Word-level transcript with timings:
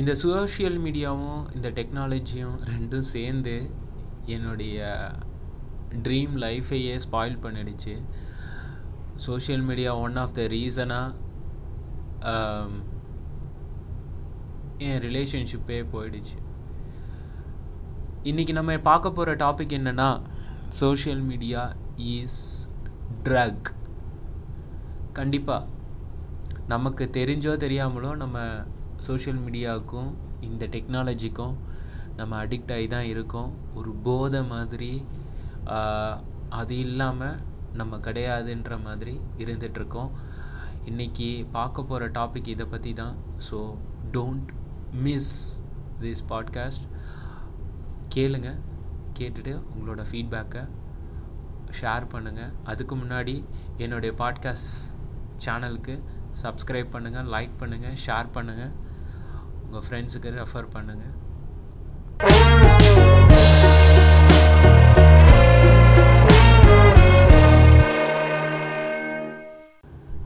இந்த 0.00 0.12
சோஷியல் 0.22 0.78
மீடியாவும் 0.84 1.42
இந்த 1.56 1.68
டெக்னாலஜியும் 1.76 2.56
ரெண்டும் 2.70 3.06
சேர்ந்து 3.12 3.54
என்னுடைய 4.34 4.78
ட்ரீம் 6.06 6.34
லைஃபையே 6.44 6.94
ஸ்பாயில் 7.04 7.38
பண்ணிடுச்சு. 7.44 7.94
Social 9.26 9.64
media 9.68 9.92
one 10.06 10.18
of 10.22 10.34
the 10.38 10.44
ரீசனாக 10.54 11.14
என் 14.86 15.00
ரிலேஷன்ஷிப்பே 15.06 15.80
போயிடுச்சு. 15.94 16.36
இன்றைக்கி 18.30 18.52
நம்ம 18.58 18.78
பார்க்க 18.90 19.16
போகிற 19.18 19.34
டாபிக் 19.44 19.76
என்னென்னா 19.78 20.10
சோஷியல் 20.82 21.24
மீடியா 21.30 21.62
இஸ் 22.14 22.40
ட்ரக் 23.26 23.68
கண்டிப்பாக 25.12 25.68
நமக்கு 26.74 27.04
தெரிஞ்சோ 27.18 27.52
தெரியாமலோ 27.64 28.10
நம்ம 28.22 28.38
சோஷியல் 29.06 29.40
மீடியாவுக்கும் 29.44 30.10
இந்த 30.48 30.64
டெக்னாலஜிக்கும் 30.74 31.54
நம்ம 32.18 32.32
அடிக்ட் 32.44 32.72
ஆகி 32.76 32.86
தான் 32.94 33.08
இருக்கோம். 33.12 33.50
ஒரு 33.78 33.90
போதை 34.06 34.40
மாதிரி 34.52 34.92
அது 36.60 36.74
இல்லாமல் 36.84 37.38
நம்ம 37.80 37.96
கிடையாதுன்ற 38.06 38.74
மாதிரி 38.86 39.14
இருந்துகிட்ருக்கோம் 39.42 40.10
இன்றைக்கி 40.90 41.28
பார்க்க 41.56 41.88
போகிற 41.90 42.08
டாபிக் 42.18 42.50
இதை 42.54 42.66
பற்றி 42.66 42.92
தான். 43.02 43.16
So 43.48 43.58
don't 44.16 44.50
miss 45.06 45.34
this 46.02 46.24
podcast 46.32 46.86
கேளுங்க 48.14 48.50
கேட்டுட்டு 49.18 49.52
உங்களோட 49.72 50.02
ஃபீட்பேக்கை 50.10 50.62
ஷேர் 51.80 52.06
பண்ணுங்கள் 52.12 52.52
அதுக்கு 52.70 52.94
முன்னாடி 52.96 53.34
என்னுடைய 53.84 54.12
பாட்காஸ்ட் 54.20 54.72
சேனலுக்கு 55.44 55.94
சப்ஸ்கிரைப் 56.42 56.92
பண்ணுங்கள் 56.94 57.30
லைக் 57.34 57.54
பண்ணுங்கள் 57.60 57.96
ஷேர் 58.06 58.34
பண்ணுங்கள் 58.36 58.74
உங்கள் 59.66 59.86
ஃப்ரெண்ட்ஸுக்கு 59.86 60.30
ரெஃபர் 60.38 60.68
பண்ணுங்கள் 60.72 61.14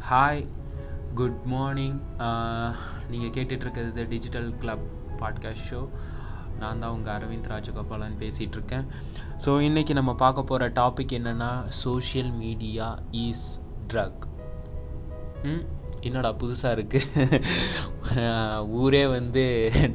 ஹாய் 0.09 0.43
குட் 1.15 1.41
மார்னிங் 1.45 1.99
நீங்கள் 3.11 3.33
கேட்டுட்ருக்கிறது 3.37 4.09
டிஜிட்டல் 4.09 4.49
கிளப் 4.57 4.85
பாட்காஸ்ட் 5.19 5.67
ஷோ 5.71 5.81
நான் 6.59 6.79
தான் 6.79 6.91
உங்கள் 6.91 7.15
அரவிந்த் 7.15 7.49
ராஜகோபாலன் 7.49 8.17
பேசிகிட்ருக்கேன் 8.19 8.87
ஸோ 9.45 9.53
இன்றைக்கி 9.61 9.93
நம்ம 9.93 10.15
பார்க்க 10.15 10.43
போகிற 10.43 10.69
டாபிக் 10.71 11.15
என்னென்னா 11.19 11.51
சோஷியல் 11.83 12.33
மீடியா 12.35 12.89
இஸ் 13.21 13.47
ட்ரக் 13.89 14.25
என்னடா 16.09 16.31
புதுசாக 16.43 16.75
இருக்குது 16.77 17.39
ஊரே 18.83 19.03
வந்து 19.17 19.45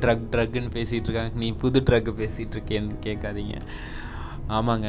ட்ரக் 0.03 0.25
ட்ரக்குன்னு 0.34 0.72
பேசிகிட்டு 0.78 1.08
இருக்காங்க. 1.09 1.34
நீ 1.44 1.47
புது 1.62 1.80
ட்ரக்கு 1.88 2.12
பேசிகிட்டு 2.22 2.56
இருக்கேன்னு 2.58 2.97
கேட்காதீங்க. 3.06 3.56
ஆமாங்க. 4.58 4.88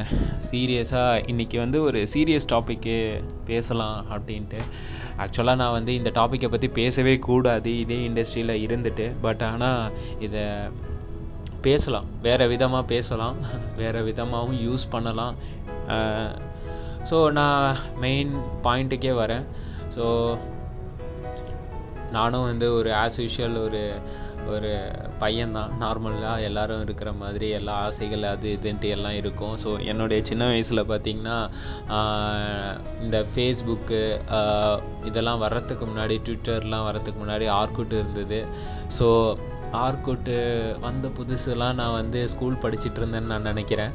சீரியஸாக 0.49 1.21
இன்றைக்கி 1.33 1.57
வந்து 1.63 1.79
ஒரு 1.89 2.01
சீரியஸ் 2.13 2.51
டாப்பிக்கு 2.53 2.97
பேசலாம் 3.51 3.99
அப்படின்ட்டு. 4.15 4.59
ஆக்சுவலாக 5.25 5.61
நான் 5.63 5.77
வந்து 5.77 5.93
இந்த 6.01 6.11
டாப்பிக்கை 6.19 6.51
பற்றி 6.55 6.69
பேசவே 6.81 7.15
கூடாது. 7.29 7.73
இதே 7.85 7.99
இண்டஸ்ட்ரியில் 8.09 8.55
இருந்துட்டு. 8.67 9.07
பட் 9.25 9.45
ஆனால் 9.51 9.95
இதை 10.27 10.45
பேசலாம். 11.69 12.09
வேறு 12.27 12.49
விதமாக 12.53 12.85
பேசலாம். 12.93 13.39
வேறு 13.81 14.03
விதமாகவும் 14.11 14.61
யூஸ் 14.67 14.85
பண்ணலாம். 14.97 15.37
ஸோ 17.11 17.17
நான் 17.39 17.81
மெயின் 18.05 18.35
பாயிண்ட்டுக்கே 18.67 19.15
வரேன். 19.23 19.47
ஸோ 19.97 20.05
நானும் 22.13 22.49
வந்து 22.51 22.67
ஒரு 22.75 22.91
ஆஸ் 22.91 23.19
யூஷுவல் 23.25 23.59
ஒரு 23.67 23.83
ஒரு 24.55 24.71
பையன்தான். 25.21 25.73
நார்மலாக 25.83 26.45
எல்லாரும் 26.49 26.83
இருக்கிற 26.85 27.11
மாதிரி 27.13 27.47
எல்லா 27.59 27.73
ஆசைகள் 27.87 28.25
அது 28.33 28.49
இதுன்ட்டு 28.57 28.89
எல்லாம் 28.97 29.17
இருக்கும். 29.21 29.55
ஸோ 29.63 29.71
என்னுடைய 29.93 30.21
சின்ன 30.25 30.47
வயசில் 30.47 30.83
பார்த்தீங்கன்னா 30.91 31.39
இந்த 33.05 33.19
ஃபேஸ்புக்கு 33.31 34.01
இதெல்லாம் 35.05 35.43
வர்றதுக்கு 35.45 35.87
முன்னாடி 35.87 36.19
ட்விட்டர்லாம் 36.29 36.87
வர்றதுக்கு 36.89 37.21
முன்னாடி 37.25 37.49
ஆர்குட் 37.61 37.99
இருந்தது. 38.01 38.45
ஸோ 38.99 39.09
ஆர்குட்டு 39.85 40.37
வந்த 40.81 41.09
புதுசுலாம் 41.19 41.79
நான் 41.81 41.99
வந்து 42.01 42.29
ஸ்கூல் 42.29 42.63
படிச்சுட்டு 42.63 43.01
இருந்தேன்னு 43.03 43.33
நான் 43.35 43.51
நினைக்கிறேன். 43.53 43.95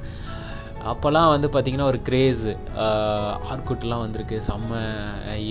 அப்போல்லாம் 0.90 1.32
வந்து 1.34 1.48
பார்த்தீங்கன்னா 1.54 1.88
ஒரு 1.92 2.00
க்ரேஸு 2.08 2.52
ஆர்குட்லாம் 3.54 4.04
வந்திருக்கு. 4.04 4.38
செம்ம 4.48 4.80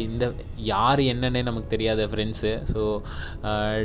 இந்த 0.05 0.25
யார் 0.71 1.01
என்னன்னே 1.13 1.41
நமக்கு 1.49 1.69
தெரியாத 1.75 2.07
ஃப்ரெண்ட்ஸு 2.13 2.53
ஸோ 2.73 2.81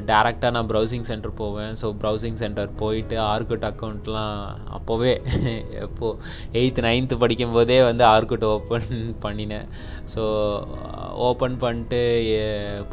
டேரெக்டாக 0.09 0.51
நான் 0.55 0.69
ப்ரௌசிங் 0.71 1.07
சென்டர் 1.09 1.33
போவேன். 1.41 1.73
ஸோ 1.81 1.89
ப்ரௌசிங் 2.01 2.39
சென்டர் 2.43 2.71
போயிட்டு 2.81 3.17
ஆர்குட் 3.33 3.67
அக்கௌண்ட்லாம் 3.71 4.39
அப்போவே 4.77 5.13
எப்போது 5.85 6.17
எயித்து 6.61 6.85
நைன்த்து 6.87 7.21
படிக்கும்போதே 7.23 7.79
வந்து 7.89 8.05
ஆர்குட் 8.13 8.47
ஓப்பன் 8.53 8.89
பண்ணினேன். 9.25 9.69
ஸோ 10.13 10.23
ஓப்பன் 11.27 11.57
பண்ணிட்டு 11.63 12.01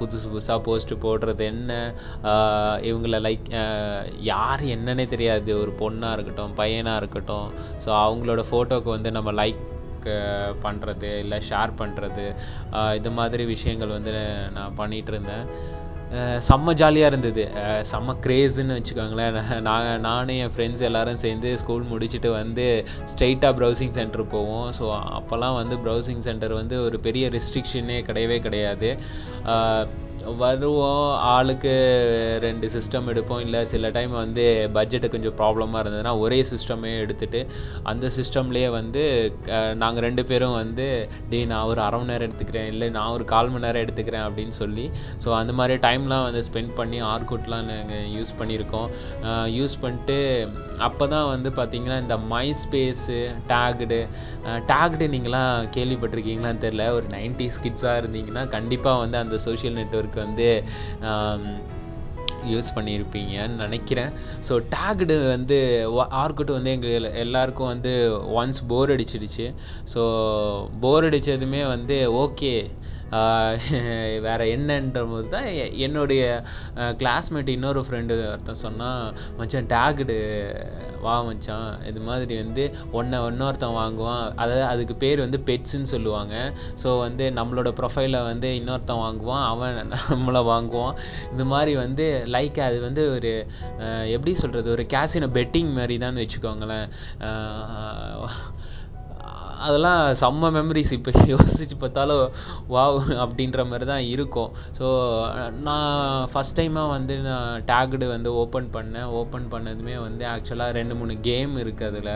புதுசு 0.00 0.26
புதுசாக 0.34 0.60
போஸ்ட்டு 0.68 1.02
போடுறது 1.06 1.44
என்ன? 1.52 1.72
இவங்கள 2.90 3.18
லைக் 3.28 3.48
யார் 4.32 4.64
என்னன்னே 4.76 5.06
தெரியாது. 5.14 5.50
ஒரு 5.62 5.74
பொண்ணாக 5.82 6.14
இருக்கட்டும் 6.16 6.56
பையனாக 6.62 7.00
இருக்கட்டும். 7.02 7.48
ஸோ 7.84 7.90
அவங்களோட 8.04 8.40
ஃபோட்டோக்கு 8.50 8.90
வந்து 8.96 9.12
நம்ம 9.18 9.32
லைக் 9.42 9.60
பண்ணுறது 10.64 11.10
இல்லை 11.24 11.38
ஷேர் 11.50 11.72
பண்ணுறது 11.80 12.24
இது 12.98 13.10
மாதிரி 13.18 13.44
விஷயங்கள் 13.54 13.94
வந்து 13.96 14.12
நான் 14.56 14.76
பண்ணிகிட்டு 14.80 15.12
இருந்தேன். 15.14 15.46
செம்ம 16.46 16.72
ஜாலியாக 16.80 17.10
இருந்தது. 17.10 17.44
செம்ம 17.90 18.14
க்ரேஸுன்னு 18.24 18.76
வச்சுக்கோங்களேன். 18.78 19.36
நான் 19.68 19.86
நானும் 20.06 20.40
என் 20.42 20.52
ஃப்ரெண்ட்ஸ் 20.54 20.82
எல்லோரும் 20.88 21.20
சேர்ந்து 21.22 21.50
ஸ்கூல் 21.62 21.88
முடிச்சுட்டு 21.92 22.30
வந்து 22.40 22.66
ஸ்ட்ரெயிட்டாக 23.12 23.56
ப்ரௌசிங் 23.60 23.94
சென்டர் 23.98 24.24
போவோம். 24.34 24.68
ஸோ 24.78 24.84
அப்போல்லாம் 25.18 25.58
வந்து 25.60 25.76
ப்ரௌசிங் 25.84 26.24
சென்டர் 26.28 26.54
வந்து 26.60 26.78
ஒரு 26.86 26.98
பெரிய 27.06 27.30
ரெஸ்ட்ரிக்ஷனே 27.36 27.98
கிடையவே 28.08 28.38
கிடையாது. 28.46 28.90
வருவோம் 30.42 31.06
ஆளுக்கு 31.34 31.72
ரெண்டு 32.44 32.66
சிஸ்டம் 32.74 33.08
எடுப்போம். 33.12 33.40
இல்லை 33.46 33.60
சில 33.72 33.90
டைம் 33.96 34.12
வந்து 34.20 34.44
பட்ஜெட்டு 34.76 35.08
கொஞ்சம் 35.14 35.36
ப்ராப்ளமாக 35.40 35.82
இருந்ததுன்னா 35.84 36.12
ஒரே 36.24 36.38
சிஸ்டமே 36.50 36.92
எடுத்துகிட்டு 37.04 37.40
அந்த 37.92 38.10
சிஸ்டம்லேயே 38.16 38.68
வந்து 38.78 39.02
நாங்கள் 39.82 40.04
ரெண்டு 40.06 40.24
பேரும் 40.30 40.56
வந்து 40.62 40.86
டே 41.32 41.40
நான் 41.52 41.68
ஒரு 41.72 41.80
அரை 41.86 41.98
மணி 42.00 42.12
நேரம் 42.12 42.28
எடுத்துக்கிறேன். 42.28 42.68
இல்லை 42.72 42.88
நான் 42.96 43.12
ஒரு 43.16 43.26
கால் 43.32 43.52
மணி 43.54 43.64
நேரம் 43.66 43.84
எடுத்துக்கிறேன். 43.84 44.26
அப்படின்னு 44.28 44.56
சொல்லி 44.62 44.86
ஸோ 45.24 45.30
அந்த 45.40 45.54
மாதிரி 45.60 45.76
டைம்லாம் 45.86 46.26
வந்து 46.28 46.42
ஸ்பெண்ட் 46.48 46.74
பண்ணி 46.80 47.00
ஆர்குட்லாம் 47.12 47.68
நாங்கள் 47.72 48.06
யூஸ் 48.16 48.32
பண்ணியிருக்கோம். 48.40 48.88
யூஸ் 49.58 49.76
பண்ணிட்டு 49.84 50.18
அப்போ 50.88 51.04
தான் 51.14 51.28
வந்து 51.34 51.48
பார்த்திங்கன்னா 51.58 51.98
இந்த 52.04 52.16
மை 52.34 52.46
ஸ்பேஸு 52.62 53.18
டேக்டு 53.50 53.98
டேக்டு 54.70 55.06
நீங்களாம் 55.14 55.68
கேள்விப்பட்டிருக்கீங்களான்னு 55.76 56.64
தெரில 56.66 56.86
ஒரு 56.96 57.06
நைன்டி 57.16 57.46
ஸ்கிட்ஸாக 57.56 58.00
இருந்தீங்கன்னா 58.02 58.44
கண்டிப்பாக 58.56 59.02
வந்து 59.04 59.18
அந்த 59.24 59.36
சோஷியல் 59.46 59.76
நெட்ஒர்க் 59.80 60.11
வந்து 60.14 60.48
யூஸ் 62.52 62.70
பண்ணியிருப்பீங்கன்னு 62.76 63.62
நினைக்கிறேன். 63.64 64.12
ஸோ 64.48 64.52
டேக்டு 64.74 65.28
வந்து 65.28 65.58
ஆர்குட் 66.22 66.52
வந்து 66.52 66.70
எங்கள் 66.70 67.12
எல்லாருக்கும் 67.24 67.66
வந்து 67.66 67.92
ஒன்ஸ் 68.40 68.60
போர் 68.68 68.90
அடிச்சிடுச்சு. 68.90 69.46
ஸோ 69.94 70.00
போர் 70.80 71.06
அடித்ததுமே 71.08 71.66
வந்து 71.66 71.98
ஓகே 72.24 72.52
வேறு 74.26 74.44
என்னன்ற 74.52 75.00
போது 75.08 75.26
தான் 75.28 75.46
என்னுடைய 75.86 76.22
கிளாஸ்மேட் 77.00 77.50
இன்னொரு 77.54 77.80
ஃப்ரெண்டு 77.86 78.14
ஒருத்தன் 78.28 78.60
சொன்னால் 78.62 79.02
மச்சான் 79.38 79.68
டேக்டு 79.72 80.16
வா 81.02 81.16
மச்சான். 81.26 81.72
இது 81.90 82.00
மாதிரி 82.00 82.34
வந்து 82.42 82.64
ஒன்றை 82.92 83.18
இன்னொருத்தன் 83.30 83.76
வாங்குவான். 83.80 84.24
அதாவது 84.42 84.64
அதுக்கு 84.72 84.94
பேர் 85.04 85.24
வந்து 85.24 85.40
பெட்ஸுன்னு 85.48 85.92
சொல்லுவாங்க. 85.94 86.34
ஸோ 86.82 86.88
வந்து 86.98 87.26
நம்மளோட 87.38 87.72
ப்ரொஃபைலை 87.80 88.22
வந்து 88.30 88.50
இன்னொருத்தன் 88.60 89.02
வாங்குவான். 89.04 89.44
அவன் 89.52 89.78
நம்மளை 90.12 90.42
வாங்குவான். 90.52 90.96
இது 91.34 91.46
மாதிரி 91.54 91.74
வந்து 91.84 92.06
லைக் 92.36 92.60
அது 92.68 92.78
வந்து 92.80 93.04
ஒரு 93.16 93.32
எப்படி 94.16 94.34
சொல்கிறது 94.42 94.70
ஒரு 94.76 94.86
கேசினோ 94.94 95.30
பெட்டிங் 95.38 95.72
மாதிரி 95.78 95.96
தான் 96.06 96.20
வச்சுக்கோங்களேன். 96.22 96.88
அதெல்லாம் 99.66 100.00
செம்ம 100.22 100.50
மெமரிஸ் 100.56 100.92
இப்போ 100.96 101.12
யோசித்து 101.32 101.76
பார்த்தாலும் 101.82 102.22
வாவ் 102.74 102.98
அப்படின்ற 103.24 103.60
மாதிரி 103.70 103.86
தான் 103.92 104.04
இருக்கும். 104.14 104.50
ஸோ 104.78 104.86
நான் 105.68 105.92
ஃபஸ்ட் 106.32 106.56
டைமாக 106.58 106.92
வந்து 106.94 107.14
நான் 107.28 107.64
டேக்டு 107.70 108.08
வந்து 108.14 108.32
ஓப்பன் 108.42 108.68
பண்ணேன். 108.76 109.08
ஓப்பன் 109.20 109.46
பண்ணதுமே 109.54 109.96
வந்து 110.06 110.24
ஆக்சுவலாக 110.34 110.76
ரெண்டு 110.78 110.96
மூணு 111.00 111.16
கேம் 111.28 111.54
இருக்குது 111.64 111.90
அதில். 111.90 112.12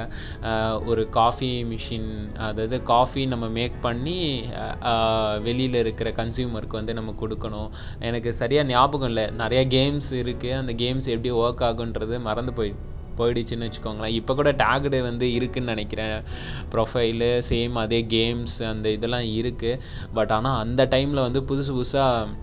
ஒரு 0.91 1.05
காஃபி 1.19 1.51
மிஷின் 1.73 2.11
அதாவது 2.49 2.79
காஃபி 2.93 3.25
நம்ம 3.35 3.49
மேக் 3.59 3.79
பண்ணி 3.87 4.19
வெளியில் 5.49 5.81
இருக்கிற 5.85 6.09
கன்சியூமருக்கு 6.21 6.81
வந்து 6.81 6.99
நம்ம 7.01 7.15
கொடுக்கணும். 7.23 7.71
எனக்கு 8.11 8.33
சரியாக 8.43 8.71
ஞாபகம் 8.75 9.11
இல்லை. 9.13 9.27
நிறைய 9.43 9.63
கேம்ஸ் 9.77 10.13
இருக்குது 10.23 10.59
அந்த 10.63 10.75
கேம்ஸ் 10.85 11.13
எப்படி 11.15 11.33
ஒர்க் 11.45 11.65
ஆகுன்றது 11.71 12.17
மறந்து 12.29 12.55
போய் 12.59 12.73
போயிடுச்சுன்னு 13.21 13.69
வச்சுக்கோங்களேன். 13.69 14.17
இப்போ 14.21 14.35
கூட 14.41 14.51
டேக்டு 14.63 15.01
வந்து 15.09 15.29
இருக்குன்னு 15.39 15.73
நினைக்கிறேன். 15.75 16.17
ப்ரொஃபைலு 16.75 17.31
சேம் 17.51 17.77
அதே 17.85 18.01
கேம்ஸ் 18.17 18.59
அந்த 18.73 18.89
இதெல்லாம் 18.97 19.29
இருக்குது 19.39 19.81
பட் 20.19 20.35
ஆனால் 20.39 20.61
அந்த 20.65 20.85
டைமில் 20.95 21.27
வந்து 21.27 21.43
புதுசு 21.51 21.73
புதுசாக 21.79 22.35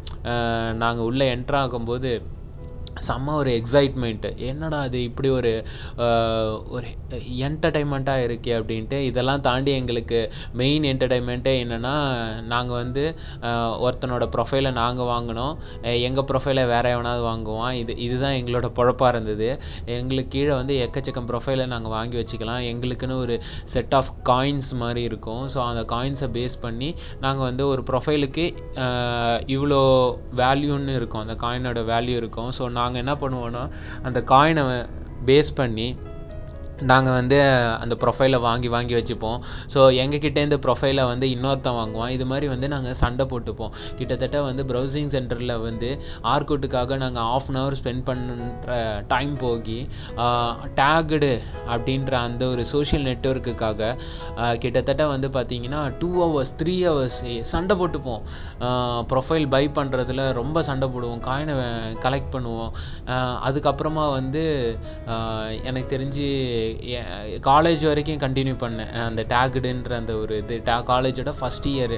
நாங்கள் 0.83 1.07
உள்ளே 1.09 1.25
என்ட்ரு 1.35 1.59
ஆகும்போது 1.63 2.11
செம்ம 3.07 3.35
ஒரு 3.41 3.51
எக்ஸைட்மெண்ட்டு 3.59 4.31
என்னடா 4.49 4.79
அது 4.87 4.99
இப்படி 5.09 5.29
ஒரு 5.39 5.53
ஒரு 6.75 6.87
என்டர்டைன்மெண்ட்டாக 7.47 8.25
இருக்கே 8.27 8.53
அப்படின்ட்டு 8.59 8.97
இதெல்லாம் 9.09 9.43
தாண்டி 9.47 9.71
எங்களுக்கு 9.79 10.19
மெயின் 10.61 10.85
என்டர்டைன்மெண்ட்டே 10.91 11.53
என்னென்னா 11.63 11.95
நாங்கள் 12.53 12.79
வந்து 12.81 13.03
ஒருத்தனோட 13.85 14.25
ப்ரொஃபைலை 14.35 14.71
நாங்கள் 14.81 15.09
வாங்கினோம். 15.13 15.53
எங்கள் 16.07 16.27
ப்ரொஃபைலை 16.29 16.63
வேற 16.73 16.85
எவனாவது 16.95 17.23
வாங்குவான். 17.29 17.73
இது 17.81 17.93
இதுதான் 18.05 18.37
எங்களோட 18.39 18.67
பொழப்பாக 18.77 19.11
இருந்தது. 19.13 19.49
எங்களுக்கு 19.97 20.31
கீழே 20.35 20.53
வந்து 20.59 20.75
எக்கச்சக்கம் 20.85 21.29
ப்ரொஃபைலை 21.31 21.65
நாங்கள் 21.73 21.93
வாங்கி 21.97 22.17
வச்சுக்கலாம். 22.21 22.61
எங்களுக்குன்னு 22.71 23.17
ஒரு 23.25 23.35
செட் 23.73 23.95
ஆஃப் 23.99 24.11
காயின்ஸ் 24.31 24.71
மாதிரி 24.83 25.03
இருக்கும். 25.09 25.43
ஸோ 25.53 25.59
அந்த 25.69 25.83
காயின்ஸை 25.93 26.29
பேஸ் 26.37 26.57
பண்ணி 26.65 26.89
நாங்கள் 27.25 27.47
வந்து 27.49 27.63
ஒரு 27.73 27.83
ப்ரொஃபைலுக்கு 27.89 28.45
இவ்வளோ 29.55 29.81
வேல்யூன்னு 30.41 30.95
இருக்கும். 30.99 31.23
அந்த 31.25 31.35
காயினோட 31.45 31.81
வேல்யூ 31.93 32.15
இருக்கும். 32.21 32.51
ஸோ 32.57 32.63
நாங்கள் 32.79 32.92
என்ன 32.97 33.13
பண்ணுவோன்னா 33.13 33.63
அந்த 34.03 34.21
காயினை 34.21 34.63
பேஸ் 35.25 35.53
பண்ணி 35.55 35.87
நாங்கள் 36.91 37.15
வந்து 37.19 37.37
அந்த 37.83 37.95
ப்ரொஃபைலை 38.03 38.39
வாங்கி 38.47 38.69
வாங்கி 38.75 38.93
வச்சுப்போம். 38.97 39.39
ஸோ 39.73 39.79
எங்கக்கிட்டேருந்து 40.03 40.59
ப்ரொஃபைலை 40.65 41.03
வந்து 41.11 41.27
இன்னொருத்தன் 41.35 41.77
வாங்குவான். 41.79 42.11
இது 42.15 42.25
மாதிரி 42.31 42.47
வந்து 42.53 42.67
நாங்கள் 42.73 42.97
சண்டை 43.01 43.25
போட்டுப்போம். 43.31 43.73
கிட்டத்தட்ட 43.99 44.37
வந்து 44.49 44.65
ப்ரௌசிங் 44.71 45.11
சென்டரில் 45.15 45.55
வந்து 45.67 45.89
ஆர்கோட்டுக்காக 46.33 46.97
நாங்கள் 47.03 47.27
ஆஃப் 47.35 47.49
அன் 47.51 47.59
ஹவர் 47.61 47.77
ஸ்பெண்ட் 47.81 48.05
பண்ணுற 48.09 48.79
டைம் 49.13 49.33
போகி 49.43 49.79
டேகுடு 50.81 51.33
அப்படின்ற 51.73 52.13
அந்த 52.27 52.43
ஒரு 52.53 52.65
சோஷியல் 52.73 53.05
நெட்ஒர்க்குக்காக 53.09 53.91
கிட்டத்தட்ட 54.63 55.03
வந்து 55.13 55.29
பார்த்தீங்கன்னா 55.37 55.81
டூ 56.01 56.11
ஹவர்ஸ் 56.23 56.53
த்ரீ 56.61 56.75
ஹவர்ஸ் 56.89 57.21
சண்டை 57.53 57.75
போட்டுப்போம். 57.81 58.21
ப்ரொஃபைல் 59.11 59.47
பை 59.55 59.63
பண்ணுறதுல 59.79 60.25
ரொம்ப 60.41 60.57
சண்டை 60.69 60.87
போடுவோம். 60.93 61.21
காயினை 61.27 61.55
கலெக்ட் 62.05 62.33
பண்ணுவோம். 62.35 62.71
அதுக்கப்புறமா 63.47 64.05
வந்து 64.19 64.43
எனக்கு 65.69 65.89
தெரிஞ்சு 65.95 66.27
காலேஜ் 67.47 67.83
வரைக்கும் 67.89 68.21
கண்டினியூ 68.25 68.55
பண்ணேன். 68.63 68.91
அந்த 69.07 69.23
டேகுடுன்ற 69.33 69.93
அந்த 70.01 70.15
ஒரு 70.21 70.35
இது 70.43 70.57
டே 70.69 70.75
காலேஜோட 70.91 71.33
ஃபஸ்ட் 71.39 71.67
இயர் 71.73 71.95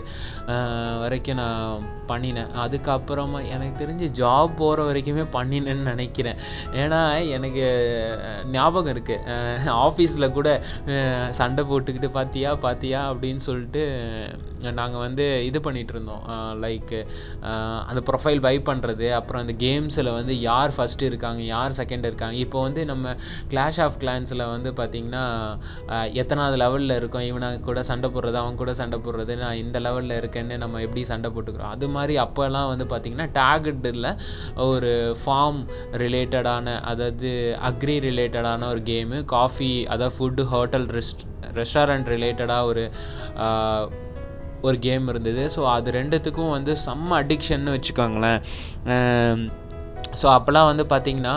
வரைக்கும் 1.03 1.39
நான் 1.41 1.85
பண்ணினேன். 2.11 2.51
அதுக்கப்புறமா 2.63 3.39
எனக்கு 3.55 3.75
தெரிஞ்சு 3.83 4.07
ஜாப் 4.21 4.55
போகிற 4.61 4.87
வரைக்குமே 4.89 5.25
பண்ணினேன்னு 5.37 5.85
நினைக்கிறேன். 5.93 6.39
ஏன்னா 6.83 7.01
எனக்கு 7.37 7.65
ஞாபகம் 8.55 8.93
இருக்குது 8.95 9.75
ஆஃபீஸில் 9.85 10.35
கூட 10.39 10.49
சண்டை 11.41 11.65
போட்டுக்கிட்டு 11.71 12.11
பார்த்தியா 12.19 12.51
பார்த்தியா 12.67 13.01
அப்படின்னு 13.11 13.43
சொல்லிட்டு 13.49 13.83
நாங்கள் 14.79 15.03
வந்து 15.07 15.25
இது 15.47 15.59
பண்ணிகிட்ருந்தோம் 15.65 16.03
இருந்தோம். 16.05 16.23
லைக் 16.63 16.93
அந்த 17.89 18.01
ப்ரொஃபைல் 18.09 18.41
பை 18.45 18.55
பண்ணுறது 18.69 19.07
அப்புறம் 19.17 19.41
அந்த 19.43 19.53
கேம்ஸில் 19.65 20.09
வந்து 20.17 20.33
யார் 20.49 20.73
ஃபஸ்ட்டு 20.77 21.09
இருக்காங்க 21.09 21.41
யார் 21.55 21.77
செகண்ட் 21.79 22.07
இருக்காங்க. 22.09 22.37
இப்போ 22.45 22.57
வந்து 22.67 22.81
நம்ம 22.91 23.15
கிளாஷ் 23.51 23.79
ஆஃப் 23.85 23.97
கிளான்ஸில் 24.03 24.43
வந்து 24.53 24.64
வந்து 24.65 24.79
பார்த்தீங்கன்னா 24.81 25.23
எத்தனாவது 26.21 26.55
லெவலில் 26.63 26.95
இருக்கோம். 26.99 27.25
இவனை 27.29 27.47
கூட 27.67 27.79
சண்டை 27.89 28.07
போடுறது 28.13 28.37
அவன் 28.41 28.59
கூட 28.61 28.71
சண்டை 28.79 28.97
போடுறது 29.05 29.33
நான் 29.41 29.59
இந்த 29.63 29.77
லெவலில் 29.87 30.15
இருக்கேன்னு 30.21 30.55
நம்ம 30.63 30.81
எப்படி 30.85 31.01
சண்டை 31.11 31.29
போட்டுக்கிறோம்? 31.35 31.73
அது 31.75 31.87
மாதிரி 31.95 32.13
அப்போல்லாம் 32.25 32.69
வந்து 32.71 32.85
பார்த்தீங்கன்னா 32.93 33.27
டேகுடில் 33.39 34.09
ஒரு 34.69 34.91
ஃபார்ம் 35.21 35.59
ரிலேட்டடான 36.03 36.77
அதாவது 36.91 37.31
அக்ரி 37.71 37.97
ரிலேட்டடான 38.09 38.69
ஒரு 38.73 38.81
கேமு 38.91 39.19
காஃபி 39.35 39.73
அதாவது 39.95 40.15
ஃபுட்டு 40.17 40.45
ஹோட்டல் 40.53 40.87
ரெஸ்ட் 40.97 41.23
ரெஸ்டாரண்ட் 41.59 42.09
ரிலேட்டடாக 42.15 42.69
ஒரு 42.71 42.85
ஒரு 44.67 44.77
கேம் 44.85 45.07
இருந்தது. 45.11 45.43
ஸோ 45.55 45.61
அது 45.73 45.89
ரெண்டுத்துக்கும் 45.97 46.53
வந்து 46.57 46.73
செம்ம 46.85 47.17
அடிக்ஷன்னு 47.21 47.75
வச்சுக்கோங்களேன். 47.75 48.39
ஸோ 50.21 50.25
அப்போல்லாம் 50.35 50.69
வந்து 50.71 50.85
பார்த்தீங்கன்னா 50.93 51.35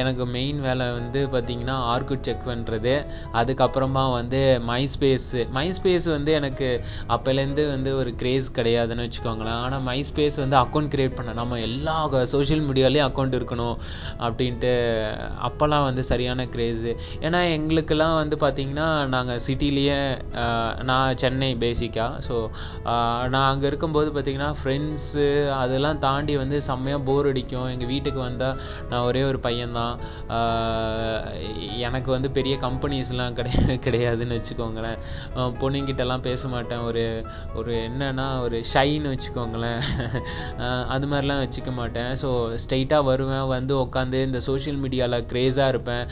எனக்கு 0.00 0.24
மெயின் 0.36 0.58
வேலை 0.66 0.86
வந்து 0.98 1.20
பார்த்தீங்கன்னா 1.34 1.76
ஆர்குட் 1.92 2.26
செக் 2.28 2.46
பண்ணுறது 2.50 2.94
அதுக்கப்புறமா 3.40 4.04
வந்து 4.18 4.40
மைஸ்பேஸு 4.70 5.42
மைஸ்பேஸ் 5.58 6.08
வந்து 6.16 6.30
எனக்கு 6.40 6.68
அப்போலேருந்து 7.14 7.64
வந்து 7.74 7.90
ஒரு 8.00 8.12
கிரேஸ் 8.22 8.48
கிடையாதுன்னு 8.58 9.06
வச்சுக்கோங்களேன். 9.06 9.58
ஆனால் 9.64 9.84
மைஸ்பேஸ் 9.90 10.38
வந்து 10.44 10.56
அக்கௌண்ட் 10.62 10.92
க்ரியேட் 10.94 11.16
பண்ண 11.18 11.34
நம்ம 11.40 11.58
எல்லா 11.68 11.96
சோஷியல் 12.34 12.64
மீடியாலேயும் 12.68 13.08
அக்கௌண்ட் 13.08 13.36
இருக்கணும் 13.38 13.76
அப்படின்ட்டு 14.26 14.72
அப்போல்லாம் 15.48 15.86
வந்து 15.88 16.02
சரியான 16.10 16.46
கிரேஸு 16.54 16.92
ஏன்னா 17.26 17.40
எங்களுக்கெல்லாம் 17.56 18.16
வந்து 18.22 18.36
பார்த்தீங்கன்னா 18.44 18.88
நாங்கள் 19.14 19.42
சிட்டிலேயே 19.46 19.98
நான் 20.90 21.16
சென்னை 21.22 21.50
பேசிக்காக 21.64 22.18
ஸோ 22.28 22.34
நான் 23.34 23.48
அங்கே 23.52 23.66
இருக்கும்போது 23.70 24.08
பார்த்தீங்கன்னா 24.14 24.50
ஃப்ரெண்ட்ஸு 24.60 25.26
அதெல்லாம் 25.62 26.00
தாண்டி 26.06 26.36
வந்து 26.42 26.56
செம்மையாக 26.68 27.04
போர் 27.08 27.28
அடிக்கும். 27.30 27.68
எங்கள் 27.74 27.89
வீட்டுக்கு 27.92 28.20
வந்தால் 28.28 28.58
நான் 28.90 29.06
ஒரே 29.08 29.22
ஒரு 29.30 29.40
பையன்தான். 29.46 29.94
எனக்கு 31.86 32.10
வந்து 32.16 32.30
பெரிய 32.38 32.54
கம்பெனிஸ்லாம் 32.66 33.36
கிடையாது 33.38 33.76
கிடையாதுன்னு 33.86 34.38
வச்சுக்கோங்களேன். 34.38 34.98
பொண்ணுங்கிட்டலாம் 35.62 36.24
பேச 36.28 36.48
மாட்டேன். 36.54 36.82
ஒரு 36.88 37.04
ஒரு 37.60 37.72
என்னன்னா 37.88 38.26
ஒரு 38.46 38.58
ஷைன்னு 38.72 39.12
வச்சுக்கோங்களேன். 39.14 39.80
அது 40.94 41.06
மாதிரிலாம் 41.12 41.42
வச்சுக்க 41.44 41.70
மாட்டேன். 41.80 42.10
ஸோ 42.22 42.28
ஸ்ட்ரைட்டாக 42.64 43.08
வருவேன் 43.10 43.46
வந்து 43.54 43.74
உட்காந்து 43.84 44.18
இந்த 44.28 44.40
சோஷியல் 44.48 44.80
மீடியாவில் 44.84 45.26
க்ரேஸாக 45.32 45.72
இருப்பேன். 45.74 46.04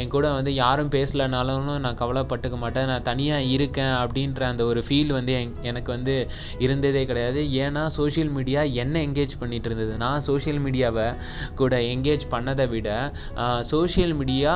என் 0.00 0.12
கூட 0.14 0.26
வந்து 0.38 0.52
யாரும் 0.54 0.90
பேசலனாலும் 0.96 1.70
நான் 1.86 1.98
கவலைப்பட்டுக்க 2.02 2.56
மாட்டேன். 2.62 2.88
நான் 2.92 3.06
தனியாக 3.10 3.50
இருக்கேன் 3.56 3.94
அப்படின்ற 4.02 4.42
அந்த 4.52 4.62
ஒரு 4.70 4.80
ஃபீல் 4.86 5.12
வந்து 5.18 5.32
எனக்கு 5.70 5.90
வந்து 5.96 6.14
இருந்ததே 6.64 7.02
கிடையாது. 7.10 7.40
ஏன்னா 7.64 7.82
சோஷியல் 7.98 8.32
மீடியா 8.36 8.62
என்ன 8.82 8.94
என்கேஜ் 9.06 9.34
பண்ணிட்டு 9.42 9.68
இருந்தது. 9.70 9.92
நான் 10.04 10.24
சோஷியல் 10.28 10.60
மீடியாவை 10.66 11.06
கூட 11.54 11.76
என்கேஜ் 11.92 12.30
பண்ணதை 12.30 12.68
விட 12.68 12.90
சோஷியல் 13.60 14.12
மீடியா 14.12 14.54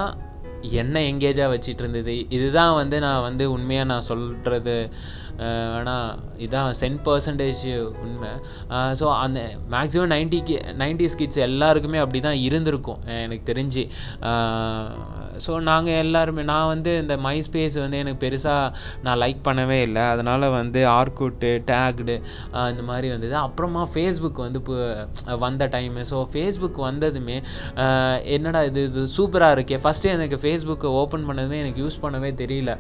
என்ன 0.61 1.01
எங்கேஜாக 1.01 1.53
வச்சிட்டு 1.55 1.83
இருந்தது. 1.83 2.13
இதுதான் 2.29 2.75
வந்து 2.75 2.97
நான் 3.01 3.23
வந்து 3.23 3.45
உண்மையாக 3.51 3.89
நான் 3.89 4.09
சொல்கிறது 4.11 4.77
ஆனால் 5.79 6.07
இதான் 6.45 6.71
சென்ட் 6.81 7.01
பர்சன்டேஜ் 7.07 7.65
உண்மை. 8.05 8.33
ஸோ 9.01 9.07
அந்த 9.25 9.41
மேக்ஸிமம் 9.75 10.11
நைன்டி 10.15 10.41
நைன்டிஸ் 10.83 11.17
கிட்ஸ் 11.21 11.41
எல்லாருக்குமே 11.49 11.99
அப்படி 12.05 12.21
தான் 12.27 12.39
இருந்திருக்கும் 12.47 13.01
எனக்கு 13.25 13.45
தெரிஞ்சு. 13.51 13.85
ஸோ 15.45 15.53
நாங்கள் 15.71 16.01
எல்லாருமே 16.05 16.43
நான் 16.53 16.71
வந்து 16.73 16.93
இந்த 17.03 17.17
மை 17.27 17.37
ஸ்பேஸ் 17.47 17.77
வந்து 17.85 18.01
எனக்கு 18.03 18.21
பெருசாக 18.25 18.73
நான் 19.07 19.21
லைக் 19.25 19.41
பண்ணவே 19.49 19.79
இல்லை. 19.89 20.05
அதனால் 20.15 20.47
வந்து 20.59 20.83
ஆர்குட்டு 20.99 21.51
டேக்டு 21.71 22.17
இந்த 22.73 22.85
மாதிரி 22.91 23.11
வந்தது. 23.15 23.35
அப்புறமா 23.47 23.83
ஃபேஸ்புக் 23.95 24.41
வந்து 24.47 24.63
வந்த 25.45 25.65
டைமு 25.77 26.05
ஸோ 26.13 26.21
ஃபேஸ்புக் 26.33 26.81
வந்ததுமே 26.89 27.39
என்னடா 28.37 28.63
இது 28.71 28.83
இது 28.91 29.03
சூப்பராக 29.19 29.57
இருக்கே. 29.57 29.79
ஃபஸ்ட்டு 29.85 30.13
எனக்கு 30.17 30.39
ஃபேஸ்புக்கை 30.45 30.91
ஓப்பன் 31.03 31.27
பண்ணதுமே 31.29 31.59
எனக்கு 31.65 31.83
யூஸ் 31.85 32.03
பண்ணவே 32.05 32.33
தெரியல. 32.43 32.73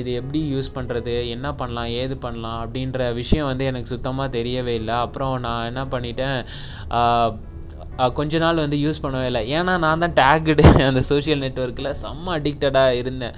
இது 0.00 0.10
எப்படி 0.20 0.42
யூஸ் 0.54 0.74
பண்ணுறது 0.78 1.14
என்ன 1.36 1.46
பண்ணலாம் 1.60 1.83
ஏது 2.02 2.14
பண்ணலாம் 2.24 2.60
அப்படின்ற 2.64 3.00
விஷயம் 3.20 3.50
வந்து 3.50 3.64
எனக்கு 3.70 3.92
சுத்தமாக 3.94 4.34
தெரியவே 4.38 4.74
இல்லை. 4.80 4.96
அப்புறம் 5.06 5.34
நான் 5.46 5.68
என்ன 5.70 5.82
பண்ணிட்டேன் 5.94 6.38
கொஞ்ச 8.18 8.38
நாள் 8.44 8.62
வந்து 8.64 8.78
யூஸ் 8.84 9.02
பண்ணவே 9.02 9.26
இல்லை. 9.30 9.42
ஏன்னா 9.56 9.74
நான் 9.84 10.02
தான் 10.04 10.16
டேக்குடு 10.20 10.62
அந்த 10.88 11.02
சோஷியல் 11.10 11.42
நெட்ஒர்க்கில் 11.44 11.98
செம்ம 12.02 12.32
அடிக்டடாக 12.38 12.98
இருந்தேன். 13.02 13.36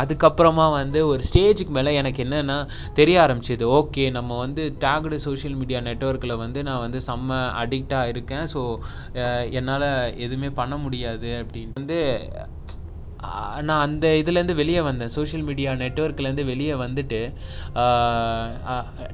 அதுக்கப்புறமா 0.00 0.64
வந்து 0.72 1.00
ஒரு 1.10 1.22
ஸ்டேஜுக்கு 1.28 1.72
மேலே 1.76 1.92
எனக்கு 2.00 2.20
என்னென்னா 2.24 2.56
தெரிய 2.98 3.16
ஆரம்பிச்சிது. 3.24 3.64
ஓகே 3.78 4.04
நம்ம 4.16 4.38
வந்து 4.44 4.62
டேக்டு 4.84 5.18
சோஷியல் 5.26 5.56
மீடியா 5.60 5.80
நெட்ஒர்க்கில் 5.88 6.40
வந்து 6.44 6.62
நான் 6.68 6.82
வந்து 6.84 7.00
செம்ம 7.08 7.30
அடிக்டாக 7.62 8.10
இருக்கேன். 8.14 8.46
ஸோ 8.54 8.60
என்னால் 9.60 9.88
எதுவுமே 10.26 10.50
பண்ண 10.60 10.76
முடியாது 10.84 11.30
அப்படின்னு. 11.42 11.74
வந்து 11.80 11.98
நான் 13.68 13.82
அந்த 13.86 14.06
இதுலேருந்து 14.20 14.54
வெளியே 14.60 14.80
வந்தேன். 14.86 15.12
சோஷியல் 15.16 15.44
மீடியா 15.48 15.70
நெட்ஒர்க்லேருந்து 15.82 16.44
வெளியே 16.50 16.74
வந்துட்டு 16.82 17.20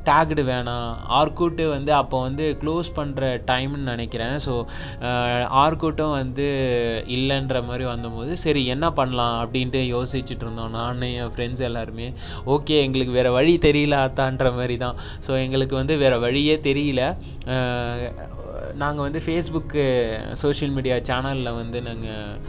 டேக்டு 0.09 0.43
வேணாம். 0.51 0.91
ஆர்கூட்டு 1.19 1.65
வந்து 1.75 1.93
அப்போ 2.01 2.19
வந்து 2.27 2.45
க்ளோஸ் 2.63 2.89
பண்ணுற 2.99 3.31
டைம்னு 3.51 3.91
நினைக்கிறேன். 3.93 4.37
ஸோ 4.47 4.55
ஆர்கூட்டும் 5.65 6.15
வந்து 6.21 6.47
இல்லைன்ற 7.17 7.61
மாதிரி 7.69 7.87
வந்தபோது 7.93 8.33
சரி 8.45 8.63
என்ன 8.77 8.87
பண்ணலாம் 9.01 9.37
அப்படின்ட்டு 9.43 9.83
யோசிச்சுட்டு 9.95 10.47
இருந்தோம். 10.47 10.73
நான் 10.79 11.05
என் 11.11 11.35
ஃப்ரெண்ட்ஸ் 11.35 11.67
எல்லாருமே 11.69 12.09
ஓகே 12.57 12.79
எங்களுக்கு 12.87 13.17
வேறு 13.19 13.33
வழி 13.39 13.55
தெரியல 13.69 13.99
அத்தான்ற 14.07 14.51
மாதிரி 14.61 14.79
தான். 14.87 14.99
ஸோ 15.27 15.33
எங்களுக்கு 15.45 15.77
வந்து 15.83 15.97
வேறு 16.05 16.19
வழியே 16.27 16.57
தெரியல. 16.69 17.05
நாங்கள் 18.83 19.07
வந்து 19.07 19.21
ஃபேஸ்புக்கு 19.25 19.83
சோஷியல் 20.41 20.75
மீடியா 20.77 20.97
சேனலில் 21.09 21.59
வந்து 21.61 21.79
நாங்கள் 21.87 22.41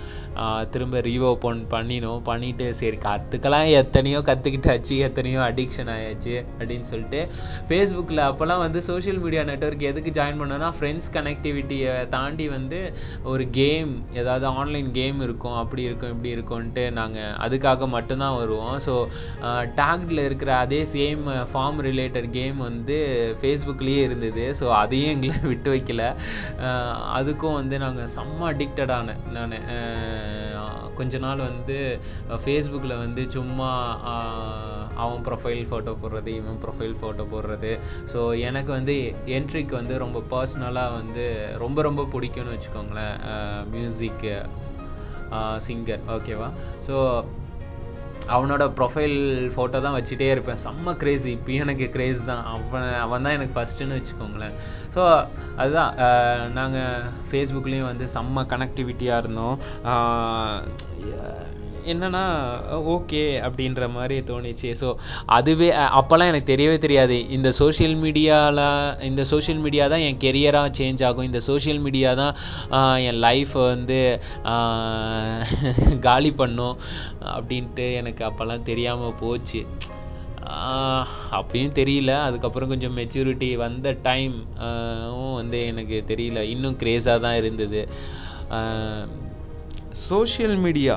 திரும்ப 0.73 1.01
ரீஓப்பன் 1.07 1.61
பண்ணினோம். 1.73 2.21
பண்ணிவிட்டு 2.29 2.65
சரி 2.79 2.97
கற்றுக்கலாம் 3.05 3.67
எத்தனையோ 3.81 4.19
கற்றுக்கிட்டாச்சு 4.29 4.95
எத்தனையோ 5.07 5.39
அடிக்ஷன் 5.49 5.91
ஆயாச்சு 5.95 6.35
அப்படின்னு 6.59 6.87
சொல்லிட்டு 6.91 7.21
ஃபேஸ்புக்கில் 7.69 8.21
அப்போல்லாம் 8.27 8.63
வந்து 8.65 8.81
சோஷியல் 8.89 9.21
மீடியா 9.23 9.43
நெட்ஒர்க் 9.49 9.89
எதுக்கு 9.91 10.13
ஜாயின் 10.19 10.39
பண்ணோன்னா 10.41 10.69
ஃப்ரெண்ட்ஸ் 10.77 11.09
கனெக்டிவிட்டியை 11.17 11.93
தாண்டி 12.15 12.47
வந்து 12.55 12.79
ஒரு 13.31 13.45
கேம் 13.59 13.91
ஏதாவது 14.21 14.47
ஆன்லைன் 14.59 14.91
கேம் 14.99 15.19
இருக்கும். 15.27 15.57
அப்படி 15.63 15.83
இருக்கும் 15.89 16.13
இப்படி 16.15 16.31
இருக்கும்ன்ட்டு 16.35 16.85
நாங்கள் 16.99 17.35
அதுக்காக 17.45 17.87
மட்டும்தான் 17.95 18.37
வருவோம். 18.41 18.77
ஸோ 18.87 18.95
டேக்டில் 19.79 20.25
இருக்கிற 20.27 20.51
அதே 20.63 20.81
சேம் 20.93 21.23
ஃபார்ம் 21.51 21.79
ரிலேட்டட் 21.89 22.29
கேம் 22.37 22.57
வந்து 22.69 22.97
ஃபேஸ்புக்லேயே 23.41 24.01
இருந்தது. 24.07 24.45
ஸோ 24.61 24.65
அதையும் 24.81 25.13
எங்களை 25.15 25.35
விட்டு 25.51 25.69
வைக்கல. 25.73 26.03
அதுக்கும் 27.19 27.57
வந்து 27.59 27.75
நாங்கள் 27.85 28.11
செம்ம 28.15 28.47
அடிக்டடான 28.51 29.07
நான். 29.37 29.55
கொஞ்ச 30.95 31.17
நாள் 31.17 31.41
வந்து 31.49 31.77
ஃபேஸ்புக்கில் 32.43 32.95
வந்து 32.97 33.23
சும்மா 33.29 33.71
அவன் 35.03 35.23
ப்ரொஃபைல் 35.27 35.63
ஃபோட்டோ 35.69 35.93
போடுறது 36.01 36.31
இவன் 36.39 36.59
ப்ரொஃபைல் 36.65 36.95
ஃபோட்டோ 37.01 37.25
போடுறது. 37.33 37.71
ஸோ 38.13 38.21
எனக்கு 38.39 38.71
வந்து 38.71 38.95
என்ட்ரிக்கு 39.37 39.75
வந்து 39.81 39.97
ரொம்ப 39.97 40.23
பர்சனலாக 40.33 40.97
வந்து 40.99 41.25
ரொம்ப 41.57 41.81
ரொம்ப 41.81 42.03
பிடிக்கும்னு 42.13 42.55
வச்சுக்கோங்களேன். 42.55 43.17
மியூசிக்கு 43.73 44.33
சிங்கர் 45.67 46.05
ஓகேவா 46.15 46.49
ஸோ 46.87 46.95
அவனோட 48.35 48.63
ப்ரொஃபைல் 48.79 49.17
ஃபோட்டோ 49.55 49.81
தான் 49.85 49.95
வச்சுட்டே 49.97 50.27
இருப்பேன். 50.35 50.61
செம்ம 50.65 50.95
கிரேஸ் 51.03 51.25
இப்போ 51.35 51.51
எனக்கு 51.63 51.85
கிரேஸ் 51.95 52.21
தான். 52.31 52.43
அவன் 52.53 52.87
அவன் 53.05 53.25
தான் 53.27 53.35
எனக்கு 53.37 53.55
ஃபஸ்ட்டுன்னு 53.57 53.99
வச்சுக்கோங்களேன். 53.99 54.55
ஸோ 54.95 55.01
அதுதான். 55.55 55.93
நாங்கள் 56.59 57.07
ஃபேஸ்புக்லேயும் 57.31 57.89
வந்து 57.91 58.07
செம்ம 58.15 58.45
கனெக்டிவிட்டியாக 58.53 59.21
இருந்தோம். 59.23 59.57
என்னன்னா 61.93 62.23
ஓகே 62.95 63.21
அப்படின்ற 63.47 63.83
மாதிரி 63.95 64.15
தோணுச்சு. 64.29 64.69
ஸோ 64.81 64.87
அதுவே 65.37 65.69
அப்போல்லாம் 65.99 66.31
எனக்கு 66.31 66.51
தெரியவே 66.53 66.77
தெரியாது. 66.85 67.17
இந்த 67.37 67.49
சோஷியல் 67.59 67.95
மீடியாவில் 68.03 68.63
இந்த 69.09 69.23
சோஷியல் 69.31 69.61
மீடியா 69.65 69.85
தான் 69.93 70.05
என் 70.07 70.21
கெரியராக 70.25 70.73
சேஞ்ச் 70.79 71.03
ஆகும். 71.09 71.27
இந்த 71.29 71.41
சோஷியல் 71.49 71.81
மீடியா 71.85 72.11
தான் 72.21 72.33
என் 73.09 73.21
லைஃப்பை 73.27 73.63
வந்து 73.73 73.99
காலி 76.07 76.33
பண்ணும் 76.41 76.75
அப்படின்ட்டு 77.37 77.87
எனக்கு 78.01 78.23
அப்போல்லாம் 78.29 78.67
தெரியாமல் 78.71 79.17
போச்சு. 79.23 79.61
அப்பயும் 81.39 81.75
தெரியல. 81.79 82.11
அதுக்கப்புறம் 82.27 82.71
கொஞ்சம் 82.71 82.95
மெச்சூரிட்டி 82.99 83.49
வந்த 83.65 83.87
டைம் 84.07 84.35
வந்து 85.39 85.59
எனக்கு 85.71 85.97
தெரியல. 86.11 86.41
இன்னும் 86.53 86.79
க்ரேஸாக 86.83 87.23
தான் 87.25 87.39
இருந்தது. 87.41 87.81
சோஷியல் 90.07 90.57
மீடியா 90.65 90.95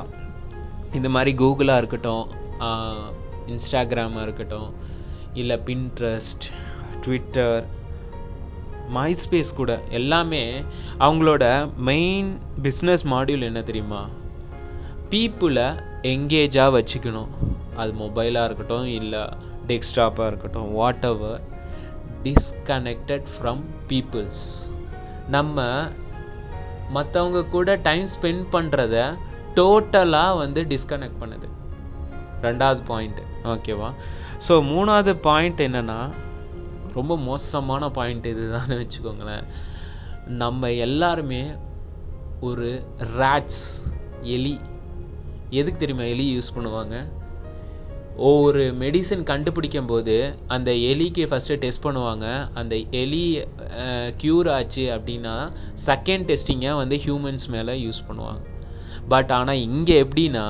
இந்த 0.99 1.09
மாதிரி 1.15 1.33
கூகுளாக 1.43 1.81
இருக்கட்டும் 1.83 2.25
இன்ஸ்டாகிராமாக 3.53 4.27
இருக்கட்டும் 4.27 4.71
இல்லை 5.41 5.57
பின்ட்ரஸ்ட் 5.69 6.47
ட்விட்டர் 7.05 7.65
மைஸ்பேஸ் 8.95 9.55
கூட 9.61 9.73
எல்லாமே 9.99 10.43
அவங்களோட 11.07 11.45
மெயின் 11.89 12.29
பிஸ்னஸ் 12.63 13.05
மாடியூல் 13.13 13.49
என்ன 13.51 13.63
தெரியுமா? 13.63 14.03
பீப்புளை 15.11 15.67
எங்கேஜாக 16.13 16.75
வச்சுக்கணும். 16.77 17.31
அது 17.77 17.93
மொபைலாக 18.03 18.49
இருக்கட்டும் 18.49 18.87
இல்லை 18.99 19.23
டெஸ்க்டாப்பாக 19.69 20.27
இருக்கட்டும் 20.27 20.71
what 20.73 21.05
ever 21.11 21.41
disconnected 22.25 23.27
from 23.35 23.63
peoples 23.89 24.45
நம்ம 25.29 25.67
மற்றவங்க 26.95 27.43
கூட 27.57 27.77
டைம் 27.89 28.07
ஸ்பெண்ட் 28.15 28.45
பண்ணுறத 28.53 28.97
டோட்டலாக 29.59 30.39
வந்து 30.43 30.63
டிஸ்கனெக்ட் 30.73 31.21
பண்ணுது. 31.23 31.49
ரெண்டாவது 32.47 32.83
பாயிண்ட்டு 32.91 33.25
ஓகேவா 33.55 33.89
ஸோ 34.47 34.53
மூணாவது 34.73 35.13
பாயிண்ட் 35.29 35.61
என்னென்னா 35.69 36.01
ரொம்ப 36.99 37.13
மோசமான 37.29 37.85
பாயிண்ட் 37.99 38.27
இதுதான் 38.33 38.73
வச்சுக்கோங்களேன். 38.81 39.45
நம்ம 40.43 40.71
எல்லாருமே 40.87 41.43
ஒரு 42.49 42.69
ரேட்ஸ் 43.21 43.65
எலி. 44.37 44.55
எதுக்கு 45.61 45.79
தெரியுமா 45.81 46.07
எலி 46.15 46.27
யூஸ் 46.37 46.55
பண்ணுவாங்க? 46.57 46.97
ஒவ்வொரு 48.29 48.63
மெடிசன் 48.83 49.23
கண்டுபிடிக்கும் 49.31 49.91
போது 49.93 50.17
அந்த 50.55 50.71
எலிக்கு 50.91 51.23
ஃபஸ்ட்டு 51.31 51.61
டெஸ்ட் 51.65 51.85
பண்ணுவாங்க. 51.87 52.27
அந்த 52.61 52.75
எலி 53.03 53.25
க்யூர் 54.23 54.51
ஆச்சு 54.57 54.85
அப்படின்னா 54.97 55.35
செகண்ட் 55.89 56.27
டெஸ்டிங்கை 56.31 56.73
வந்து 56.83 56.99
ஹியூமன்ஸ் 57.05 57.47
மேலே 57.55 57.75
யூஸ் 57.87 58.07
பண்ணுவாங்க. 58.09 58.43
பட் 59.13 59.33
ஆனால் 59.39 59.63
இங்கே 59.69 59.97
எப்படின்னா 60.05 60.47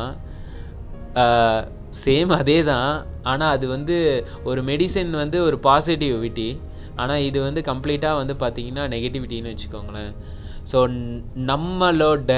சேம் 2.02 2.30
அதே 2.40 2.58
தான் 2.72 2.92
ஆனால் 3.30 3.54
அது 3.56 3.66
வந்து 3.76 3.96
ஒரு 4.50 4.60
மெடிசன் 4.70 5.10
வந்து 5.22 5.38
ஒரு 5.48 5.56
பாசிட்டிவிட்டி 5.66 6.48
ஆனால் 7.02 7.24
இது 7.28 7.38
வந்து 7.46 7.60
கம்ப்ளீட்டாக 7.68 8.20
வந்து 8.20 8.34
பார்த்தீங்கன்னா 8.42 8.84
நெகட்டிவிட்டின்னு 8.94 9.52
வச்சுக்கோங்களேன். 9.52 10.12
ஸோ 10.70 10.78
நம்மளோட 11.50 12.32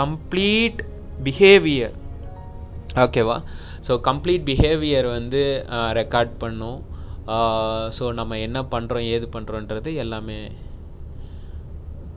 கம்ப்ளீட் 0.00 0.80
பிஹேவியர் 1.26 1.94
ஓகேவா 3.04 3.36
ஸோ 3.86 3.92
கம்ப்ளீட் 4.08 4.46
பிஹேவியர் 4.50 5.08
வந்து 5.16 5.42
ரெக்கார்ட் 6.00 6.32
பண்ணும். 6.44 6.78
ஸோ 7.96 8.04
நம்ம 8.20 8.38
என்ன 8.46 8.58
பண்ணுறோம் 8.74 9.08
ஏது 9.14 9.26
பண்ணுறோன்றது 9.36 9.92
எல்லாமே 10.04 10.38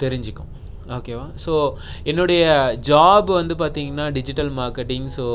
தெரிஞ்சுக்கும். 0.04 0.52
ஓகேவா 0.90 1.26
ஸோ 1.46 1.54
என்னுடைய 2.04 2.44
ஜாப் 2.90 3.30
வந்து 3.32 3.56
பார்த்தீங்கன்னா 3.56 4.06
டிஜிட்டல் 4.12 4.52
மார்க்கெட்டிங் 4.60 5.08
ஸோ 5.18 5.26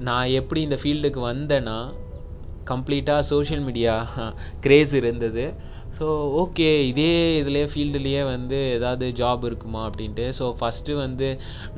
நான் 0.00 0.32
எப்படி 0.40 0.60
இந்த 0.60 0.76
ஃபீல்டுக்கு 0.82 1.20
வந்தேன்னா 1.26 1.78
கம்ப்ளீட்டாக 2.66 3.26
சோஷியல் 3.30 3.62
மீடியா 3.62 3.94
க்ரேஸ் 4.62 4.92
இருந்தது. 4.94 5.44
ஸோ 6.02 6.06
ஓகே 6.42 6.68
இதே 6.90 7.10
இதுலேயே 7.40 7.66
ஃபீல்டுலேயே 7.72 8.22
வந்து 8.30 8.58
ஏதாவது 8.76 9.06
ஜாப் 9.20 9.42
இருக்குமா 9.48 9.80
அப்படின்ட்டு. 9.88 10.24
ஸோ 10.38 10.44
ஃபஸ்ட்டு 10.58 10.96
வந்து 11.02 11.28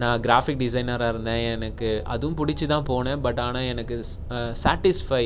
நான் 0.03 0.23
கிராஃபிக் 0.27 0.61
டிசைனராக 0.63 1.13
இருந்தேன். 1.13 1.43
எனக்கு 1.57 1.89
அதுவும் 2.15 2.37
பிடிச்சி 2.41 2.67
தான் 2.73 2.87
போனேன். 2.91 3.21
பட் 3.27 3.41
ஆனால் 3.47 3.67
எனக்கு 3.73 3.97
சாட்டிஸ்ஃபை 4.63 5.25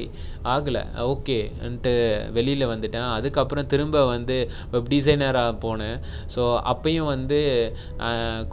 ஆகலை. 0.55 0.83
ஓகேன்ட்டு 1.12 1.93
வெளியில் 2.38 2.64
வந்துட்டேன். 2.73 3.07
அதுக்கப்புறம் 3.19 3.69
திரும்ப 3.73 4.02
வந்து 4.14 4.37
வெப் 4.75 4.90
டிசைனராக 4.95 5.52
போனேன். 5.67 5.97
ஸோ 6.35 6.43
அப்பையும் 6.73 7.11
வந்து 7.14 7.38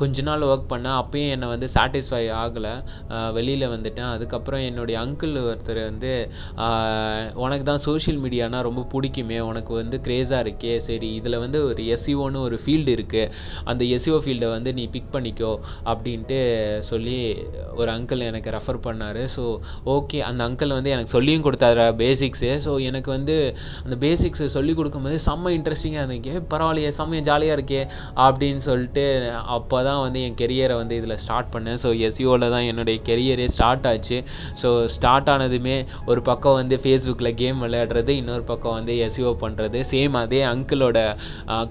கொஞ்ச 0.04 0.26
நாள் 0.30 0.48
ஒர்க் 0.52 0.70
பண்ணேன் 0.74 0.98
அப்பயும் 1.02 1.34
என்னை 1.38 1.50
வந்து 1.54 1.70
சாட்டிஸ்ஃபை 1.78 2.24
ஆகலை. 2.44 2.76
வெளியில் 3.40 3.68
வந்துட்டேன். 3.76 4.12
அதுக்கப்புறம் 4.18 4.66
என்னுடைய 4.70 4.98
அங்கிள் 5.06 5.36
ஒருத்தர் 5.48 5.82
வந்து 5.90 6.14
உனக்கு 7.46 7.68
தான் 7.72 7.84
சோஷியல் 7.88 8.22
மீடியானா 8.28 8.62
ரொம்ப 8.70 8.86
பிடிக்குமே. 8.96 9.40
உனக்கு 9.52 9.74
வந்து 9.82 9.98
கிரேஸாக 10.08 10.34
இருக்கே 10.44 10.78
சரி 10.88 11.10
இதில் 11.16 11.38
வந்து 11.38 11.60
ஒரு 11.66 11.84
எஸ்இஓன்னு 11.96 12.40
ஒரு 12.48 12.60
ஃபீல்டு 12.64 12.94
இருக்குது 12.98 13.32
அந்த 13.64 13.84
எஸ்இஓ 13.96 14.20
ஃபீல்டை 14.26 14.50
வந்து 14.50 14.74
நீ 14.74 14.86
பிக் 14.88 15.12
பண்ணிக்கோ 15.14 15.52
அப்படின்ட்டு 15.92 16.40
சொல்லி 16.90 17.18
ஒரு 17.80 17.90
அங்கிள் 17.92 18.26
எனக்கு 18.30 18.50
ரெஃபர் 18.58 18.80
பண்ணார். 18.88 19.22
ஸோ 19.36 19.44
ஓகே 19.96 20.20
அந்த 20.30 20.42
அங்கிள் 20.48 20.76
வந்து 20.78 20.90
எனக்கு 20.90 21.14
சொல்லியும் 21.16 21.46
கொடுத்தாரு 21.48 21.86
பேசிக்ஸு 22.04 22.52
ஸோ 22.66 22.72
எனக்கு 22.90 23.10
வந்து 23.12 23.36
அந்த 23.84 23.96
பேசிக்ஸை 24.06 24.50
சொல்லி 24.58 24.74
கொடுக்கும்போது 24.74 25.20
செம்ம 25.28 25.54
இன்ட்ரெஸ்டிங்காக 25.58 26.04
இருந்துச்சு. 26.04 26.34
பரவாயில்லையே 26.54 26.92
செம்ம 27.00 27.22
ஜாலியாக 27.30 27.58
இருக்கே 27.58 27.82
அப்படின்னு 28.28 28.62
சொல்லிட்டு 28.70 29.06
அப்போ 29.58 29.78
தான் 29.84 30.02
வந்து 30.06 30.20
என் 30.28 30.38
கெரியரை 30.42 30.76
வந்து 30.82 30.96
இதில் 31.00 31.18
ஸ்டார்ட் 31.24 31.52
பண்ணேன். 31.56 31.80
ஸோ 31.84 31.90
எஸ்இஓவில் 32.08 32.48
தான் 32.56 32.68
என்னுடைய 32.72 32.98
கெரியரே 33.10 33.48
ஸ்டார்ட் 33.56 33.88
ஆச்சு. 33.92 34.18
ஸோ 34.62 34.70
ஸ்டார்ட் 34.96 35.30
ஆனதுமே 35.34 35.78
ஒரு 36.12 36.22
பக்கம் 36.22 36.58
வந்து 36.60 36.76
ஃபேஸ்புக்கில் 36.84 37.34
கேம் 37.42 37.62
விளையாடுறது 37.66 38.14
இன்னொரு 38.22 38.44
பக்கம் 38.52 38.76
வந்து 38.80 38.94
எஸ்இஓ 39.08 39.34
பண்ணுறது 39.44 39.80
சேம் 39.92 40.16
அதே 40.26 40.42
அங்கிளோட 40.52 40.98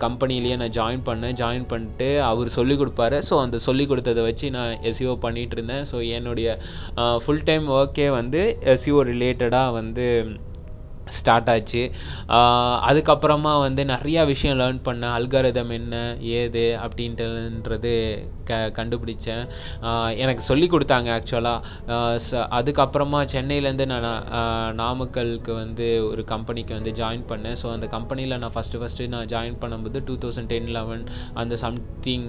கம்பெனிலேயே 0.05 0.57
நான் 0.63 0.77
ஜாயின் 0.79 1.05
பண்ணேன். 1.09 1.37
ஜாயின் 1.43 1.67
பண்ணிட்டு 1.73 2.09
அவர் 2.31 2.57
சொல்லிக் 2.59 2.81
கொடுப்பாரு. 2.83 3.19
ஸோ 3.31 3.37
அந்த 3.45 3.59
சொல்லிக் 3.69 3.91
கொடுத்ததை 3.93 4.25
வச்சு 4.29 4.49
நான் 4.57 4.73
எஸ்இஓ 4.91 5.15
பண்ணிகிட்டு 5.27 5.57
இருந்தேன். 5.59 5.85
ஸோ 5.93 5.99
என்னுடைய 6.19 6.49
ஃபுல் 7.25 7.47
டைம் 7.51 7.69
ஒர்க்கே 7.79 8.09
வந்து 8.21 8.43
எஸ்இஓ 8.75 9.03
ரிலேட்டடாக 9.13 9.77
வந்து 9.81 10.07
ஸ்டார்ட் 11.19 11.51
ஆச்சு. 11.53 11.83
அதுக்கப்புறமா 12.89 13.53
வந்து 13.67 13.83
நிறையா 13.95 14.23
விஷயம் 14.33 14.59
லேர்ன் 14.61 14.81
பண்ணேன். 14.89 15.15
அல்காரிதம் 15.19 15.73
என்ன 15.79 15.97
ஏது 16.39 16.65
அப்படின்ட்டுன்றது 16.85 17.93
க 18.49 18.57
கண்டுபிடிச்சேன். 18.79 19.45
எனக்கு 20.23 20.43
சொல்லி 20.49 20.67
கொடுத்தாங்க 20.73 21.09
ஆக்சுவலாக 21.17 22.41
அதுக்கப்புறமா 22.59 23.21
சென்னையிலேருந்து 23.35 23.87
நான் 23.93 24.09
நாமக்கலுக்கு 24.83 25.53
வந்து 25.63 25.87
ஒரு 26.11 26.25
கம்பெனிக்கு 26.33 26.73
வந்து 26.79 26.93
ஜாயின் 27.01 27.25
பண்ணேன். 27.33 27.59
ஸோ 27.63 27.67
அந்த 27.75 27.87
கம்பெனியில் 27.97 28.39
நான் 28.45 28.55
ஃபஸ்ட்டு 28.57 28.81
ஃபஸ்ட்டு 28.83 29.09
நான் 29.15 29.31
ஜாயின் 29.35 29.59
பண்ணும்போது 29.63 30.03
டூ 30.09 30.17
தௌசண்ட் 30.25 30.51
டென் 30.55 30.71
லெவன் 30.79 31.05
அந்த 31.43 31.57
சம்திங் 31.65 32.29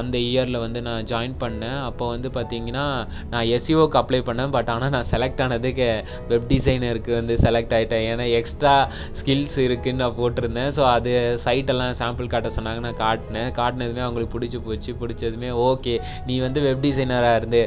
அந்த 0.00 0.16
இயரில் 0.30 0.62
வந்து 0.66 0.82
நான் 0.88 1.08
ஜாயின் 1.12 1.36
பண்ணேன். 1.44 1.78
அப்போ 1.88 2.04
வந்து 2.14 2.30
பார்த்தீங்கன்னா 2.38 2.86
நான் 3.34 3.46
எஸ்இஓக்கு 3.58 4.00
அப்ளை 4.02 4.22
பண்ணேன். 4.30 4.52
பட் 4.58 4.72
ஆனால் 4.76 4.94
நான் 4.96 5.10
செலக்ட் 5.12 5.42
ஆனதுக்கு 5.46 5.88
வெப் 6.32 6.48
டிசைனருக்கு 6.52 7.12
வந்து 7.20 7.36
செலக்ட் 7.46 7.76
ஆகிட்டேன் 7.78 8.12
ஏன்னா 8.14 8.26
எக்ஸ்ட்ரா 8.38 8.74
ஸ்கில்ஸ் 9.20 9.58
இருக்குன்னு 9.66 10.02
நான் 10.04 10.18
போட்டிருந்தேன். 10.20 10.70
ஸோ 10.76 10.82
அது 10.96 11.12
சைட்டெல்லாம் 11.46 11.98
சாம்பிள் 12.02 12.32
காட்ட 12.34 12.50
சொன்னாங்க. 12.56 12.80
நான் 12.86 13.00
காட்டினேன். 13.04 13.50
காட்டினதுமே 13.60 14.04
அவங்களுக்கு 14.06 14.34
பிடிச்சி 14.36 14.60
போச்சு. 14.68 14.92
பிடிச்சதுமே 15.02 15.50
ஓகே 15.68 15.94
நீ 16.28 16.36
வந்து 16.46 16.60
வெப் 16.66 16.82
டிசைனராக 16.86 17.38
இருந்து 17.40 17.62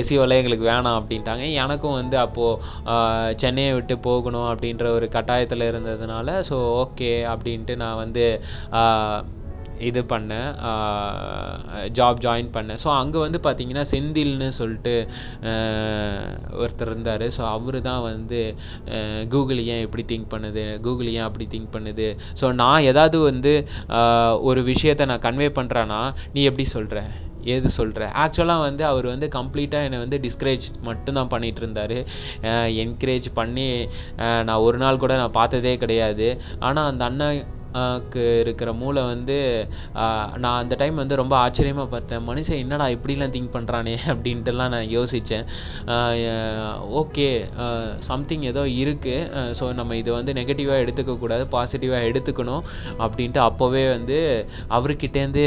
எஸ்இஓவில் 0.00 0.38
எங்களுக்கு 0.40 0.66
வேணாம் 0.72 0.98
அப்படின்ட்டாங்க. 1.00 1.44
எனக்கும் 1.64 1.98
வந்து 2.00 2.16
அப்போது 2.24 2.58
சென்னையை 3.42 3.72
விட்டு 3.78 3.94
போகணும் 4.08 4.48
அப்படின்ற 4.52 4.86
ஒரு 4.98 5.08
கட்டாயத்தில் 5.16 5.68
இருந்ததுனால 5.70 6.38
ஸோ 6.50 6.56
ஓகே 6.82 7.12
அப்படின்ட்டு 7.32 7.76
நான் 7.84 8.00
வந்து 8.04 8.24
இது 9.88 10.00
பண்ணேன் 10.12 10.50
ஜாப் 11.98 12.22
ஜாயின் 12.24 12.50
பண்ணேன் 12.56 12.80
ஸோ 12.84 12.88
அங்கே 13.00 13.18
வந்து 13.24 13.38
பார்த்தீங்கன்னா 13.46 13.84
செந்தில்னு 13.92 14.48
சொல்லிட்டு 14.60 14.94
ஒருத்தர் 16.62 16.90
இருந்தார். 16.92 17.26
ஸோ 17.36 17.42
அவர் 17.54 17.78
தான் 17.88 18.02
வந்து 18.10 18.40
கூகுள் 19.34 19.62
ஏன் 19.74 19.84
எப்படி 19.86 20.04
திங்க் 20.12 20.30
பண்ணுது? 20.34 20.64
கூகுள் 20.86 21.10
ஏன் 21.16 21.26
அப்படி 21.28 21.46
திங்க் 21.54 21.74
பண்ணுது? 21.76 22.08
ஸோ 22.40 22.48
நான் 22.62 22.86
ஏதாவது 22.90 23.18
வந்து 23.30 23.54
ஒரு 24.50 24.62
விஷயத்தை 24.72 25.06
நான் 25.12 25.26
கன்வே 25.28 25.50
பண்ணுறேன்னா 25.58 26.02
நீ 26.36 26.42
எப்படி 26.50 26.66
சொல்கிற 26.76 27.00
ஏது 27.52 27.68
சொல்கிற 27.76 28.06
ஆக்சுவலாக 28.22 28.64
வந்து 28.66 28.82
அவர் 28.88 29.06
வந்து 29.12 29.26
கம்ப்ளீட்டாக 29.36 29.86
என்னை 29.86 29.98
வந்து 30.02 30.16
டிஸ்கரேஜ் 30.24 30.66
மட்டும்தான் 30.88 31.30
பண்ணிகிட்டு 31.34 31.62
இருந்தார். 31.62 31.94
என்கரேஜ் 32.82 33.28
பண்ணி 33.38 33.68
நான் 34.48 34.64
ஒரு 34.66 34.78
நாள் 34.82 35.00
கூட 35.04 35.14
நான் 35.22 35.38
பார்த்ததே 35.38 35.72
கிடையாது. 35.84 36.28
ஆனால் 36.68 36.88
அந்த 36.90 37.04
அண்ணன் 37.10 37.40
க்கு 37.72 38.22
இருக்கிற 38.42 38.70
மூளை 38.72 39.02
வந்து 39.04 39.36
நான் 40.42 40.60
அந்த 40.62 40.74
டைம் 40.74 40.94
வந்து 40.94 41.20
ரொம்ப 41.20 41.34
ஆச்சரியமாக 41.36 41.88
பார்த்தேன். 41.88 42.22
மனுஷன் 42.28 42.60
என்னடா 42.64 42.86
இப்படிலாம் 42.94 43.34
திங்க் 43.34 43.54
பண்ணுறானே 43.56 43.94
அப்படின்ட்டுலாம் 44.12 44.72
நான் 44.74 44.88
யோசித்தேன் 44.96 45.44
ஓகே 47.00 47.28
சம்திங் 48.08 48.46
ஏதோ 48.52 48.64
இருக்குது 48.82 49.28
ஸோ 49.60 49.66
நம்ம 49.72 49.96
இதை 49.96 50.12
வந்து 50.18 50.34
நெகட்டிவாக 50.40 50.82
எடுத்துக்கக்கூடாது 50.84 51.46
பாசிட்டிவாக 51.54 52.08
எடுத்துக்கணும் 52.10 52.64
அப்படின்ட்டு 52.98 53.42
அப்போவே 53.48 53.84
வந்து 53.96 54.18
அவர்கிட்டேருந்து 54.70 55.44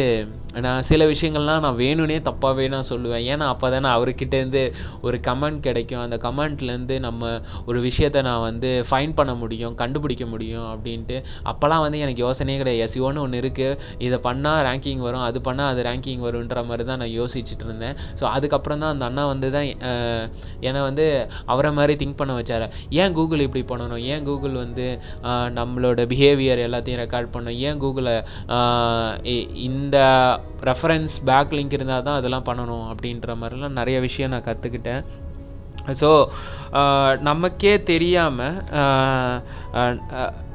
நான் 0.65 0.86
சில 0.88 1.05
விஷயங்கள்லாம் 1.12 1.62
நான் 1.65 1.77
வேணும்னே 1.81 2.17
தப்பாகவே 2.27 2.65
நான் 2.74 2.88
சொல்லுவேன். 2.89 3.24
ஏன்னா 3.33 3.45
அப்போ 3.53 3.67
தானே 3.74 3.89
அவர்கிட்டேருந்து 3.98 4.63
ஒரு 5.07 5.17
கமெண்ட் 5.27 5.60
கிடைக்கும். 5.67 6.01
அந்த 6.05 6.17
கமெண்ட்லேருந்து 6.25 6.95
நம்ம 7.07 7.31
ஒரு 7.69 7.79
விஷயத்தை 7.88 8.22
நான் 8.29 8.43
வந்து 8.50 8.72
ஃபைன் 8.89 9.13
பண்ண 9.19 9.33
முடியும் 9.41 9.75
கண்டுபிடிக்க 9.81 10.25
முடியும் 10.33 10.67
அப்படின்ட்டு. 10.74 11.17
அப்போல்லாம் 11.51 11.83
வந்து 11.86 12.01
எனக்கு 12.05 12.24
யோசனையே 12.25 12.57
கிடையாது. 12.62 12.81
எஸ்இஓன்னு 12.88 13.24
ஒன்று 13.25 13.41
இருக்குது 13.43 13.77
இதை 14.07 14.19
பண்ணால் 14.27 14.62
ரேங்கிங் 14.69 15.03
வரும். 15.07 15.25
அது 15.29 15.41
பண்ணால் 15.48 15.72
அது 15.74 15.88
ரேங்கிங் 15.89 16.24
வரும்ன்ற 16.27 16.63
மாதிரி 16.69 16.86
தான் 16.91 17.01
நான் 17.03 17.15
யோசிச்சுட்டு 17.19 17.67
இருந்தேன். 17.67 17.98
ஸோ 18.22 18.25
அதுக்கப்புறம் 18.36 18.83
தான் 18.83 18.93
அந்த 18.95 19.05
அண்ணா 19.10 19.25
வந்து 19.33 19.50
தான் 19.57 19.67
என்னை 20.67 20.81
வந்து 20.89 21.07
அவரை 21.53 21.72
மாதிரி 21.79 21.95
திங்க் 22.03 22.19
பண்ண 22.22 22.33
வச்சார். 22.39 22.67
ஏன் 23.01 23.15
கூகுள் 23.19 23.45
இப்படி 23.48 23.65
பண்ணணும்? 23.74 24.03
ஏன் 24.13 24.25
கூகுள் 24.29 24.55
வந்து 24.63 24.88
நம்மளோட 25.60 26.01
பிஹேவியர் 26.13 26.65
எல்லாத்தையும் 26.67 27.03
ரெக்கார்ட் 27.03 27.33
பண்ணணும்? 27.36 27.60
ஏன் 27.67 27.81
கூகுளை 27.83 28.15
இந்த 29.67 29.98
ரெஃபரன்ஸ் 30.62 31.15
பேக் 31.25 31.51
லிங்க் 31.51 31.73
இருந்தால் 31.73 32.03
தான் 32.03 32.15
அதெல்லாம் 32.15 32.45
பண்ணணும் 32.45 32.85
அப்படின்ற 32.91 33.35
மாதிரிலாம் 33.35 33.79
நிறைய 33.79 34.00
விஷயம் 34.00 34.31
நான் 34.31 34.43
கற்றுக்கிட்டேன் 34.43 35.03
ஸோ 36.01 36.27
நமக்கே 37.21 37.83
தெரியாமல் 37.83 38.62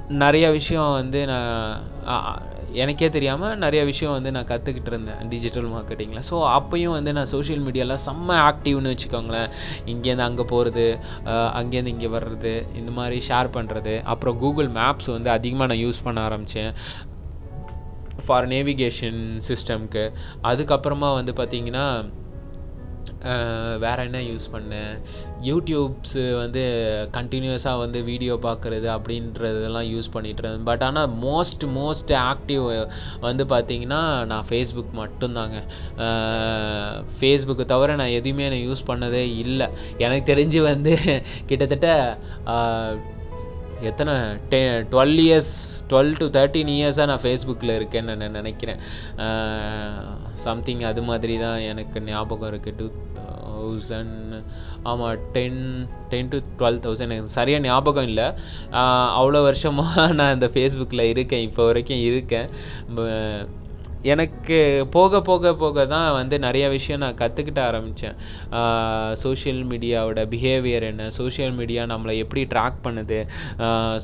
நிறைய 0.07 0.51
விஷயம் 0.51 0.93
வந்து 0.93 1.27
நான் 1.27 2.57
எனக்கே 2.73 3.09
தெரியாமல் 3.09 3.59
நிறைய 3.59 3.85
விஷயம் 3.85 4.13
வந்து 4.13 4.31
நான் 4.33 4.47
கற்றுக்கிட்டு 4.47 4.87
இருந்தேன் 4.87 5.29
டிஜிட்டல் 5.29 5.69
மார்க்கெட்டிங்கில் 5.69 6.25
ஸோ 6.31 6.37
அப்பையும் 6.59 6.91
வந்து 6.91 7.13
நான் 7.13 7.25
சோஷியல் 7.25 7.63
மீடியாவில் 7.63 8.03
செம்ம 8.07 8.37
ஆக்டிவ்னு 8.49 8.95
வச்சுக்கோங்களேன். 8.95 9.51
இங்கேருந்து 9.87 10.27
அங்கே 10.27 10.43
போகிறது 10.43 10.87
அங்கேருந்து 11.29 11.87
இங்கே 11.87 12.07
வர்றது 12.07 12.67
இந்த 12.77 12.91
மாதிரி 12.91 13.23
ஷேர் 13.29 13.55
பண்ணுறது 13.55 14.03
அப்புறம் 14.03 14.39
கூகுள் 14.39 14.69
மேப்ஸ் 14.69 15.11
வந்து 15.11 15.31
அதிகமாக 15.31 15.75
நான் 15.75 15.85
யூஸ் 15.85 16.05
பண்ண 16.05 16.21
ஆரம்பித்தேன் 16.21 16.73
ஃபார் 18.27 18.49
நேவிகேஷன் 18.55 19.21
சிஸ்டம்க்கு 19.49 20.07
அதுக்கப்புறமா 20.53 21.11
வந்து 21.19 21.35
பார்த்திங்கன்னா 21.41 21.87
வேறு 23.83 24.03
என்ன 24.07 24.19
யூஸ் 24.29 24.47
பண்ணேன் 24.53 24.93
யூடியூப்ஸு 25.49 26.23
வந்து 26.41 26.63
கண்டினியூஸாக 27.17 27.83
வந்து 27.83 27.99
வீடியோ 28.09 28.35
பார்க்குறது 28.47 28.89
அப்படின்றதெல்லாம் 28.95 29.89
யூஸ் 29.95 30.13
பண்ணிகிட்டு 30.15 30.43
இருந்தேன். 30.43 30.67
பட் 30.71 30.85
ஆனால் 30.89 31.11
மோஸ்ட் 31.25 31.65
மோஸ்ட் 31.79 32.13
ஆக்டிவ் 32.31 32.65
வந்து 33.27 33.47
பார்த்தீங்கன்னா 33.55 34.01
நான் 34.33 34.49
ஃபேஸ்புக் 34.51 34.93
மட்டும்தாங்க. 35.03 35.59
ஃபேஸ்புக்கு 37.19 37.67
தவிர 37.75 37.97
நான் 38.03 38.17
எதுவுமே 38.21 38.49
நான் 38.55 38.67
யூஸ் 38.69 38.89
பண்ணதே 38.91 39.25
இல்லை. 39.45 39.69
எனக்கு 40.07 40.33
தெரிஞ்சு 40.33 40.63
வந்து 40.71 40.95
கிட்டத்தட்ட 41.47 41.89
எத்தனை 43.91 44.13
டெ 44.53 44.59
twelve 44.93 45.19
years 45.25 45.53
twelve 45.91 46.13
to 46.21 46.27
thirteen 46.37 46.71
இயர்ஸாக 46.77 47.07
நான் 47.11 47.23
ஃபேஸ்புக்கில் 47.25 47.73
இருக்கேன்னு 47.79 48.17
நான் 48.23 48.39
நினைக்கிறேன். 48.41 48.81
சம்திங் 50.47 50.83
அது 50.91 51.03
மாதிரி 51.03 51.37
தான் 51.39 51.61
எனக்கு 51.73 52.01
ஞாபகம் 52.11 52.51
இருக்குது 52.53 52.77
டூ 52.79 52.89
தௌசண்ட் 53.19 54.35
ஆமாம் 54.91 55.23
ten 55.37 55.63
ten 56.11 56.33
to 56.33 56.41
twelve 56.59 56.81
thousand 56.87 57.15
எனக்கு 57.17 57.37
சரியாக 57.39 57.67
ஞாபகம் 57.69 58.09
இல்லை. 58.11 58.27
அவ்வளோ 59.21 59.43
வருஷமாக 59.43 60.07
நான் 60.21 60.35
இந்த 60.35 60.51
ஃபேஸ்புக்கில் 60.57 61.11
இருக்கேன். 61.15 61.47
இப்போ 61.51 61.65
வரைக்கும் 61.71 62.05
இருக்கேன். 62.11 62.51
எனக்கு 64.05 64.59
போக 64.93 65.21
போக 65.21 65.53
போக 65.55 65.85
தான் 65.93 66.09
வந்து 66.19 66.37
நிறைய 66.39 66.65
விஷயம் 66.75 67.03
நான் 67.05 67.19
கற்றுக்கிட்ட 67.21 67.61
ஆரம்பித்தேன் 67.69 68.17
சோஷியல் 69.23 69.63
மீடியாவோட 69.71 70.23
பிஹேவியர் 70.35 70.87
என்ன? 70.91 71.07
சோஷியல் 71.19 71.55
மீடியா 71.61 71.85
நம்மளை 71.93 72.15
எப்படி 72.25 72.43
ட்ராக் 72.55 72.79
பண்ணுது? 72.87 73.19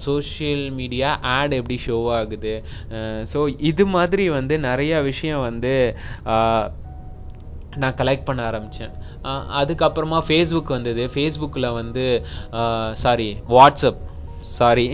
சோஷியல் 0.04 0.66
மீடியா 0.78 1.11
ஆட் 1.37 1.54
எப்படி 1.61 1.78
ஷோ 1.87 1.98
ஆகுது? 2.18 2.54
ஸோ 3.33 3.40
இது 3.70 3.87
மாதிரி 3.96 4.26
வந்து 4.38 4.57
நிறைய 4.68 5.02
விஷயம் 5.11 5.44
வந்து 5.48 5.74
நான் 7.72 7.98
கலெக்ட் 8.00 8.26
பண்ண 8.26 8.40
ஆரம்பித்தேன் 8.48 8.92
அதுக்கப்புறமா 9.61 10.18
ஃபேஸ்புக் 10.26 10.74
வந்தது. 10.76 11.04
ஃபேஸ்புக்கில் 11.14 11.76
வந்து 11.80 12.04
sorry 13.04 13.30
WhatsApp 13.57 14.02
sorry 14.58 14.86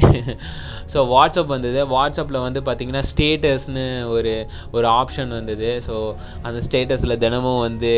so 0.93 0.99
WhatsApp 1.13 1.53
வந்தது. 1.55 1.81
வாட்ஸ்அப்பில் 1.95 2.45
வந்து 2.45 2.61
பார்த்திங்கன்னா 2.67 3.03
ஸ்டேட்டஸ்னு 3.11 3.85
ஒரு 4.15 4.33
ஒரு 4.77 4.87
ஆப்ஷன் 5.01 5.31
வந்தது. 5.39 5.71
ஸோ 5.87 5.95
அந்த 6.47 6.59
ஸ்டேட்டஸில் 6.67 7.21
தினமும் 7.25 7.63
வந்து 7.67 7.93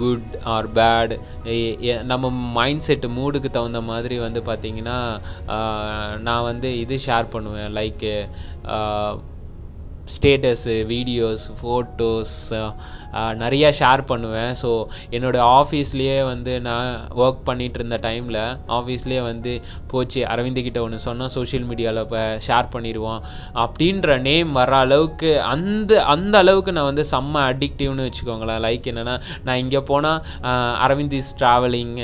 குட் 0.00 0.34
ஆர் 0.54 0.68
பேட் 0.78 1.14
நம்ம 2.12 2.30
மைண்ட் 2.58 2.86
செட்டு 2.88 3.10
மூடுக்கு 3.18 3.50
தகுந்த 3.58 3.82
மாதிரி 3.90 4.18
வந்து 4.26 4.42
பார்த்திங்கன்னா 4.50 4.98
நான் 6.28 6.48
வந்து 6.50 6.70
இது 6.84 6.98
ஷேர் 7.06 7.32
பண்ணுவேன். 7.34 7.72
லைக்கு 7.78 8.14
ஸ்டேட்டஸு 10.16 10.76
வீடியோஸ் 10.94 11.46
ஃபோட்டோஸ் 11.60 12.36
நிறையா 13.42 13.68
ஷேர் 13.78 14.00
பண்ணுவேன். 14.10 14.52
ஸோ 14.60 14.70
என்னோடய 15.16 15.44
ஆஃபீஸ்லேயே 15.60 16.16
வந்து 16.30 16.52
நான் 16.66 16.88
ஒர்க் 17.24 17.40
பண்ணிகிட்டு 17.48 17.78
இருந்த 17.80 17.96
டைமில் 18.06 18.40
ஆஃபீஸ்லேயே 18.78 19.22
வந்து 19.28 19.52
போச்சு. 19.92 20.20
அரவிந்த்கிட்ட 20.32 20.78
ஒன்று 20.86 20.98
சொன்னால் 21.06 21.32
சோஷியல் 21.36 21.66
மீடியாவில் 21.70 22.02
இப்போ 22.04 22.22
ஷேர் 22.46 22.68
பண்ணிடுவோம். 22.74 23.20
அப்படின்ற 23.64 24.18
நேம் 24.28 24.50
வர 24.60 24.74
அளவுக்கு 24.86 25.30
அந்த 25.52 26.00
அந்த 26.14 26.34
அளவுக்கு 26.42 26.74
நான் 26.78 26.88
வந்து 26.90 27.06
செம்ம 27.12 27.44
அடிக்டிவ்னு 27.52 28.06
வச்சுக்கோங்களேன். 28.08 28.60
லைக் 28.66 28.88
என்னென்னா 28.92 29.16
நான் 29.48 29.62
இங்கே 29.64 29.82
போனால் 29.92 30.20
Aravind 30.86 31.16
is 31.20 31.32
travelling 31.42 31.94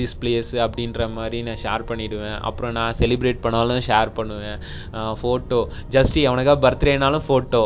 this 0.00 0.16
place 0.22 0.52
அப்படின்ற 0.66 1.08
மாதிரி 1.18 1.40
நான் 1.48 1.62
ஷேர் 1.64 1.88
பண்ணிவிடுவேன் 1.92 2.38
அப்புறம் 2.50 2.76
நான் 2.80 2.98
செலிப்ரேட் 3.00 3.42
பண்ணாலும் 3.46 3.82
ஷேர் 3.88 4.14
பண்ணுவேன். 4.20 4.58
ஃபோட்டோ 5.22 5.62
ஜஸ்ட் 5.96 6.20
அவனுக்காக 6.28 6.58
பர்த்டேனாலும் 6.66 7.26
ஃபோட்டோ 7.34 7.62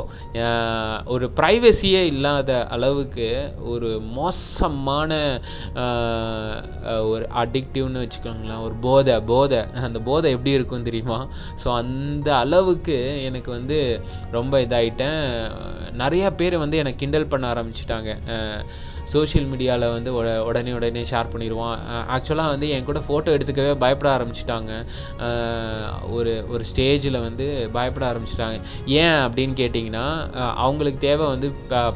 ஒரு 1.14 1.26
ப்ரைவசியே 1.40 2.02
இல்லாத 2.12 2.50
அளவுக்கு 2.76 3.28
ஒரு 3.72 3.90
மோசமான 4.18 5.12
ஒரு 7.12 7.24
அடிக்டிவ்னு 7.42 8.02
வச்சுக்கோங்களேன் 8.04 8.64
ஒரு 8.66 8.74
போதை 8.86 9.16
போதை. 9.32 9.60
அந்த 9.86 9.98
போதை 10.08 10.30
எப்படி 10.36 10.56
இருக்கும் 10.58 10.86
தெரியுமா? 10.88 11.18
ஸோ 11.62 11.68
அந்த 11.82 12.28
அளவுக்கு 12.36 12.98
எனக்கு 13.28 13.50
வந்து 13.50 13.78
ரொம்ப 14.36 14.54
இதாயிட்டேன். 14.66 15.22
நிறைய 16.02 16.26
பேர் 16.40 16.62
வந்து 16.64 16.80
எனக்கு 16.82 17.02
கிண்டல் 17.02 17.30
பண்ண 17.32 17.46
ஆரம்பிச்சிட்டாங்க. 17.54 18.12
சோஷியல் 19.12 19.48
மீடியாவில் 19.52 19.86
வந்து 19.96 20.10
உடனே 20.48 20.72
உடனே 20.78 21.02
ஷேர் 21.10 21.30
பண்ணிடுவான். 21.32 21.78
ஆக்சுவலாக 22.14 22.52
வந்து 22.54 22.66
என் 22.74 22.86
கூட 22.88 23.00
ஃபோட்டோ 23.06 23.34
எடுத்துக்கவே 23.36 23.72
பயப்பட 23.84 24.08
ஆரம்பிச்சிட்டாங்க. 24.16 24.72
ஒரு 26.16 26.32
ஒரு 26.54 26.64
ஸ்டேஜில் 26.70 27.18
வந்து 27.26 27.46
பயப்பட 27.76 28.06
ஆரம்பிச்சிட்டாங்க. 28.10 28.58
ஏன் 29.02 29.18
அப்படின்னு 29.26 29.54
கேட்டிங்கன்னா 29.62 30.06
அவங்களுக்கு 30.66 31.00
தேவை 31.06 31.26
வந்து 31.34 31.50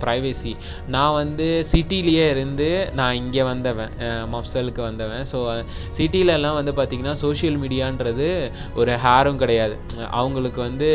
ப்ரைவேசி 0.04 0.52
நான் 0.96 1.16
வந்து 1.20 1.48
சிட்டிலேயே 1.72 2.26
இருந்து 2.34 2.68
நான் 3.00 3.18
இங்கே 3.22 3.44
வந்தவன் 3.50 3.92
மஃப்சலுக்கு 4.34 4.82
வந்தவன். 4.88 5.24
ஸோ 5.32 5.38
சிட்டிலலாம் 5.98 6.58
வந்து 6.60 6.74
பார்த்திங்கன்னா 6.78 7.16
சோஷியல் 7.24 7.58
மீடியான்றது 7.64 8.28
ஒரு 8.80 8.92
ஹேரும் 9.04 9.40
கிடையாது. 9.42 9.74
அவங்களுக்கு 10.20 10.60
வந்து 10.68 10.90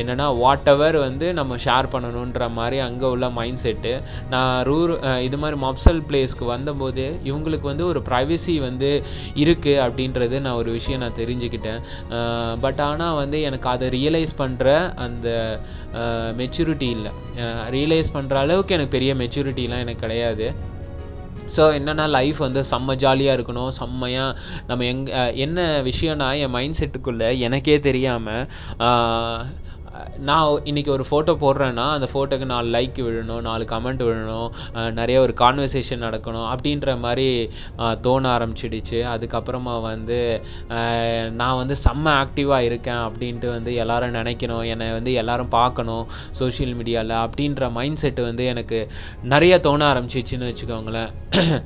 என்னென்னா 0.00 0.28
வாட் 0.42 0.68
எவர் 0.72 0.96
வந்து 1.06 1.26
நம்ம 1.38 1.56
ஷேர் 1.64 1.92
பண்ணணுன்ற 1.92 2.44
மாதிரி 2.58 2.76
அங்கே 2.88 3.06
உள்ள 3.14 3.26
மைண்ட் 3.38 3.60
செட்டு 3.64 3.92
நான் 4.34 4.54
ரூர் 4.68 4.92
இது 5.26 5.36
மாதிரி 5.42 5.56
மப்சல் 5.64 6.00
பிளேஸ்க்கு 6.08 6.44
வந்தபோது 6.52 7.04
இவங்களுக்கு 7.30 7.66
வந்து 7.70 7.84
ஒரு 7.90 8.02
ப்ரைவசி 8.08 8.54
வந்து 8.66 8.90
இருக்குது 9.42 9.80
அப்படின்றது 9.84 10.38
நான் 10.46 10.60
ஒரு 10.62 10.70
விஷயம் 10.78 11.02
நான் 11.04 11.20
தெரிஞ்சுக்கிட்டேன். 11.20 11.80
பட் 12.64 12.82
ஆனால் 12.88 13.18
வந்து 13.22 13.40
எனக்கு 13.50 13.68
அதை 13.74 13.88
ரியலைஸ் 13.98 14.34
பண்ணுற 14.42 14.74
அந்த 15.06 15.28
மெச்சூரிட்டி 16.42 16.90
இல்லை. 16.96 17.12
ரியலைஸ் 17.78 18.14
பண்ணுற 18.18 18.36
அளவுக்கு 18.44 18.76
எனக்கு 18.76 18.96
பெரிய 18.98 19.14
மெச்சூரிட்டிலாம் 19.22 19.84
எனக்கு 19.86 20.04
கிடையாது. 20.06 20.48
ஸோ 21.54 21.62
என்னென்னா 21.78 22.04
லைஃப் 22.16 22.38
வந்து 22.44 22.60
செம்ம 22.70 22.94
ஜாலியாக 23.02 23.36
இருக்கணும். 23.38 23.72
செம்மையாக 23.78 24.36
நம்ம 24.68 24.84
எங் 24.90 25.02
என்ன 25.44 25.58
விஷயம்னா 25.88 26.28
என் 26.44 26.54
மைண்ட் 26.56 26.78
செட்டுக்குள்ளே 26.78 27.28
எனக்கே 27.46 27.76
தெரியாமல் 27.88 28.46
நான் 30.28 30.60
இன்னைக்கு 30.70 30.90
ஒரு 30.94 31.04
ஃபோட்டோ 31.08 31.32
போடுறேன்னா 31.42 31.84
அந்த 31.96 32.06
ஃபோட்டோக்கு 32.12 32.46
நாலு 32.52 32.68
லைக் 32.76 32.98
விழணும் 33.06 33.42
நாலு 33.48 33.64
கமெண்ட் 33.72 34.02
விழணும் 34.08 34.48
நிறைய 34.98 35.16
ஒரு 35.24 35.34
கான்வர்சேஷன் 35.42 36.04
நடக்கணும் 36.06 36.46
அப்படின்ற 36.52 36.94
மாதிரி 37.04 37.26
தோண 38.06 38.24
ஆரம்பிச்சிடுச்சு. 38.36 38.98
அதுக்கப்புறமா 39.14 39.74
வந்து 39.88 40.18
நான் 41.40 41.58
வந்து 41.62 41.76
செம்ம 41.84 42.06
ஆக்டிவாக 42.22 42.68
இருக்கேன் 42.70 43.02
அப்படின்ட்டு 43.08 43.50
வந்து 43.56 43.72
எல்லாரும் 43.84 44.16
நினைக்கணும். 44.20 44.64
என்னை 44.74 44.88
வந்து 44.98 45.12
எல்லாரும் 45.22 45.52
பார்க்கணும் 45.58 46.04
சோஷியல் 46.40 46.74
மீடியாவில் 46.80 47.16
அப்படின்ற 47.24 47.70
மைண்ட் 47.78 48.02
செட்டு 48.04 48.24
வந்து 48.30 48.46
எனக்கு 48.54 48.80
நிறைய 49.34 49.54
தோண 49.68 49.80
ஆரம்பிச்சிச்சுன்னு 49.92 50.50
வச்சுக்கோங்களேன். 50.52 51.12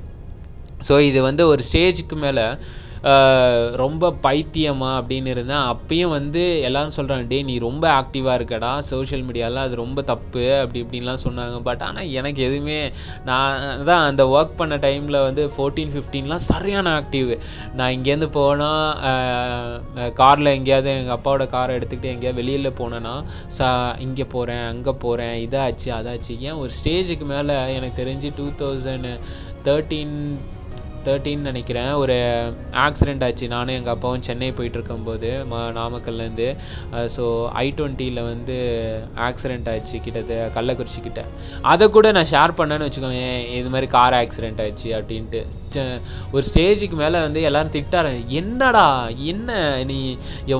ஸோ 0.81 0.95
இது 1.11 1.21
வந்து 1.27 1.43
ஒரு 1.53 1.63
ஸ்டேஜுக்கு 1.69 2.17
மேலே 2.25 2.45
ரொம்ப 3.77 4.11
பைத்தியமா 4.23 4.91
அப்படின்னு 4.99 5.27
இருந்தேன் 5.27 5.65
அப்பயும் 5.73 6.09
வந்து 6.09 6.61
எல்லாரும் 6.61 6.97
சொல்கிறாங்க 6.97 7.27
டே 7.27 7.43
நீ 7.43 7.59
ரொம்ப 7.59 7.85
ஆக்டிவாக 8.01 8.37
இருக்கடா 8.39 8.79
சோஷியல் 8.79 9.25
மீடியாவில் 9.25 9.65
அது 9.65 9.75
ரொம்ப 9.75 10.03
தப்பு 10.03 10.61
அப்படி 10.61 10.83
இப்படின்லாம் 10.83 11.23
சொன்னாங்க. 11.25 11.63
பட் 11.63 11.83
ஆனால் 11.83 12.09
எனக்கு 12.11 12.43
எதுவுமே 12.43 12.79
நான் 13.25 13.85
தான் 13.85 14.07
அந்த 14.07 14.25
ஒர்க் 14.27 14.57
பண்ண 14.57 14.77
டைமில் 14.77 15.23
வந்து 15.23 15.53
ஃபோர்டீன் 15.57 15.93
ஃபிஃப்டீன்லாம் 15.95 16.45
சரியான 16.51 16.95
ஆக்டிவ் 17.01 17.33
நான் 17.75 17.95
இங்கேருந்து 17.97 18.31
போனால் 18.31 20.13
காரில் 20.13 20.55
எங்கேயாவது 20.57 20.91
எங்கள் 20.91 21.17
அப்பாவோட 21.17 21.47
காரை 21.47 21.77
எடுத்துக்கிட்டு 21.77 22.13
எங்கேயாவது 22.15 22.41
வெளியில் 22.41 22.79
போனேன்னா 22.81 23.15
சா 23.49 23.69
இங்கே 23.99 24.25
போகிறேன் 24.25 24.67
அங்கே 24.67 24.91
போகிறேன் 24.91 25.35
இதாச்சு 25.47 25.91
அதாச்சு. 25.91 26.35
ஏன் 26.41 26.53
ஒரு 26.53 26.71
ஸ்டேஜுக்கு 26.81 27.27
மேலே 27.27 27.75
எனக்கு 27.75 28.03
தெரிஞ்சு 28.03 28.31
டூ 28.37 28.47
தௌசண்ட் 28.63 29.09
தேர்ட்டீன் 29.65 30.17
தேர்ட்டின்னு 31.09 31.49
நினைக்கிறேன். 31.51 31.93
ஒரு 32.03 32.17
ஆக்சிடெண்ட் 32.87 33.25
ஆச்சு. 33.29 33.49
நானும் 33.55 33.77
எங்கள் 33.79 33.95
அப்பாவும் 33.95 34.27
சென்னை 34.29 34.51
போயிட்டுருக்கும்போது 34.59 35.31
ம 35.53 35.55
மா 35.57 35.61
நாமக்கல்லேருந்து 35.79 36.47
ஸோ 37.17 37.25
ஐ 37.63 37.67
டுவெண்ட்டியில் 37.77 38.21
வந்து 38.31 38.57
ஆக்சிடெண்ட் 39.29 39.69
ஆச்சு. 39.75 39.97
கிட்டத்தட்ட 40.07 40.61
கள்ளக்குறிச்சிக்கிட்ட. 40.61 41.23
அதை 41.73 41.85
கூட 41.97 42.11
நான் 42.17 42.33
ஷேர் 42.35 42.59
பண்ணேன்னு 42.59 42.89
வச்சுக்கோங்க 42.89 43.23
இது 43.61 43.69
மாதிரி 43.75 43.89
கார் 43.97 44.17
ஆக்சிடெண்ட் 44.23 44.63
ஆச்சு 44.67 44.91
அப்படின்ட்டு. 44.99 45.43
ஒரு 46.35 46.45
ஸ்டேஜுக்கு 46.49 46.97
மேலே 47.03 47.19
வந்து 47.27 47.41
எல்லாரும் 47.49 47.75
திட்டார. 47.77 48.07
என்னடா 48.41 48.87
என்ன 49.33 49.59
நீ 49.91 49.99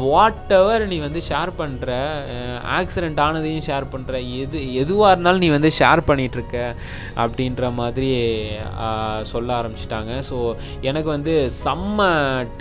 வாட் 0.07 0.53
எவர் 0.59 0.85
நீ 0.93 0.99
வந்து 1.07 1.21
ஷேர் 1.29 1.53
பண்ணுற 1.61 1.91
ஆக்சிடெண்ட் 2.79 3.23
ஆனதையும் 3.27 3.67
ஷேர் 3.69 3.87
பண்ணுற 3.95 4.15
எது 4.43 4.61
எதுவாக 4.83 5.13
இருந்தாலும் 5.13 5.45
நீ 5.47 5.51
வந்து 5.57 5.71
ஷேர் 5.79 6.03
பண்ணிட்டு 6.11 6.39
இருக்க 6.41 6.59
அப்படின்ற 7.25 7.73
மாதிரி 7.81 8.11
சொல்ல 9.33 9.49
ஆரம்பிச்சிட்டாங்க. 9.61 10.13
ஸோ 10.31 10.39
எனக்கு 10.91 11.11
வந்து 11.17 11.35
செம்ம 11.65 12.09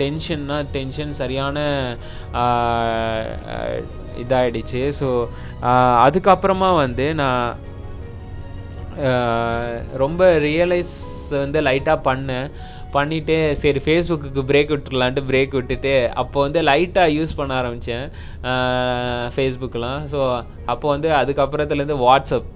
டென்ஷன்னா 0.02 0.58
டென்ஷன் 0.76 1.18
சரியான 1.22 1.58
இதாகிடுச்சு 4.22 4.82
ஸோ 5.00 5.08
அதுக்கப்புறமா 6.06 6.68
வந்து 6.84 7.06
நான் 7.20 7.64
ரொம்ப 10.02 10.22
ரியலைஸ் 10.44 10.94
வந்து 11.30 11.60
லைட்டாக 11.60 11.98
பண்ணேன் 12.02 12.48
பண்ணிவிட்டு 12.92 13.36
சரி 13.54 13.80
ஃபேஸ்புக்கு 13.84 14.42
பிரேக் 14.44 14.72
விட்டுறலான்ட்டு 14.74 15.26
பிரேக் 15.26 15.52
விட்டுட்டு 15.52 15.94
அப்போ 16.14 16.40
வந்து 16.40 16.62
லைட்டாக 16.62 17.14
யூஸ் 17.14 17.36
பண்ண 17.36 17.54
ஆரம்பித்தேன் 17.54 18.06
ஃபேஸ்புக்கெலாம் 19.34 20.02
ஸோ 20.12 20.20
அப்போ 20.64 20.86
வந்து 20.88 21.10
அதுக்கப்புறத்துலேருந்து 21.12 21.98
வாட்ஸ்அப் 22.02 22.50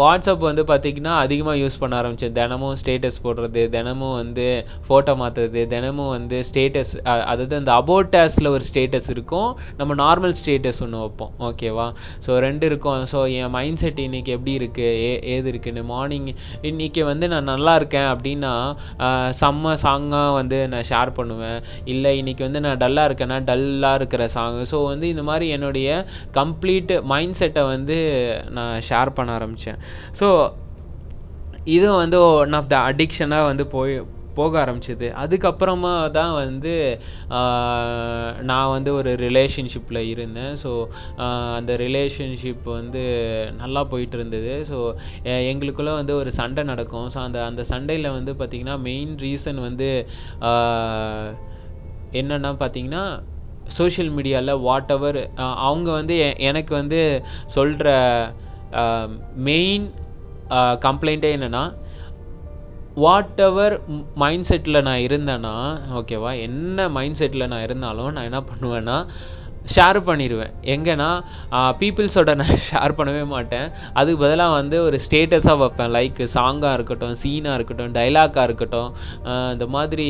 வாட்ஸ்அப் 0.00 0.44
வந்து 0.48 0.62
பார்த்திங்கன்னா 0.70 1.14
அதிகமாக 1.24 1.56
யூஸ் 1.62 1.78
பண்ண 1.82 1.94
ஆரம்பித்தேன் 2.00 2.36
தினமும் 2.38 2.76
ஸ்டேட்டஸ் 2.80 3.18
போடுறது 3.24 3.62
தினமும் 3.74 4.14
வந்து 4.20 4.46
ஃபோட்டோ 4.86 5.12
மாற்றுறது 5.20 5.62
தினமும் 5.74 6.12
வந்து 6.16 6.38
ஸ்டேட்டஸ் 6.48 6.92
அதாவது 7.30 7.54
அந்த 7.60 7.72
அபோட்டாஸில் 7.80 8.50
ஒரு 8.54 8.64
ஸ்டேட்டஸ் 8.70 9.08
இருக்கும். 9.14 9.50
நம்ம 9.80 9.96
நார்மல் 10.04 10.36
ஸ்டேட்டஸ் 10.40 10.80
ஒன்று 10.86 11.02
வைப்போம். 11.04 11.32
ஓகேவா 11.48 11.86
ஸோ 12.26 12.38
ரெண்டு 12.46 12.64
இருக்கும். 12.70 13.02
ஸோ 13.12 13.20
என் 13.40 13.52
மைண்ட் 13.56 13.80
செட் 13.82 14.00
இன்றைக்கி 14.06 14.32
எப்படி 14.36 14.54
இருக்குது 14.60 14.94
ஏ 15.08 15.12
ஏது 15.34 15.48
இருக்குன்னு? 15.52 15.84
மார்னிங் 15.92 16.30
இன்றைக்கி 16.70 17.04
வந்து 17.10 17.28
நான் 17.34 17.50
நல்லா 17.52 17.74
இருக்கேன் 17.80 18.08
அப்படின்னா 18.14 18.52
செம்ம 19.42 19.74
சாங்காக 19.84 20.32
வந்து 20.38 20.60
நான் 20.74 20.88
ஷேர் 20.92 21.12
பண்ணுவேன். 21.18 21.58
இல்லை 21.94 22.12
இன்றைக்கி 22.22 22.44
வந்து 22.48 22.62
நான் 22.66 22.80
டல்லாக 22.84 23.08
இருக்கேன்னா 23.10 23.38
டல்லாக 23.50 24.00
இருக்கிற 24.00 24.22
சாங் 24.36 24.60
ஸோ 24.72 24.80
வந்து 24.92 25.06
இந்த 25.14 25.24
மாதிரி 25.30 25.48
என்னுடைய 25.58 25.88
கம்ப்ளீட் 26.40 26.92
மைண்ட் 27.12 27.38
செட்டை 27.40 27.64
வந்து 27.74 27.98
நான் 28.58 28.76
ஷேர் 28.90 29.16
பண்ண 29.18 29.32
ஆரம்பித்தேன் 29.38 29.80
ஸோ 30.20 30.28
இது 31.76 31.88
வந்து 32.02 32.18
ஒன் 32.42 32.56
ஆஃப் 32.58 32.70
த 32.72 32.76
அடிக்ஷனாக 32.90 33.48
வந்து 33.50 33.64
போய் 33.74 33.94
போக 34.36 34.52
ஆரம்பிச்சது. 34.62 35.08
அதுக்கப்புறமா 35.22 35.92
தான் 36.16 36.32
வந்து 36.40 36.72
நான் 38.50 38.72
வந்து 38.74 38.90
ஒரு 39.00 39.10
ரிலேஷன்ஷிப்பில் 39.24 40.00
இருந்தேன். 40.12 40.54
ஸோ 40.62 40.70
அந்த 41.58 41.72
ரிலேஷன்ஷிப் 41.84 42.66
வந்து 42.78 43.02
நல்லா 43.62 43.82
போயிட்டு 43.92 44.18
இருந்தது. 44.18 44.54
ஸோ 44.70 44.78
எங்களுக்குள்ளே 45.50 45.94
வந்து 46.00 46.14
ஒரு 46.22 46.32
சண்டை 46.40 46.64
நடக்கும். 46.72 47.08
ஸோ 47.14 47.20
அந்த 47.26 47.40
அந்த 47.50 47.64
சண்டையில் 47.72 48.14
வந்து 48.18 48.34
பார்த்திங்கன்னா 48.40 48.76
மெயின் 48.88 49.14
ரீசன் 49.24 49.60
வந்து 49.68 49.90
என்னென்னா 52.12 52.52
பார்த்தீங்கன்னா 52.62 53.04
சோஷியல் 53.66 54.10
மீடியாவில் 54.16 54.60
வாட் 54.66 54.90
எவர் 54.94 55.20
அவங்க 55.68 55.88
வந்து 56.00 56.16
எனக்கு 56.50 56.72
வந்து 56.80 57.00
சொல்கிற 57.56 57.88
மெயின் 59.34 59.84
கம்ப்ளைண்ட்டே 60.80 61.30
என்னென்னா 61.36 61.64
வாட் 62.96 63.40
எவர் 63.40 63.74
மைண்ட் 64.14 64.46
செட்டில் 64.48 64.82
நான் 64.82 65.00
இருந்தேன்னா 65.00 65.54
ஓகேவா 65.92 66.40
என்ன 66.40 66.88
மைண்ட் 66.88 67.18
செட்டில் 67.18 67.48
நான் 67.48 67.62
இருந்தாலும் 67.62 68.12
நான் 68.12 68.24
என்ன 68.24 68.40
பண்ணுவேன்னா 68.40 68.98
ஷேர் 69.74 69.98
பண்ணிடுவேன் 70.08 70.52
எங்கன்னா 70.74 71.08
பீப்புள்ஸோட 71.80 72.32
நான் 72.40 72.60
ஷேர் 72.70 72.96
பண்ணவே 72.98 73.22
மாட்டேன். 73.32 73.66
அதுக்கு 74.00 74.18
பதிலாக 74.24 74.56
வந்து 74.58 74.76
ஒரு 74.86 74.98
ஸ்டேட்டஸாக 75.04 75.56
வைப்பேன். 75.62 75.92
லைக் 75.96 76.20
சாங்காக 76.36 76.72
இருக்கட்டும் 76.78 77.14
சீனாக 77.22 77.56
இருக்கட்டும் 77.58 77.94
டைலாக்காக 77.98 78.46
இருக்கட்டும் 78.48 78.90
இந்த 79.54 79.66
மாதிரி 79.76 80.08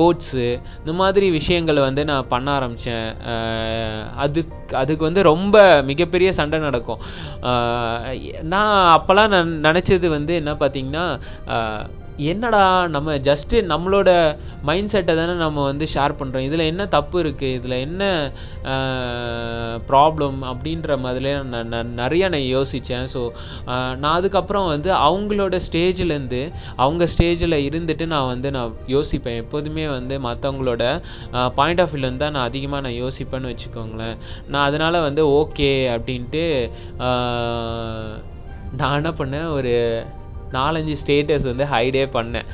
கோட்ஸு 0.00 0.46
இந்த 0.82 0.94
மாதிரி 1.02 1.28
விஷயங்கள் 1.38 1.86
வந்து 1.88 2.04
நான் 2.12 2.30
பண்ண 2.34 2.48
ஆரம்பித்தேன் 2.58 3.08
அதுக்கு 4.26 4.52
அதுக்கு 4.82 5.08
வந்து 5.08 5.22
ரொம்ப 5.32 5.56
மிகப்பெரிய 5.90 6.28
சண்டை 6.38 6.58
நடக்கும். 6.68 7.02
நான் 8.54 8.76
அப்போல்லாம் 8.96 9.32
நான் 9.34 9.52
நினச்சது 9.68 10.08
வந்து 10.18 10.34
என்ன 10.40 10.52
பார்த்தீங்கன்னா 10.62 11.04
என்னடா 12.18 12.86
நம்ம 12.86 13.14
ஜஸ்ட்டு 13.28 13.62
நம்மளோட 13.70 14.10
மைண்ட் 14.62 14.90
செட்டை 14.92 15.14
தானே 15.16 15.32
நம்ம 15.32 15.62
வந்து 15.62 15.86
ஷேர் 15.94 16.16
பண்ணுறோம் 16.20 16.44
இதில் 16.48 16.62
என்ன 16.72 16.86
தப்பு 16.86 17.16
இருக்குது 17.22 17.56
இதில் 17.58 17.76
என்ன 17.86 18.32
ப்ராப்ளம் 19.90 20.38
அப்படின்ற 20.50 20.98
மாதிரி 21.04 21.32
நான் 21.72 21.92
நிறையா 22.02 22.28
நான் 22.34 22.46
யோசித்தேன் 22.56 23.08
ஸோ 23.14 23.22
நான் 24.02 24.16
அதுக்கப்புறம் 24.18 24.66
வந்து 24.66 24.92
அவங்களோட 25.08 25.58
ஸ்டேஜ்லேருந்து 25.66 26.42
அவங்க 26.76 27.08
ஸ்டேஜில் 27.14 27.58
இருந்துட்டு 27.68 28.06
நான் 28.14 28.30
வந்து 28.32 28.50
நான் 28.58 28.74
யோசிப்பேன். 28.96 29.40
எப்போதுமே 29.44 29.86
வந்து 29.88 30.14
மற்றவங்களோட 30.28 30.82
பாயிண்ட் 31.58 31.82
ஆஃப் 31.84 31.92
வியூலேருந்து 31.94 32.24
தான் 32.24 32.36
நான் 32.38 32.48
அதிகமாக 32.50 32.84
நான் 32.86 33.00
யோசிப்பேன்னு 33.04 33.52
வச்சுக்கோங்களேன். 33.52 34.16
நான் 34.48 34.66
அதனால் 34.68 35.04
வந்து 35.08 35.24
ஓகே 35.40 35.72
அப்படின்ட்டு 35.94 36.44
நான் 38.80 38.98
என்ன 39.00 39.10
பண்ணேன்? 39.18 39.48
ஒரு 39.56 39.72
நாலஞ்சு 40.58 40.94
ஸ்டேட்டஸ் 41.02 41.46
வந்து 41.50 41.66
ஹைடே 41.74 42.04
பண்ணேன். 42.16 42.48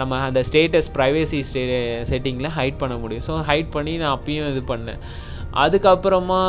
நம்ம 0.00 0.20
அந்த 0.28 0.40
ஸ்டேட்டஸ் 0.48 0.88
ப்ரைவேசி 0.96 1.40
ஸ்டே 1.48 1.62
செட்டிங்கில் 2.10 2.54
ஹைட் 2.58 2.80
பண்ண 2.82 2.94
முடியும். 3.02 3.26
ஸோ 3.28 3.34
ஹைட் 3.50 3.70
பண்ணி 3.76 3.94
நான் 4.02 4.14
அப்பயும் 4.18 4.50
இது 4.52 4.62
பண்ணேன். 4.74 5.00
அதுக்கப்புறமா 5.64 6.42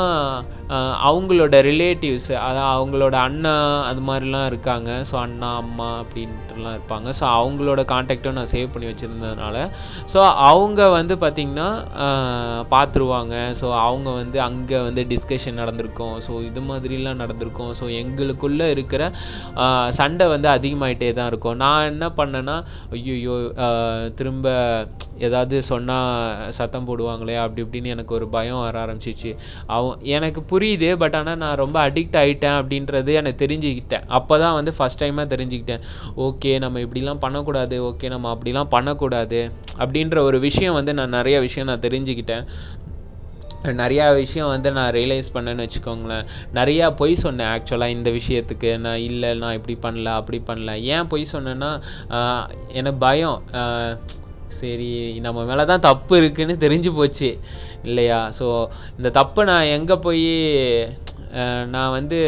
அவங்களோட 1.08 1.56
ரிலேட்டிவ்ஸ் 1.68 2.30
அதான் 2.44 2.72
அவங்களோட 2.76 3.16
அண்ணா 3.28 3.54
அது 3.88 4.02
மாதிரிலாம் 4.10 4.46
இருக்காங்க. 4.52 4.90
ஸோ 5.10 5.16
அண்ணா 5.24 5.50
அம்மா 5.62 5.88
அப்படின்ட்டுலாம் 6.02 6.76
இருப்பாங்க. 6.78 7.10
ஸோ 7.20 7.24
அவங்களோட 7.40 7.82
காண்டாக்டும் 7.92 8.38
நான் 8.40 8.52
சேவ் 8.54 8.72
பண்ணி 8.74 8.88
வச்சுருந்ததுனால 8.90 9.66
ஸோ 10.14 10.20
அவங்க 10.52 10.90
வந்து 10.98 11.16
பார்த்திங்கன்னா 11.24 11.68
பார்த்துருவாங்க 12.74 13.36
ஸோ 13.62 13.68
அவங்க 13.88 14.10
வந்து 14.22 14.40
அங்கே 14.48 14.80
வந்து 14.88 15.04
டிஸ்கஷன் 15.14 15.60
நடந்திருக்கும். 15.62 16.16
ஸோ 16.28 16.32
இது 16.50 16.64
மாதிரிலாம் 16.70 17.22
நடந்திருக்கும். 17.24 17.74
ஸோ 17.82 17.88
எங்களுக்குள்ளே 18.02 18.70
இருக்கிற 18.76 19.12
சண்டை 20.00 20.28
வந்து 20.36 20.50
அதிகமாயிட்டே 20.56 21.12
தான் 21.20 21.32
இருக்கும். 21.34 21.60
நான் 21.66 21.90
என்ன 21.92 22.08
பண்ணேன்னா 22.22 22.58
ஐயோ 22.98 23.38
திரும்ப 24.22 24.48
ஏதாவது 25.28 25.56
சொன்னால் 25.70 26.54
சத்தம் 26.58 26.88
போடுவாங்களே 26.88 27.36
அப்படி 27.42 27.64
இப்படின்னு 27.66 27.94
எனக்கு 27.96 28.14
ஒரு 28.18 28.28
பயம் 28.38 28.64
வர 28.68 28.78
ஆரம்பிச்சிச்சு. 28.92 29.32
அவன் 29.76 29.98
எனக்கு 30.18 30.44
புரியுது 30.52 30.92
பட் 31.04 31.18
ஆனால் 31.20 31.40
நான் 31.44 31.60
ரொம்ப 31.64 31.78
அடிக்ட் 31.90 32.18
ஆகிட்டேன் 32.24 32.58
அப்படின்றது 32.62 33.14
எனக்கு 33.22 33.44
தெரிஞ்சுக்கிட்டேன். 33.46 34.06
அப்போ 34.20 34.38
தான் 34.44 34.56
வந்து 34.60 34.74
ஃபஸ்ட் 34.78 35.02
டைமாக 35.04 35.28
தெரிஞ்சுக்கிட்டேன். 35.34 35.84
ஓகே 36.28 36.54
நம்ம 36.66 36.80
இப்படிலாம் 36.86 37.24
பண்ணக்கூடாது 37.26 37.78
ஓகே 37.90 38.10
நம்ம 38.16 38.30
அப்படிலாம் 38.36 38.74
பண்ணக்கூடாது 38.76 39.42
அப்படின்ற 39.84 40.20
ஒரு 40.30 40.40
விஷயம் 40.48 40.78
வந்து 40.80 40.94
நான் 41.00 41.16
நிறைய 41.20 41.40
விஷயம் 41.48 41.70
நான் 41.72 41.86
தெரிஞ்சுக்கிட்டேன். 41.88 42.46
நிறையா 43.80 44.06
விஷயம் 44.20 44.52
வந்து 44.54 44.70
நான் 44.78 44.94
ரியலைஸ் 44.98 45.28
பண்ணேன்னு 45.34 45.66
வச்சுக்கோங்களேன். 45.66 46.26
நிறையா 46.58 46.86
பொய் 47.02 47.14
சொன்னேன் 47.24 47.52
ஆக்சுவலாக 47.56 47.96
இந்த 47.96 48.10
விஷயத்துக்கு. 48.18 48.72
நான் 48.86 49.04
இல்லை 49.10 49.30
நான் 49.42 49.58
இப்படி 49.58 49.76
பண்ணல 49.84 50.14
அப்படி 50.20 50.40
பண்ணல. 50.48 50.74
ஏன் 50.94 51.10
பொய் 51.12 51.34
சொன்னேன்னா 51.34 51.70
எனக்கு 52.80 53.00
பயம். 53.06 53.40
சரி 54.60 54.90
நம்ம 55.26 55.44
மேலே 55.50 55.64
தான் 55.72 55.86
தப்பு 55.88 56.14
இருக்குன்னு 56.22 56.56
தெரிஞ்சு 56.66 56.92
போச்சு 57.00 57.30
இல்லையா? 57.88 58.20
ஸோ 58.40 58.46
இந்த 58.98 59.10
தப்பை 59.20 59.44
நான் 59.52 59.72
எங்கே 59.78 59.98
போய் 60.08 60.26
நான் 61.76 61.96
வந்து 61.98 62.20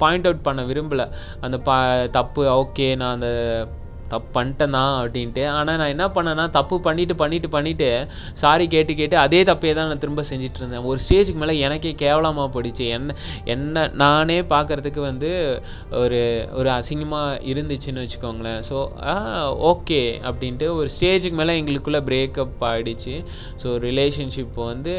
பாயிண்ட் 0.00 0.26
அவுட் 0.28 0.46
பண்ண 0.46 0.60
விரும்பலை. 0.70 1.06
அந்த 1.44 1.56
ப 1.68 1.70
தப்பு 2.18 2.42
ஓகே 2.60 2.88
நான் 3.00 3.16
அந்த 3.16 3.30
தப்பு 4.12 4.28
பண்ணிட்டேன் 4.36 4.74
தான் 4.76 4.94
அப்படின்ட்டு. 5.00 5.44
ஆனால் 5.56 5.78
நான் 5.82 5.92
என்ன 5.94 6.06
பண்ணேன்னா 6.16 6.46
தப்பு 6.58 6.76
பண்ணிட்டு 6.86 7.16
பண்ணிட்டு 7.22 7.50
பண்ணிட்டு 7.56 7.88
சாரி 8.42 8.66
கேட்டு 8.74 8.92
கேட்டு 9.00 9.16
அதே 9.24 9.40
தப்பே 9.50 9.72
தான் 9.78 9.88
நான் 9.92 10.02
திரும்ப 10.04 10.24
செஞ்சுட்டு 10.30 10.60
இருந்தேன். 10.62 10.86
ஒரு 10.90 10.98
ஸ்டேஜுக்கு 11.06 11.42
மேலே 11.42 11.56
எனக்கே 11.68 11.92
கேவலமாக 12.04 12.48
போயிடுச்சு. 12.54 12.86
என்ன 12.98 13.16
என்ன 13.54 13.86
நானே 14.04 14.38
பார்க்குறதுக்கு 14.54 15.02
வந்து 15.10 15.30
ஒரு 16.02 16.20
ஒரு 16.60 16.70
அசிங்கமாக 16.78 17.40
இருந்துச்சுன்னு 17.52 18.04
வச்சுக்கோங்களேன். 18.04 18.60
ஸோ 18.70 18.76
ஓகே 19.72 20.02
அப்படின்ட்டு 20.28 20.68
ஒரு 20.78 20.88
ஸ்டேஜுக்கு 20.96 21.40
மேலே 21.42 21.58
எங்களுக்குள்ளே 21.60 22.02
பிரேக்கப் 22.10 22.64
ஆகிடுச்சு 22.70 23.14
ஸோ 23.62 23.68
ரிலேஷன்ஷிப் 23.88 24.56
வந்து 24.72 24.94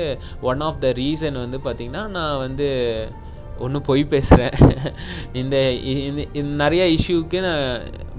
ஒன் 0.52 0.62
ஆஃப் 0.68 0.82
த 0.86 0.92
ரீசன் 1.02 1.38
வந்து 1.44 1.60
பார்த்திங்கன்னா 1.66 2.04
நான் 2.18 2.42
வந்து 2.46 2.68
ஒன்று 3.66 3.80
பொய் 3.90 4.04
பேசுகிறேன் 4.14 4.56
இந்த 5.42 5.56
நிறைய 6.64 6.84
இஷ்யூக்கு 6.98 7.40
நான் 7.48 7.66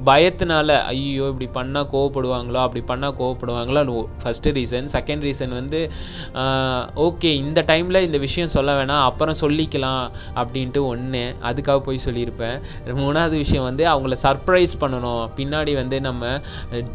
பயத்தினால 0.08 0.76
ஐயோ 0.90 1.24
இப்படி 1.32 1.48
பண்ணால் 1.56 1.88
கோவப்படுவாங்களோ 1.92 2.60
அப்படி 2.66 2.82
பண்ணால் 2.90 3.16
கோவப்படுவாங்களோ 3.20 3.82
ஃபஸ்ட்டு 4.22 4.54
ரீசன் 4.58 4.88
செகண்ட் 4.96 5.24
ரீசன் 5.28 5.52
வந்து 5.60 5.80
ஓகே 7.06 7.30
இந்த 7.44 7.60
டைமில் 7.70 8.04
இந்த 8.08 8.18
விஷயம் 8.26 8.54
சொல்ல 8.56 8.70
வேணாம் 8.78 9.04
அப்புறம் 9.08 9.40
சொல்லிக்கலாம் 9.42 10.04
அப்படின்ட்டு 10.40 10.82
ஒன்று 10.92 11.24
அதுக்காக 11.48 11.78
போய் 11.86 12.04
சொல்லியிருப்பேன். 12.06 12.56
மூணாவது 13.02 13.36
விஷயம் 13.44 13.66
வந்து 13.68 13.84
அவங்கள 13.92 14.16
சர்ப்ரைஸ் 14.26 14.74
பண்ணணும். 14.82 15.24
பின்னாடி 15.38 15.74
வந்து 15.80 15.96
நம்ம 16.08 16.32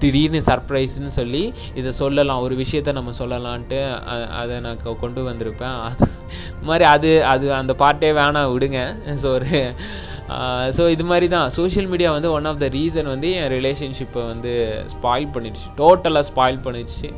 திடீர்னு 0.03 0.41
சர்ப்ரைஸ்ன்னு 0.49 1.13
சொல்லி 1.19 1.43
இதை 1.81 1.91
சொல்லலாம் 2.01 2.43
ஒரு 2.47 2.55
விஷயத்த 2.63 2.93
நம்ம 2.99 3.13
சொல்லலான்ட்டு 3.21 3.81
அதை 4.41 4.55
நான் 4.67 4.84
கொண்டு 5.03 5.21
வந்திருப்பேன். 5.29 5.77
அது 5.89 6.05
மாதிரி 6.71 6.86
அது 6.95 7.12
அது 7.34 7.45
அந்த 7.62 7.75
பார்ட்டே 7.84 8.12
வேணாம் 8.19 8.51
விடுங்க. 8.56 8.82
ஸோ 9.23 9.30
ஒரு 9.38 9.49
ஸோ 10.78 10.84
இது 10.93 11.04
மாதிரி 11.10 11.28
தான். 11.34 11.49
சோஷியல் 11.58 11.89
மீடியா 11.91 12.12
வந்து 12.15 12.30
ஒன் 12.38 12.47
ஆஃப் 12.51 12.62
த 12.63 12.67
ரீசன் 12.78 13.10
வந்து 13.13 13.30
என் 13.39 13.51
ரிலேஷன்ஷிப்பை 13.58 14.21
வந்து 14.32 14.54
ஸ்பாயில் 14.93 15.28
பண்ணிடுச்சு. 15.36 15.67
டோட்டலாக 15.82 16.30
ஸ்பாயில் 16.30 16.63
பண்ணிடுச்சு. 16.65 17.10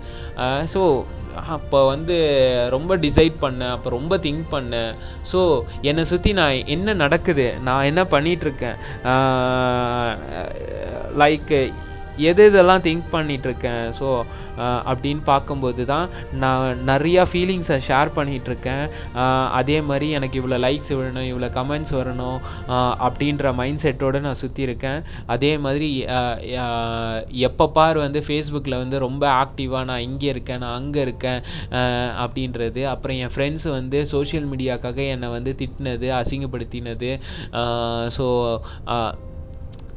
ஸோ 0.74 0.82
அப்போ 1.54 1.80
வந்து 1.94 2.16
ரொம்ப 2.76 2.92
டிசைட் 3.06 3.36
பண்ணேன். 3.44 3.74
அப்போ 3.76 3.90
ரொம்ப 3.96 4.14
திங்க் 4.26 4.46
பண்ணேன். 4.54 4.92
ஸோ 5.32 5.40
என்னை 5.90 6.04
சுற்றி 6.12 6.32
நான் 6.40 6.70
என்ன 6.76 6.96
நடக்குது? 7.04 7.48
நான் 7.68 7.88
என்ன 7.92 8.04
பண்ணிகிட்ருக்கேன் 8.14 8.78
லைக் 11.24 11.54
எது 12.30 12.45
இதெல்லாம் 12.51 12.84
திங்க் 12.88 13.08
பண்ணிகிட்ருக்கேன் 13.15 13.86
ஸோ 13.99 14.08
அப்படின்னு 14.91 15.23
பார்க்கும்போது 15.32 15.86
தான் 15.86 16.08
நான் 16.43 16.84
நிறையா 16.91 17.23
ஃபீலிங்ஸை 17.32 17.77
ஷேர் 17.88 18.12
பண்ணிகிட்ருக்கேன் 18.17 18.86
அதே 19.60 19.77
மாதிரி 19.82 20.10
எனக்கு 20.19 20.39
இவ்வளோ 20.41 20.60
லைக்ஸ் 20.65 20.91
வரணும் 20.99 21.27
இவ்வளோ 21.32 21.49
கமெண்ட்ஸ் 21.60 21.95
வரணும் 21.99 22.39
அப்படின்ற 23.08 23.53
மைண்ட் 23.62 23.84
செட்டோடு 23.86 24.19
நான் 24.27 24.41
சுற்றி 24.43 24.63
இருக்கேன் 24.67 24.99
அதே 25.36 25.51
மாதிரி 25.65 25.89
எப்போ 27.49 27.67
பார் 27.77 27.97
வந்து 28.06 28.19
ஃபேஸ்புக்கில் 28.27 28.82
வந்து 28.84 28.97
ரொம்ப 29.08 29.23
ஆக்டிவாக 29.43 29.86
நான் 29.91 30.06
இங்கே 30.10 30.30
இருக்கேன் 30.34 30.62
நான் 30.63 30.77
அங்கே 30.80 31.01
இருக்கேன் 31.08 31.39
அப்படின்றது. 32.23 32.82
அப்புறம் 32.93 33.17
என் 33.23 33.34
ஃப்ரெண்ட்ஸ் 33.36 33.67
வந்து 33.77 33.99
சோஷியல் 34.13 34.47
மீடியாக்காக 34.51 34.99
என்னை 35.13 35.30
வந்து 35.30 35.53
திட்டினது 35.62 36.10
அசிங்கப்படுத்தினது. 36.19 37.12
ஸோ 38.17 38.25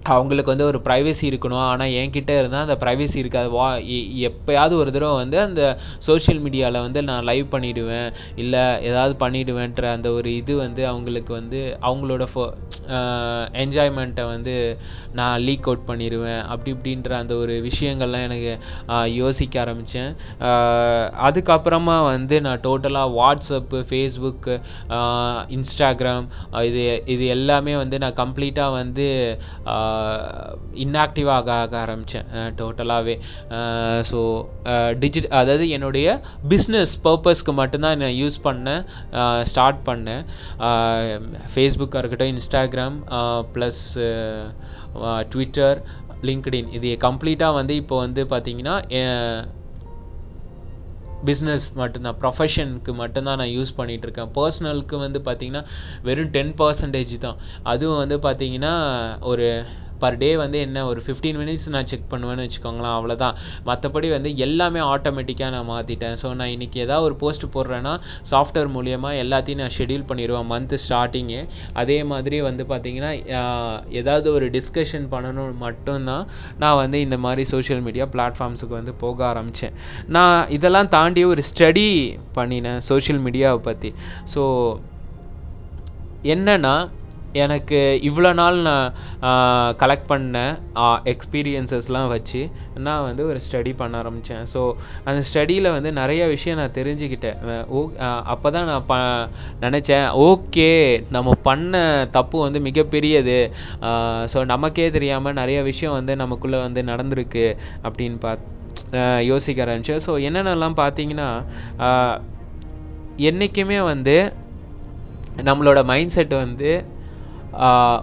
அவங்களுக்கு 0.06 0.52
வந்து 0.52 0.66
ஒரு 0.68 0.78
ப்ரைவசி 0.86 1.24
இருக்கணும். 1.30 1.64
ஆனால் 1.66 1.92
என்கிட்ட 1.98 2.32
இருந்தால் 2.38 2.64
அந்த 2.66 2.76
ப்ரைவசி 2.82 3.16
இருக்காது. 3.22 3.48
வா 3.56 3.66
எப்போயாவது 4.28 4.74
ஒரு 4.76 4.90
தடவை 4.90 5.14
வந்து 5.22 5.38
அந்த 5.42 5.62
சோஷியல் 6.06 6.40
மீடியாவில் 6.44 6.84
வந்து 6.86 7.00
நான் 7.02 7.26
லைவ் 7.30 7.46
பண்ணிவிடுவேன் 7.54 8.08
இல்லை 8.36 8.62
ஏதாவது 8.90 9.14
பண்ணிவிடுவேன்ற 9.22 9.84
அந்த 9.96 10.10
ஒரு 10.18 10.30
இது 10.40 10.54
வந்து 10.64 10.84
அவங்களுக்கு 10.92 11.34
வந்து 11.40 11.60
அவங்களோட 11.88 12.26
ஃபோ 12.32 12.44
என்ஜாய்மெண்ட்டை 13.62 14.24
வந்து 14.32 14.54
நான் 15.12 15.42
லீக் 15.46 15.68
அவுட் 15.68 15.86
பண்ணிடுவேன் 15.88 16.42
அப்படி 16.52 16.70
இப்படின்ற 16.74 17.12
அந்த 17.20 17.34
ஒரு 17.34 17.54
விஷயங்கள்லாம் 17.68 18.26
எனக்கு 18.28 18.52
யோசிக்க 19.14 19.60
ஆரம்பித்தேன் 19.60 20.10
அதுக்கப்புறமா 21.26 21.96
வந்து 22.04 22.36
நான் 22.40 22.62
டோட்டலாக 22.66 23.14
வாட்ஸ்அப்பு 23.18 23.80
ஃபேஸ்புக்கு 23.88 24.54
இன்ஸ்டாகிராம் 25.56 26.26
இது 26.68 26.82
இது 27.14 27.24
எல்லாமே 27.36 27.74
வந்து 27.76 27.98
நான் 28.04 28.18
கம்ப்ளீட்டாக 28.22 28.76
வந்து 28.80 29.06
இன்ஆக்டிவாக 30.84 31.50
ஆக 31.62 31.74
ஆரம்பித்தேன் 31.84 32.28
டோட்டலாகவே 32.60 33.16
ஸோ 34.10 34.18
டிஜிட் 35.02 35.28
அதாவது 35.40 35.64
என்னுடைய 35.76 36.08
பிஸ்னஸ் 36.50 36.94
பர்பஸ்க்கு 37.04 37.52
மட்டும்தான் 37.60 38.00
நான் 38.02 38.18
யூஸ் 38.22 38.38
பண்ணேன். 38.46 38.82
ஸ்டார்ட் 39.50 39.80
பண்ணேன் 39.88 40.22
ஃபேஸ்புக்காக 41.52 42.00
இருக்கட்டும் 42.00 42.32
இன்ஸ்டாகிராம் 42.34 42.78
ப்ளஸ் 43.54 43.82
ட்விட்டர் 45.28 45.78
லிங்க்டின் 46.22 46.68
இது 46.70 46.96
கம்ப்ளீட்டாக 47.06 47.54
வந்து 47.54 47.74
இப்போ 47.74 47.98
வந்து 47.98 48.24
பார்த்தீங்கன்னா 48.24 48.76
பிஸ்னஸ் 51.22 51.64
மட்டும்தான் 51.74 52.16
ப்ரொஃபஷனுக்கு 52.20 52.92
மட்டும்தான் 52.94 53.36
நான் 53.36 53.54
யூஸ் 53.56 53.72
பண்ணிகிட்ருக்கேன் 53.76 54.30
பர்சனலுக்கு 54.36 54.96
வந்து 54.96 55.18
பார்த்தீங்கன்னா 55.18 55.62
வெறும் 56.02 56.30
டென் 56.30 56.54
பர்சன்டேஜ் 56.54 57.18
தான். 57.18 57.36
அதுவும் 57.62 57.98
வந்து 57.98 58.18
பார்த்தீங்கன்னா 58.18 58.74
ஒரு 59.20 59.48
பர் 60.00 60.18
டே 60.18 60.30
வந்து 60.36 60.58
என்ன 60.60 60.84
ஒரு 60.86 61.00
ஃபிஃப்டீன் 61.04 61.38
மினிட்ஸ் 61.38 61.66
நான் 61.70 61.88
செக் 61.90 62.08
பண்ணுவேன்னு 62.12 62.44
வச்சுக்கோங்களேன் 62.46 62.94
அவ்வளோதான் 62.96 63.36
மற்றபடி 63.66 64.10
வந்து 64.10 64.32
எல்லாமே 64.40 64.82
ஆட்டோமேட்டிக்காக 64.90 65.50
நான் 65.50 65.68
மாற்றிட்டேன் 65.70 66.16
ஸோ 66.22 66.28
நான் 66.34 66.52
இன்றைக்கி 66.52 66.78
ஏதாவது 66.80 67.06
ஒரு 67.06 67.16
போஸ்ட் 67.16 67.46
போடுறேன்னா 67.54 67.94
சாஃப்ட்வேர் 68.30 68.72
மூலியமாக 68.74 69.22
எல்லாத்தையும் 69.22 69.62
நான் 69.62 69.76
ஷெடியூல் 69.76 70.06
பண்ணிடுவேன் 70.10 70.48
மந்த்து 70.50 70.78
ஸ்டார்டிங்கு 70.84 71.40
அதே 71.74 71.98
மாதிரி 72.10 72.38
வந்து 72.40 72.64
பார்த்திங்கன்னா 72.70 73.12
ஏதாவது 74.00 74.28
ஒரு 74.32 74.48
டிஸ்கஷன் 74.50 75.06
பண்ணணும் 75.12 75.60
மட்டும்தான் 75.60 76.24
நான் 76.58 76.78
வந்து 76.78 77.00
இந்த 77.00 77.18
மாதிரி 77.18 77.44
சோஷியல் 77.50 77.82
மீடியா 77.82 78.06
பிளாட்ஃபார்ம்ஸுக்கு 78.12 78.74
வந்து 78.74 78.94
போக 78.96 79.18
ஆரம்பித்தேன் 79.26 79.74
நான் 80.10 80.40
இதெல்லாம் 80.50 80.90
தாண்டி 80.90 81.24
ஒரு 81.24 81.42
ஸ்டடி 81.50 81.88
பண்ணினேன் 82.38 82.80
சோஷியல் 82.88 83.22
மீடியாவை 83.24 83.60
பற்றி 83.62 83.90
ஸோ 84.34 84.42
என்னன்னா 86.24 86.72
எனக்கு 87.44 87.78
இவ்வளோ 88.08 88.30
நாள் 88.40 88.56
நான் 88.68 88.86
கலெக்ட் 89.82 90.08
பண்ண 90.12 90.38
எக்ஸ்பீரியன்சஸ்லாம் 91.12 92.08
வச்சு 92.14 92.40
நான் 92.86 93.04
வந்து 93.08 93.22
ஒரு 93.30 93.40
ஸ்டடி 93.46 93.72
பண்ண 93.80 93.98
ஆரம்பித்தேன் 94.02 94.46
ஸோ 94.52 94.60
அந்த 95.04 95.20
ஸ்டடியில் 95.28 95.68
வந்து 95.76 95.92
நிறைய 96.00 96.22
விஷயம் 96.34 96.60
நான் 96.60 96.76
தெரிஞ்சுக்கிட்டேன். 96.78 97.38
ஓ 97.68 97.80
அப்போ 98.34 98.50
தான் 98.56 98.68
நான் 98.72 98.86
ப 98.90 98.96
நினச்சேன் 99.66 100.06
ஓகே 100.28 100.70
நம்ம 101.16 101.36
பண்ண 101.48 101.74
தப்பு 102.18 102.38
வந்து 102.46 102.60
மிகப்பெரியது. 102.68 103.38
ஸோ 104.34 104.38
நமக்கே 104.54 104.88
தெரியாமல் 104.98 105.38
நிறைய 105.42 105.60
விஷயம் 105.70 105.96
வந்து 105.98 106.14
நமக்குள்ளே 106.24 106.60
வந்து 106.66 106.82
நடந்திருக்கு 106.92 107.46
அப்படின்னு 107.84 108.18
பார்த்து 108.26 108.48
யோசிக்க 109.30 109.64
ஆரம்பித்தேன் 109.64 110.04
ஸோ 110.06 110.12
என்னென்னலாம் 110.28 110.80
பார்த்தீங்கன்னா 110.82 111.30
என்றைக்குமே 113.28 113.80
வந்து 113.92 114.16
நம்மளோட 115.48 115.80
மைண்ட் 115.90 116.14
செட் 116.14 116.34
வந்து 116.44 116.70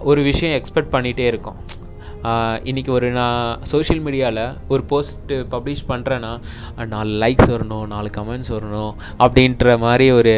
ஒரு 0.09 0.21
விஷயம் 0.29 0.55
எக்ஸ்பெக்ட் 0.59 0.93
பண்ணிகிட்டே 0.95 1.27
இருக்கும். 1.31 1.59
இன்னைக்கு 2.69 2.91
ஒரு 2.97 3.07
நான் 3.17 3.59
சோஷியல் 3.71 4.01
மீடியாவில் 4.05 4.43
ஒரு 4.73 4.83
போஸ்ட்டு 4.91 5.35
பப்ளிஷ் 5.53 5.83
பண்ணுறேன்னா 5.91 6.31
நாலு 6.93 7.11
லைக்ஸ் 7.23 7.51
வரணும் 7.53 7.85
நாலு 7.93 8.09
கமெண்ட்ஸ் 8.17 8.51
வரணும் 8.55 8.93
அப்படின்ற 9.25 9.77
மாதிரி 9.85 10.07
ஒரு 10.19 10.33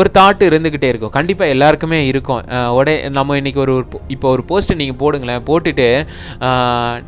ஒரு 0.00 0.08
தாட் 0.18 0.42
இருந்துக்கிட்டே 0.48 0.88
இருக்கும். 0.92 1.12
கண்டிப்பாக 1.16 1.54
எல்லாருக்குமே 1.54 1.98
இருக்கும். 2.10 2.42
உடனே 2.78 2.94
நம்ம 3.16 3.36
இன்றைக்கி 3.40 3.60
ஒரு 3.64 3.74
இப்போ 4.14 4.26
ஒரு 4.34 4.42
போஸ்ட்டு 4.50 4.78
நீங்கள் 4.80 5.00
போடுங்களேன் 5.02 5.46
போட்டுட்டு 5.48 5.88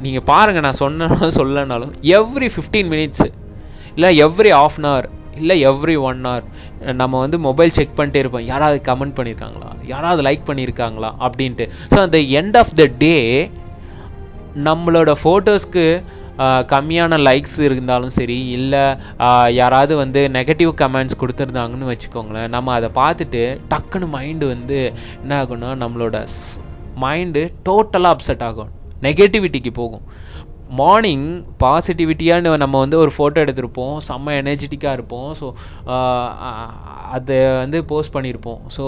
நீங்கள் 0.05 0.27
பாருங்கள் 0.33 0.67
நான் 0.67 0.81
சொன்னாலும் 0.83 1.37
சொல்லனாலும் 1.41 1.95
எவ்ரி 2.19 2.51
ஃபிஃப்டீன் 2.55 2.91
மினிட்ஸ் 2.95 3.27
இல்லை 3.95 4.11
எவ்ரி 4.27 4.53
ஆஃப் 4.63 4.79
அன் 4.81 4.89
ஹவர் 4.91 5.09
இல்லை 5.43 5.57
எவ்ரி 5.71 5.97
ஒன் 6.09 6.21
ஹவர் 6.29 6.47
நம்ம 7.01 7.19
வந்து 7.25 7.39
மொபைல் 7.49 7.75
செக் 7.79 7.99
பண்ணிட்டே 7.99 8.23
இருப்போம். 8.23 8.47
யாராவது 8.53 8.79
கமெண்ட் 8.91 9.17
பண்ணியிருக்காங்களா 9.19 9.71
யாராவது 9.93 10.23
லைக் 10.29 10.49
பண்ணியிருக்காங்களா 10.51 11.11
அப்படின்ட்டு. 11.27 11.67
ஸோ 11.93 11.99
அந்த 12.07 12.21
எண்ட் 12.41 12.59
ஆஃப் 12.63 12.73
த 12.81 12.87
டே 13.05 13.17
நம்மளோட 14.69 15.11
ஃபோட்டோஸ்க்கு 15.23 15.85
கம்மியான 16.73 17.15
லைக்ஸ் 17.27 17.59
இருந்தாலும் 17.67 18.13
சரி 18.19 18.37
இல்லை 18.59 18.83
யாராவது 19.61 19.95
வந்து 20.03 20.21
நெகட்டிவ் 20.37 20.73
கமெண்ட்ஸ் 20.83 21.19
கொடுத்துருந்தாங்கன்னு 21.23 21.91
வச்சுக்கோங்களேன் 21.91 22.53
நம்ம 22.55 22.73
அதை 22.79 22.89
பார்த்துட்டு 23.01 23.43
டக்குன்னு 23.73 24.09
மைண்டு 24.15 24.47
வந்து 24.55 24.79
என்ன 25.23 25.35
ஆகும்னா 25.43 25.71
நம்மளோட 25.83 26.19
மைண்டு 27.05 27.43
டோட்டலாக 27.69 28.15
அப்செட் 28.15 28.45
ஆகும். 28.49 28.71
நெகட்டிவிட்டிக்கு 29.07 29.73
போகும். 29.81 30.05
மார்னிங் 30.79 31.27
பாசிட்டிவிட்டியாக 31.63 32.57
நம்ம 32.63 32.79
வந்து 32.83 32.97
ஒரு 33.03 33.11
ஃபோட்டோ 33.15 33.39
எடுத்திருப்போம். 33.45 33.95
செம்ம 34.09 34.35
எனர்ஜெட்டிக்காக 34.41 34.97
இருப்போம். 34.99 35.31
ஸோ 35.41 35.47
அதை 37.17 37.39
வந்து 37.63 37.79
போஸ்ட் 37.91 38.15
பண்ணியிருப்போம். 38.17 38.61
ஸோ 38.77 38.85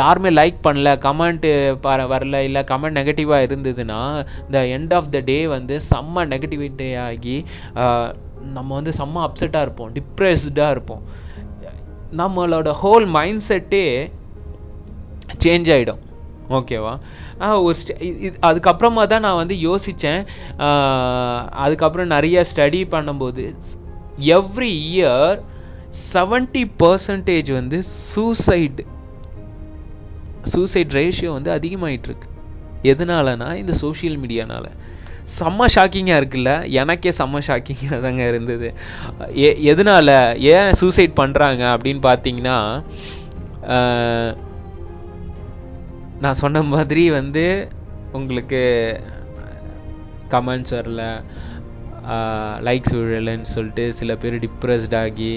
யாருமே 0.00 0.32
லைக் 0.40 0.58
பண்ணல. 0.66 0.92
கமெண்ட்டு 1.06 1.52
வரல. 2.12 2.40
இல்லை 2.48 2.62
கமெண்ட் 2.72 2.98
நெகட்டிவாக 3.00 3.46
இருந்ததுன்னா 3.48 4.00
இந்த 4.46 4.60
எண்ட் 4.76 4.94
ஆஃப் 4.98 5.10
த 5.16 5.20
டே 5.30 5.38
வந்து 5.56 5.76
செம்ம 5.90 6.26
நெகட்டிவிட்டி 6.34 6.90
ஆகி 7.06 7.36
நம்ம 8.56 8.68
வந்து 8.78 8.92
செம்ம 9.00 9.22
அப்செட்டாக 9.28 9.66
இருப்போம். 9.66 9.92
டிப்ரெஸ்டாக 9.98 10.74
இருப்போம். 10.76 11.04
நம்மளோட 12.20 12.70
ஹோல் 12.80 13.06
மைண்ட் 13.18 13.44
செட்டே 13.48 13.86
சேஞ்ச் 15.44 15.68
ஆகிடும் 15.74 16.00
ஓகேவா 16.58 16.92
ஒரு 17.66 17.78
அதுக்கப்புறமா 18.48 19.06
தான் 19.06 19.20
நான் 19.20 19.40
வந்து 19.42 19.56
யோசித்தேன் 19.68 20.22
அதுக்கப்புறம் 21.64 22.06
நிறைய 22.06 22.44
ஸ்டடி 22.50 22.80
பண்ணும்போது 22.90 23.44
எவ்ரி 24.36 24.72
இயர் 24.90 25.38
செவன்டி 26.12 26.64
பர்சன்டேஜ் 26.82 27.52
வந்து 27.52 27.78
சூசைடு 28.08 28.84
சூசைட் 30.44 30.94
ரேஷியோ 30.94 31.32
வந்து 31.32 31.50
அதிகமாயிட்டு 31.50 32.08
இருக்கு 32.10 32.28
எதனாலனா 32.84 33.54
இந்த 33.54 33.72
சோஷியல் 33.82 34.18
மீடியானால 34.18 34.66
செம்ம 35.28 35.66
ஷாக்கிங்காக 35.74 36.20
இருக்குல்ல? 36.20 36.52
எனக்கே 36.80 37.10
செம்ம 37.18 37.40
ஷாக்கிங்காக 37.48 38.00
தாங்க 38.00 38.22
இருந்தது. 38.26 38.68
எ 39.40 39.50
எதனால 39.72 40.08
ஏன் 40.54 40.72
சூசைட் 40.72 41.18
பண்ணுறாங்க 41.20 41.62
அப்படின்னு 41.74 42.02
பார்த்தீங்கன்னா 42.08 42.56
நான் 46.24 46.40
சொன்ன 46.42 46.62
மாதிரி 46.74 47.04
வந்து 47.20 47.44
உங்களுக்கு 48.18 48.60
கமெண்ட்ஸ் 50.34 50.74
வரல. 50.78 51.02
லைக்ஸ் 52.66 52.94
விழலைன்னு 52.98 53.48
சொல்லிட்டு 53.54 53.84
சில 53.98 54.14
பேர் 54.22 54.36
டிப்ரெஸ்ட் 54.44 54.94
ஆகி 55.00 55.30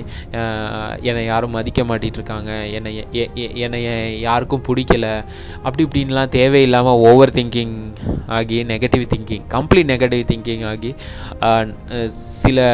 என்னை 1.08 1.24
யாரும் 1.26 1.56
மதிக்க 1.58 1.84
மாட்டிகிட்டு 1.90 2.20
இருக்காங்க. 2.20 2.52
என்னை 2.78 2.92
என்னை 3.66 3.82
யாருக்கும் 4.28 4.66
பிடிக்கல. 4.68 5.08
அப்படி 5.66 5.86
இப்படின்லாம் 5.88 6.34
தேவையில்லாமல் 6.38 7.02
ஓவர் 7.10 7.36
திங்கிங் 7.38 7.76
ஆகி 8.38 8.60
negative 8.74 9.06
thinking 9.14 9.46
complete 9.56 9.92
negative 9.94 10.24
thinking 10.32 10.66
ஆகி 10.72 10.92
சில 12.44 12.68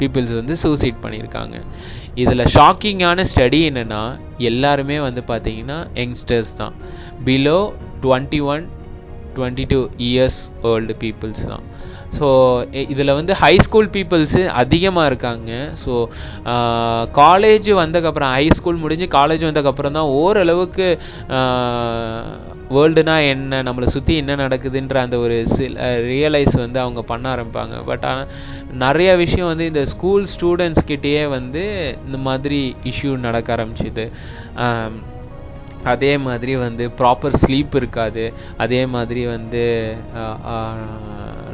பீப்புள்ஸ் 0.00 0.38
வந்து 0.40 0.56
சூசைட் 0.62 1.04
பண்ணியிருக்காங்க. 1.04 1.56
இதில் 2.22 2.50
ஷாக்கிங்கான 2.54 3.24
ஸ்டடி 3.30 3.58
என்னென்னா 3.70 4.02
எல்லாருமே 4.50 4.96
வந்து 5.00 5.22
பார்த்தீங்கன்னா 5.30 5.78
யங்ஸ்டர்ஸ் 6.00 6.52
தான். 6.56 6.74
Below 7.24 7.58
twenty 8.02 8.40
one 8.52 8.64
twenty 9.36 9.64
two 9.72 9.80
years 10.08 10.40
old 10.62 10.94
peoples 11.02 11.44
தான். 11.46 11.64
ஸோ 12.18 12.26
இதில் 12.92 13.16
வந்து 13.18 13.32
ஹை 13.42 13.54
ஸ்கூல் 13.66 13.90
பீப்புள்ஸு 13.94 14.42
அதிகமாக 14.62 15.08
இருக்காங்க. 15.10 15.50
ஸோ 15.84 15.92
காலேஜ் 17.20 17.70
வந்ததுக்கப்புறம் 17.82 18.32
ஹை 18.36 18.46
ஸ்கூல் 18.58 18.82
முடிஞ்சு 18.84 19.08
காலேஜ் 19.18 19.46
வந்ததுக்கப்புறம் 19.48 19.96
தான் 19.98 20.12
ஓரளவுக்கு 20.20 20.86
வேர்ல்டுனா 22.76 23.16
என்ன 23.32 23.58
நம்மளை 23.66 23.88
சுற்றி 23.94 24.14
என்ன 24.20 24.36
நடக்குதுன்ற 24.44 24.96
அந்த 25.06 25.16
ஒரு 25.24 25.36
சில 25.56 25.88
ரியலைஸ் 26.12 26.54
வந்து 26.62 26.78
அவங்க 26.84 27.02
பண்ண 27.10 27.26
ஆரம்பிப்பாங்க. 27.34 27.74
பட் 27.90 28.06
ஆனால் 28.10 28.30
நிறைய 28.84 29.10
விஷயம் 29.24 29.50
வந்து 29.52 29.68
இந்த 29.72 29.82
ஸ்கூல் 29.92 30.24
ஸ்டூடெண்ட்ஸ் 30.34 30.88
கிட்டேயே 30.90 31.24
வந்து 31.36 31.64
இந்த 32.06 32.20
மாதிரி 32.28 32.60
இஷ்யூ 32.92 33.12
நடக்க 33.26 33.54
ஆரம்பிச்சுது. 33.56 34.06
அதே 35.92 36.12
மாதிரி 36.26 36.52
வந்து 36.64 36.84
ப்ராப்பர் 37.00 37.36
ஸ்லீப் 37.42 37.74
இருக்காது. 37.80 38.24
அதே 38.64 38.80
மாதிரி 38.94 39.22
வந்து 39.34 39.64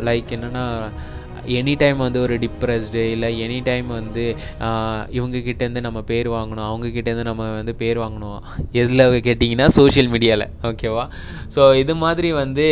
லைக் 0.09 0.31
என்னென்னா 0.37 0.65
எனி 1.59 1.73
டைம் 1.83 1.99
வந்து 2.05 2.19
ஒரு 2.25 2.35
டிப்ரெஸ்டு 2.43 3.03
இல்லை 3.15 3.29
எனி 3.45 3.59
டைம் 3.69 3.89
வந்து 3.99 4.25
இவங்க 5.17 5.39
கிட்டேருந்து 5.47 5.83
நம்ம 5.87 6.01
பேர் 6.11 6.29
வாங்கணும் 6.35 6.67
அவங்கக்கிட்டேருந்து 6.69 7.29
நம்ம 7.31 7.47
வந்து 7.61 7.75
பேர் 7.83 7.99
வாங்கணும். 8.05 8.41
எதில் 8.81 9.05
கேட்டிங்கன்னா 9.29 9.69
சோஷியல் 9.79 10.11
மீடியாவில் 10.15 10.47
ஓகேவா 10.71 11.05
ஸோ 11.55 11.63
இது 11.83 11.97
மாதிரி 12.05 12.31
வந்து 12.43 12.67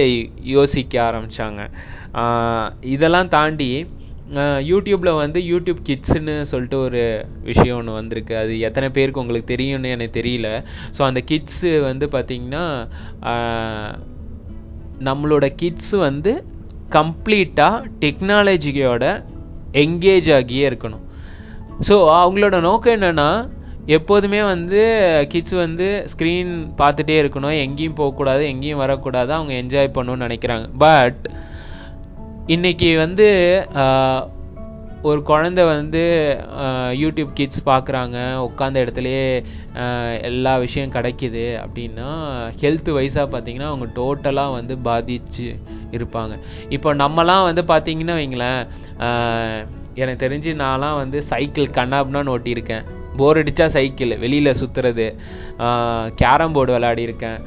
யோசிக்க 0.57 1.03
ஆரம்பித்தாங்க 1.09 1.63
இதெல்லாம் 2.95 3.33
தாண்டி 3.37 3.71
யூடியூப்பில் 4.71 5.19
வந்து 5.23 5.39
யூடியூப் 5.51 5.81
கிட்ஸ்னு 5.87 6.35
சொல்லிட்டு 6.51 6.77
ஒரு 6.87 7.01
விஷயம் 7.49 7.79
ஒன்று 7.79 7.97
வந்திருக்கு. 7.99 8.35
அது 8.43 8.53
எத்தனை 8.69 8.89
பேருக்கு 8.97 9.23
உங்களுக்கு 9.23 9.53
தெரியும்னு 9.53 9.95
எனக்கு 9.97 10.19
தெரியல. 10.19 10.49
ஸோ 10.97 11.01
அந்த 11.09 11.21
கிட்ஸு 11.31 11.71
வந்து 11.89 12.07
பார்த்திங்கன்னா 12.15 12.65
நம்மளோட 15.01 15.47
கிட்ஸ் 15.63 15.95
வந்து 16.09 16.33
கம்ப்ளீட்டாக 16.97 17.87
டெக்னாலஜியோட 18.01 19.05
எங்கேஜ் 19.73 20.29
ஆகியே 20.37 20.65
இருக்கணும். 20.71 21.05
ஸோ 21.89 21.97
அவங்களோட 22.21 22.61
நோக்கம் 22.61 22.97
என்னென்னா 22.97 23.31
எப்போதுமே 23.87 24.41
வந்து 24.43 24.81
கிட்ஸ் 25.29 25.55
வந்து 25.65 26.07
ஸ்க்ரீன் 26.13 26.51
பார்த்துட்டே 26.79 27.17
இருக்கணும். 27.23 27.57
எங்கேயும் 27.61 27.95
போகக்கூடாது 27.95 28.43
எங்கேயும் 28.47 28.79
வரக்கூடாது. 28.79 29.33
அவங்க 29.33 29.53
என்ஜாய் 29.63 29.95
பண்ணணும்னு 29.97 30.27
நினைக்கிறாங்க. 30.27 30.67
பட் 30.79 31.23
இன்னைக்கு 32.47 32.91
வந்து 32.99 33.29
ஒரு 35.09 35.21
குழந்தை 35.23 35.63
வந்து 35.65 36.03
யூடியூப் 37.03 37.31
கிட்ஸ் 37.35 37.63
பார்க்குறாங்க 37.69 38.17
உட்காந்த 38.47 38.83
இடத்துலையே 38.85 39.23
எல்லா 40.29 40.53
விஷயம் 40.65 40.93
கிடைக்கிது 40.97 41.45
அப்படின்னா 41.63 42.09
ஹெல்த் 42.63 42.91
வைஸாக 42.99 43.27
பார்த்தீங்கன்னா 43.35 43.71
அவங்க 43.71 43.89
டோட்டலாக 43.99 44.57
வந்து 44.59 44.77
பாதிச்சு 44.89 45.49
இருப்பாங்க. 45.97 46.35
இப்போ 46.69 46.95
நம்மலாம் 46.95 47.49
வந்து 47.49 47.65
பார்த்தீங்கன்னா 47.73 48.17
வைங்களேன் 48.21 48.63
எனக்கு 50.01 50.25
தெரிஞ்சு 50.27 50.51
நான்லாம் 50.65 51.01
வந்து 51.03 51.19
சைக்கிள் 51.23 51.77
கண்ணாப்னான்னு 51.79 52.35
ஓட்டியிருக்கேன். 52.37 52.85
போர் 53.21 53.41
அடித்தா 53.43 53.67
சைக்கிள் 53.77 54.13
வெளியில் 54.25 54.59
சுற்றுறது 54.61 55.07
கேரம் 56.21 56.55
போர்டு 56.57 56.75
விளையாடிருக்கேன் 56.77 57.39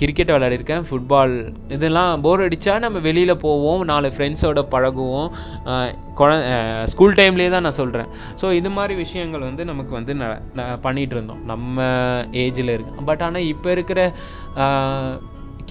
கிரிக்கெட் 0.00 0.34
விளையாடிருக்கேன் 0.34 0.84
ஃபுட்பால் 0.88 1.34
இதெல்லாம் 1.76 2.22
போர் 2.26 2.44
அடித்தா 2.46 2.76
நம்ம 2.86 3.00
வெளியில் 3.08 3.34
போவோம் 3.46 3.82
நாலு 3.92 4.08
ஃப்ரெண்ட்ஸோட 4.14 4.62
பழகுவோம். 4.74 5.28
குழ 6.18 6.30
ஸ்கூல் 6.92 7.18
டைம்லேயே 7.20 7.50
தான் 7.54 7.66
நான் 7.66 7.80
சொல்கிறேன் 7.82 8.08
ஸோ 8.40 8.46
இது 8.60 8.70
மாதிரி 8.78 8.94
விஷயங்கள் 9.04 9.46
வந்து 9.48 9.62
நமக்கு 9.70 9.92
வந்து 9.98 10.14
ந 10.22 10.64
பண்ணிகிட்டு 10.86 11.14
இருந்தோம். 11.16 11.42
நம்ம 11.50 11.84
ஏஜில் 12.44 12.74
இருக்கு. 12.76 13.04
பட் 13.10 13.22
ஆனால் 13.26 13.48
இப்போ 13.52 13.70
இருக்கிற 13.76 14.00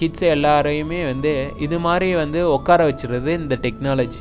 கிட்ஸ் 0.00 0.24
எல்லாரையுமே 0.34 1.00
வந்து 1.10 1.32
இது 1.66 1.76
மாதிரி 1.86 2.08
வந்து 2.22 2.40
உட்கார 2.56 2.86
வச்சுருது 2.90 3.32
இந்த 3.42 3.56
டெக்னாலஜி 3.66 4.20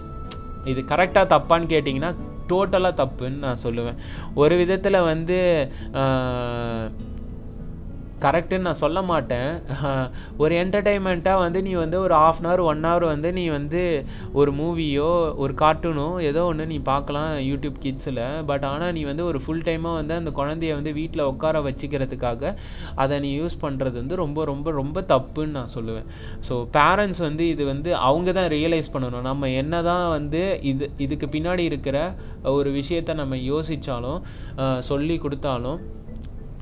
இது 0.71 0.81
கரெக்டாக 0.91 1.25
தப்பான்னு 1.33 1.71
கேட்டிங்கன்னா 1.73 2.11
டோட்டலாக 2.51 2.99
தப்புன்னு 3.01 3.43
நான் 3.45 3.63
சொல்லுவேன். 3.63 3.97
ஒரு 4.33 4.55
விதத்தில் 4.57 4.99
வந்து 5.01 5.39
கரெக்டுன்னு 8.25 8.67
நான் 8.69 8.79
சொல்ல 8.81 8.99
மாட்டேன். 9.11 9.49
ஒரு 10.43 10.53
என்டர்டைன்மெண்ட்டாக 10.63 11.43
வந்து 11.45 11.59
நீ 11.67 11.73
வந்து 11.83 11.97
ஒரு 12.05 12.15
half 12.25 12.39
an 12.41 12.49
hour 12.49 12.63
one 12.71 12.83
hour 12.87 13.05
வந்து 13.11 13.29
நீ 13.39 13.45
வந்து 13.57 13.81
ஒரு 14.39 14.53
மூவியோ 14.59 15.09
ஒரு 15.43 15.55
கார்ட்டூனோ 15.61 16.07
ஏதோ 16.29 16.43
ஒன்று 16.51 16.65
நீ 16.73 16.77
பார்க்கலாம் 16.91 17.29
யூடியூப் 17.49 17.77
கிட்ஸில் 17.85 18.21
பட் 18.51 18.65
ஆனால் 18.71 18.93
நீ 18.97 19.03
வந்து 19.11 19.25
ஒரு 19.29 19.41
ஃபுல் 19.45 19.63
டைமாக 19.69 19.99
வந்து 19.99 20.15
அந்த 20.19 20.33
குழந்தைய 20.39 20.73
வந்து 20.79 20.93
வீட்டில் 20.99 21.27
உட்கார 21.31 21.61
வச்சுக்கிறதுக்காக 21.67 22.53
அதை 23.03 23.17
நீ 23.25 23.31
யூஸ் 23.41 23.57
பண்ணுறது 23.65 23.95
வந்து 24.01 24.21
ரொம்ப 24.23 24.45
ரொம்ப 24.51 24.71
ரொம்ப 24.81 25.05
தப்புன்னு 25.13 25.57
நான் 25.59 25.73
சொல்லுவேன். 25.77 26.07
ஸோ 26.47 26.53
பேரண்ட்ஸ் 26.77 27.21
வந்து 27.27 27.43
இது 27.53 27.63
வந்து 27.73 27.89
அவங்க 28.09 28.29
தான் 28.39 28.51
ரியலைஸ் 28.57 28.93
பண்ணணும். 28.93 29.27
நம்ம 29.29 29.49
என்ன 29.61 29.81
தான் 29.89 30.05
வந்து 30.17 30.41
இது 30.71 30.85
இதுக்கு 31.05 31.27
பின்னாடி 31.35 31.65
இருக்கிற 31.71 31.97
ஒரு 32.57 32.69
விஷயத்த 32.79 33.15
நம்ம 33.21 33.35
யோசித்தாலும் 33.51 34.19
சொல்லி 34.91 35.17
கொடுத்தாலும் 35.25 35.79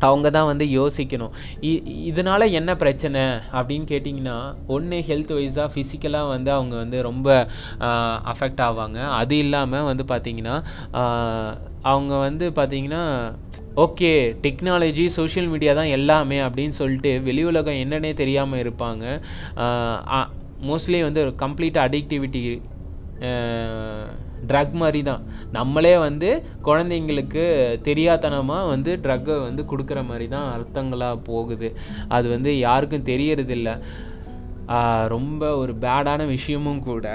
அவங்க 0.07 0.27
தான் 0.37 0.49
வந்து 0.51 0.65
யோசிக்கணும். 0.79 1.33
இதனால 2.11 2.41
என்ன 2.59 2.71
பிரச்சனை? 2.83 3.23
அப்படின்னு 3.59 3.87
கேட்டிங்கன்னா 3.93 4.37
ஒன்று 4.75 4.99
ஹெல்த் 5.09 5.33
வைஸாக 5.39 5.67
ஃபிசிக்கலாக 5.73 6.31
வந்து 6.33 6.51
அவங்க 6.57 6.75
வந்து 6.83 6.99
ரொம்ப 7.09 7.27
அஃபெக்ட் 8.33 8.63
ஆவாங்க. 8.69 8.99
அது 9.21 9.37
இல்லாமல் 9.45 9.87
வந்து 9.91 10.05
பார்த்திங்கன்னா 10.13 10.55
அவங்க 11.91 12.13
வந்து 12.27 12.45
பார்த்திங்கன்னா 12.59 13.03
ஓகே 13.83 14.11
டெக்னாலஜி 14.45 15.05
சோஷியல் 15.17 15.49
மீடியா 15.51 15.73
தான் 15.73 15.93
எல்லாமே 15.97 16.39
அப்படின்னு 16.47 16.75
சொல்லிட்டு 16.81 17.11
வெளி 17.27 17.43
உலகம் 17.51 17.81
என்னன்னே 17.83 18.11
தெரியாமல் 18.21 18.61
இருப்பாங்க. 18.63 19.03
மோஸ்ட்லி 20.69 20.99
வந்து 21.07 21.21
கம்ப்ளீட் 21.43 21.77
அடிக்டிவிட்டி 21.85 22.41
ட்ரக் 24.47 24.71
மாதிரி 24.71 25.03
தான் 25.03 25.21
நம்மளே 25.51 25.97
வந்து 25.97 26.29
குழந்தைங்களுக்கு 26.63 27.43
தெரியாதனமாக 27.81 28.67
வந்து 28.67 28.99
ட்ரக்கை 29.03 29.41
வந்து 29.41 29.65
கொடுக்குற 29.71 30.05
மாதிரி 30.05 30.27
தான் 30.27 30.47
அர்த்தங்களாக 30.55 31.21
போகுது. 31.23 31.69
அது 32.07 32.29
வந்து 32.29 32.59
யாருக்கும் 32.59 33.09
தெரியறதில்ல. 33.11 33.69
ரொம்ப 35.07 35.43
ஒரு 35.57 35.73
பேடான 35.73 36.25
விஷயமும் 36.27 36.83
கூட 36.83 37.05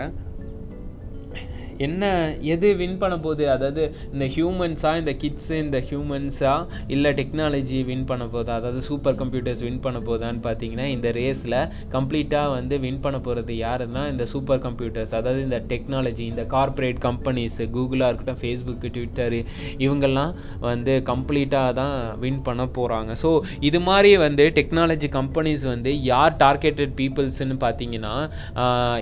என்ன 1.79 2.05
எது 2.47 2.69
வின் 2.77 2.99
பண்ண 2.99 3.19
போகுது 3.19 3.51
அதாவது 3.51 3.83
இந்த 4.13 4.27
ஹியூமன்ஸா 4.35 4.97
இந்த 4.97 5.13
கிட்ஸு 5.23 5.57
இந்த 5.57 5.79
ஹியூமன்ஸா 5.89 6.55
இல்லை 6.87 7.11
டெக்னாலஜி 7.13 7.85
வின் 7.85 8.05
பண்ண 8.05 8.25
போதா 8.27 8.55
அதாவது 8.55 8.81
சூப்பர் 8.81 9.15
கம்ப்யூட்டர்ஸ் 9.15 9.63
வின் 9.63 9.81
பண்ண 9.81 9.99
போதான்னு 9.99 10.43
பார்த்தீங்கன்னா 10.45 10.87
இந்த 10.87 11.11
ரேஸில் 11.11 11.59
கம்ப்ளீட்டாக 11.91 12.51
வந்து 12.51 12.79
வின் 12.79 13.01
பண்ண 13.01 13.19
போகிறது 13.19 13.55
யாருன்னா 13.59 14.09
இந்த 14.09 14.27
சூப்பர் 14.27 14.63
கம்ப்யூட்டர்ஸ் 14.63 15.15
அதாவது 15.15 15.43
இந்த 15.43 15.61
டெக்னாலஜி 15.69 16.27
இந்த 16.27 16.45
கார்ப்பரேட் 16.47 17.01
கம்பெனிஸ் 17.01 17.61
கூகுளாக 17.77 18.09
இருக்கட்டும் 18.09 18.41
ஃபேஸ்புக்கு 18.43 18.89
ட்விட்டரு 18.89 19.41
இவங்கெல்லாம் 19.79 20.33
வந்து 20.61 21.03
கம்ப்ளீட்டாக 21.03 21.73
தான் 21.73 21.95
வின் 22.19 22.43
பண்ண 22.43 22.63
போகிறாங்க 22.77 23.13
ஸோ 23.23 23.31
இது 23.61 23.81
மாதிரி 23.81 24.17
வந்து 24.17 24.45
டெக்னாலஜி 24.61 25.09
கம்பெனிஸ் 25.09 25.65
வந்து 25.65 26.03
யார் 26.03 26.37
டார்கெட்டட் 26.37 26.95
பீப்புள்ஸ்னு 27.01 27.57
பார்த்தீங்கன்னா 27.65 28.15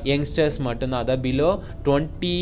யங்ஸ்டர்ஸ் 0.05 0.59
மட்டும்தான். 0.61 1.03
அதாவது 1.03 1.23
பிலோ 1.23 1.51
டுவெண்ட்டி 1.85 2.37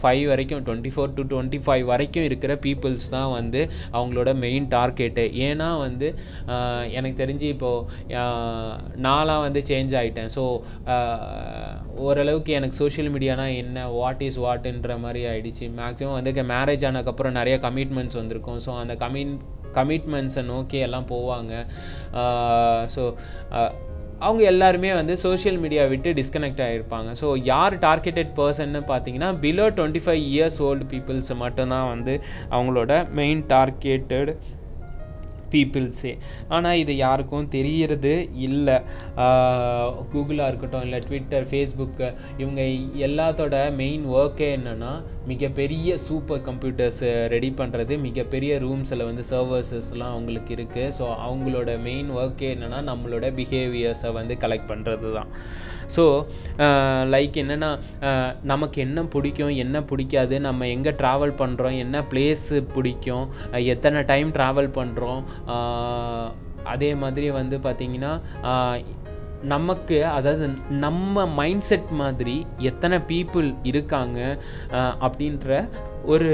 ஃபைவ் 0.00 0.22
வரைக்கும் 0.26 0.62
twenty 0.64 0.90
four 0.94 1.14
to 1.14 1.22
twenty 1.22 1.58
five 1.64 1.84
வரைக்கும் 1.84 2.24
இருக்கிற 2.24 2.52
பீப்புள்ஸ் 2.66 3.08
தான் 3.10 3.32
வந்து 3.32 3.60
அவங்களோட 3.92 4.30
மெயின் 4.34 4.66
டார்கெட்டு 4.68 5.24
ஏன்னா 5.46 5.78
வந்து 5.78 6.08
எனக்கு 6.90 7.16
தெரிஞ்சு 7.24 7.46
இப்போது 7.54 8.16
நான்லாம் 9.02 9.44
வந்து 9.46 9.62
சேஞ்ச் 9.70 9.94
ஆகிட்டேன் 10.00 10.32
ஸோ 10.36 10.44
ஓரளவுக்கு 12.06 12.52
எனக்கு 12.52 12.76
சோஷியல் 12.76 13.12
மீடியானா 13.12 13.46
என்ன 13.56 13.88
வாட் 13.90 14.22
இஸ் 14.22 14.40
வாட்டுன்ற 14.40 14.98
மாதிரி 14.98 15.22
ஆகிடுச்சு 15.24 15.68
மேக்ஸிமம் 15.80 16.18
வந்து 16.18 16.48
மேரேஜ் 16.54 16.86
ஆனதுக்கப்புறம் 16.88 17.38
நிறைய 17.40 17.56
கமிட்மெண்ட்ஸ் 17.66 18.18
வந்திருக்கும். 18.20 18.60
ஸோ 18.66 18.70
அந்த 18.78 18.94
கமிட் 18.94 19.34
கமிட்மெண்ட்ஸை 19.74 20.42
நோக்கி 20.44 20.78
எல்லாம் 20.78 21.10
போவாங்க. 21.10 21.52
ஸோ 22.94 23.02
அவங்க 24.20 24.42
எல்லாருமே 24.44 24.90
வந்து 24.92 25.14
சோஷியல் 25.16 25.58
மீடியா 25.58 25.82
விட்டு 25.84 26.10
டிஸ்கனெக்ட் 26.12 26.62
ஆகிருப்பாங்க 26.64 27.10
ஸோ 27.20 27.28
யார் 27.44 27.74
டார்கெட்டட் 27.80 28.32
பர்சன்னு 28.36 28.80
பார்த்தீங்கன்னா 28.90 29.30
below 29.40 29.66
twenty 29.76 30.02
five 30.04 30.22
years 30.30 30.58
old 30.62 30.86
peoples 30.90 31.30
மட்டும்தான் 31.36 31.88
வந்து 31.88 32.14
அவங்களோட 32.50 32.92
மெயின் 33.12 33.42
டார்கெட்டட் 33.48 34.32
பீப்புள்ஸே 35.52 36.12
ஆனால் 36.48 36.80
இது 36.82 36.92
யாருக்கும் 36.96 37.48
தெரியறது 37.56 38.14
இல்லை. 38.48 38.76
கூகுளாக 40.12 40.50
இருக்கட்டும் 40.50 40.84
இல்லை 40.86 40.98
ட்விட்டர் 41.00 41.48
ஃபேஸ்புக்கு 41.50 42.08
இவங்க 42.38 42.60
எல்லாத்தோட 43.08 43.56
மெயின் 43.74 44.04
ஒர்க்கே 44.14 44.48
என்னென்னா 44.58 44.92
மிகப்பெரிய 45.26 45.96
சூப்பர் 46.06 46.44
கம்ப்யூட்டர்ஸ் 46.48 47.02
ரெடி 47.34 47.50
பண்ணுறது 47.60 47.96
மிகப்பெரிய 48.06 48.52
ரூம்ஸில் 48.58 49.08
வந்து 49.08 49.24
சர்வர்ஸஸ்லாம் 49.32 50.14
அவங்களுக்கு 50.14 50.52
இருக்குது 50.56 50.92
ஸோ 50.98 51.06
அவங்களோட 51.26 51.70
மெயின் 51.80 52.10
ஒர்க்கே 52.20 52.48
என்னென்னா 52.54 52.80
நம்மளோட 52.90 53.26
பிஹேவியர்ஸை 53.40 54.12
வந்து 54.12 54.36
கலெக்ட் 54.44 54.70
பண்ணுறது 54.72 55.10
தான் 55.12 55.30
ஸோ 55.90 56.04
லைக் 57.12 57.34
uh, 57.34 57.42
என்னென்னா 57.42 57.70
uh, 58.02 58.28
நமக்கு 58.42 58.78
என்ன 58.80 59.04
பிடிக்கும் 59.12 59.54
என்ன 59.56 59.76
பிடிக்காது 59.82 60.34
நம்ம 60.40 60.68
எங்கே 60.68 60.92
ட்ராவல் 61.00 61.34
பண்ணுறோம் 61.38 61.76
என்ன 61.76 62.02
பிளேஸு 62.10 62.58
பிடிக்கும் 62.72 63.26
எத்தனை 63.72 64.00
டைம் 64.04 64.30
ட்ராவல் 64.30 64.70
பண்ணுறோம் 64.74 65.22
அதே 66.64 66.90
மாதிரி 66.94 67.28
வந்து 67.30 67.58
பார்த்திங்கன்னா 67.58 68.12
நமக்கு 69.44 69.98
அதாவது 70.08 70.46
நம்ம 70.78 71.24
மைண்ட் 71.34 71.66
செட் 71.68 71.92
மாதிரி 72.00 72.34
எத்தனை 72.62 72.96
பீப்புள் 73.08 73.48
இருக்காங்க 73.62 74.18
அப்படின்ற 75.00 75.60
ஒரு 76.04 76.32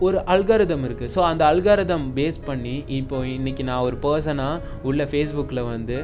ஒரு 0.00 0.18
அல்காரதம் 0.28 0.84
இருக்குது 0.84 1.12
ஸோ 1.14 1.20
அந்த 1.22 1.42
அல்காரதம் 1.44 2.04
பேஸ் 2.14 2.38
பண்ணி 2.44 2.74
இப்போ 2.96 3.16
இன்னைக்கு 3.28 3.62
நான் 3.64 3.86
ஒரு 3.86 3.96
பர்சனாக 4.02 4.62
உள்ள 4.82 5.04
ஃபேஸ்புக்கில் 5.04 5.68
வந்து 5.68 5.96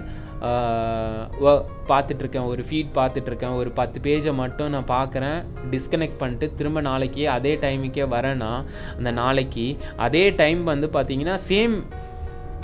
பார்த்துட்ருக்கேன். 1.90 2.48
ஒரு 2.52 2.62
ஃபீட் 2.68 2.90
பார்த்துட்ருக்கேன். 2.98 3.56
ஒரு 3.60 3.70
பத்து 3.78 3.98
பேஜை 4.06 4.32
மட்டும் 4.42 4.72
நான் 4.74 4.90
பார்க்குறேன். 4.96 5.38
டிஸ்கனெக்ட் 5.74 6.20
பண்ணிட்டு 6.22 6.46
திரும்ப 6.58 6.80
நாளைக்கு 6.90 7.22
அதே 7.36 7.52
டைமுக்கே 7.64 8.06
வரேன்னா 8.16 8.52
அந்த 8.96 9.12
நாளைக்கு 9.22 9.66
அதே 10.06 10.24
டைம் 10.42 10.62
வந்து 10.72 10.88
பார்த்தீங்கன்னா 10.96 11.36
சேம் 11.50 11.76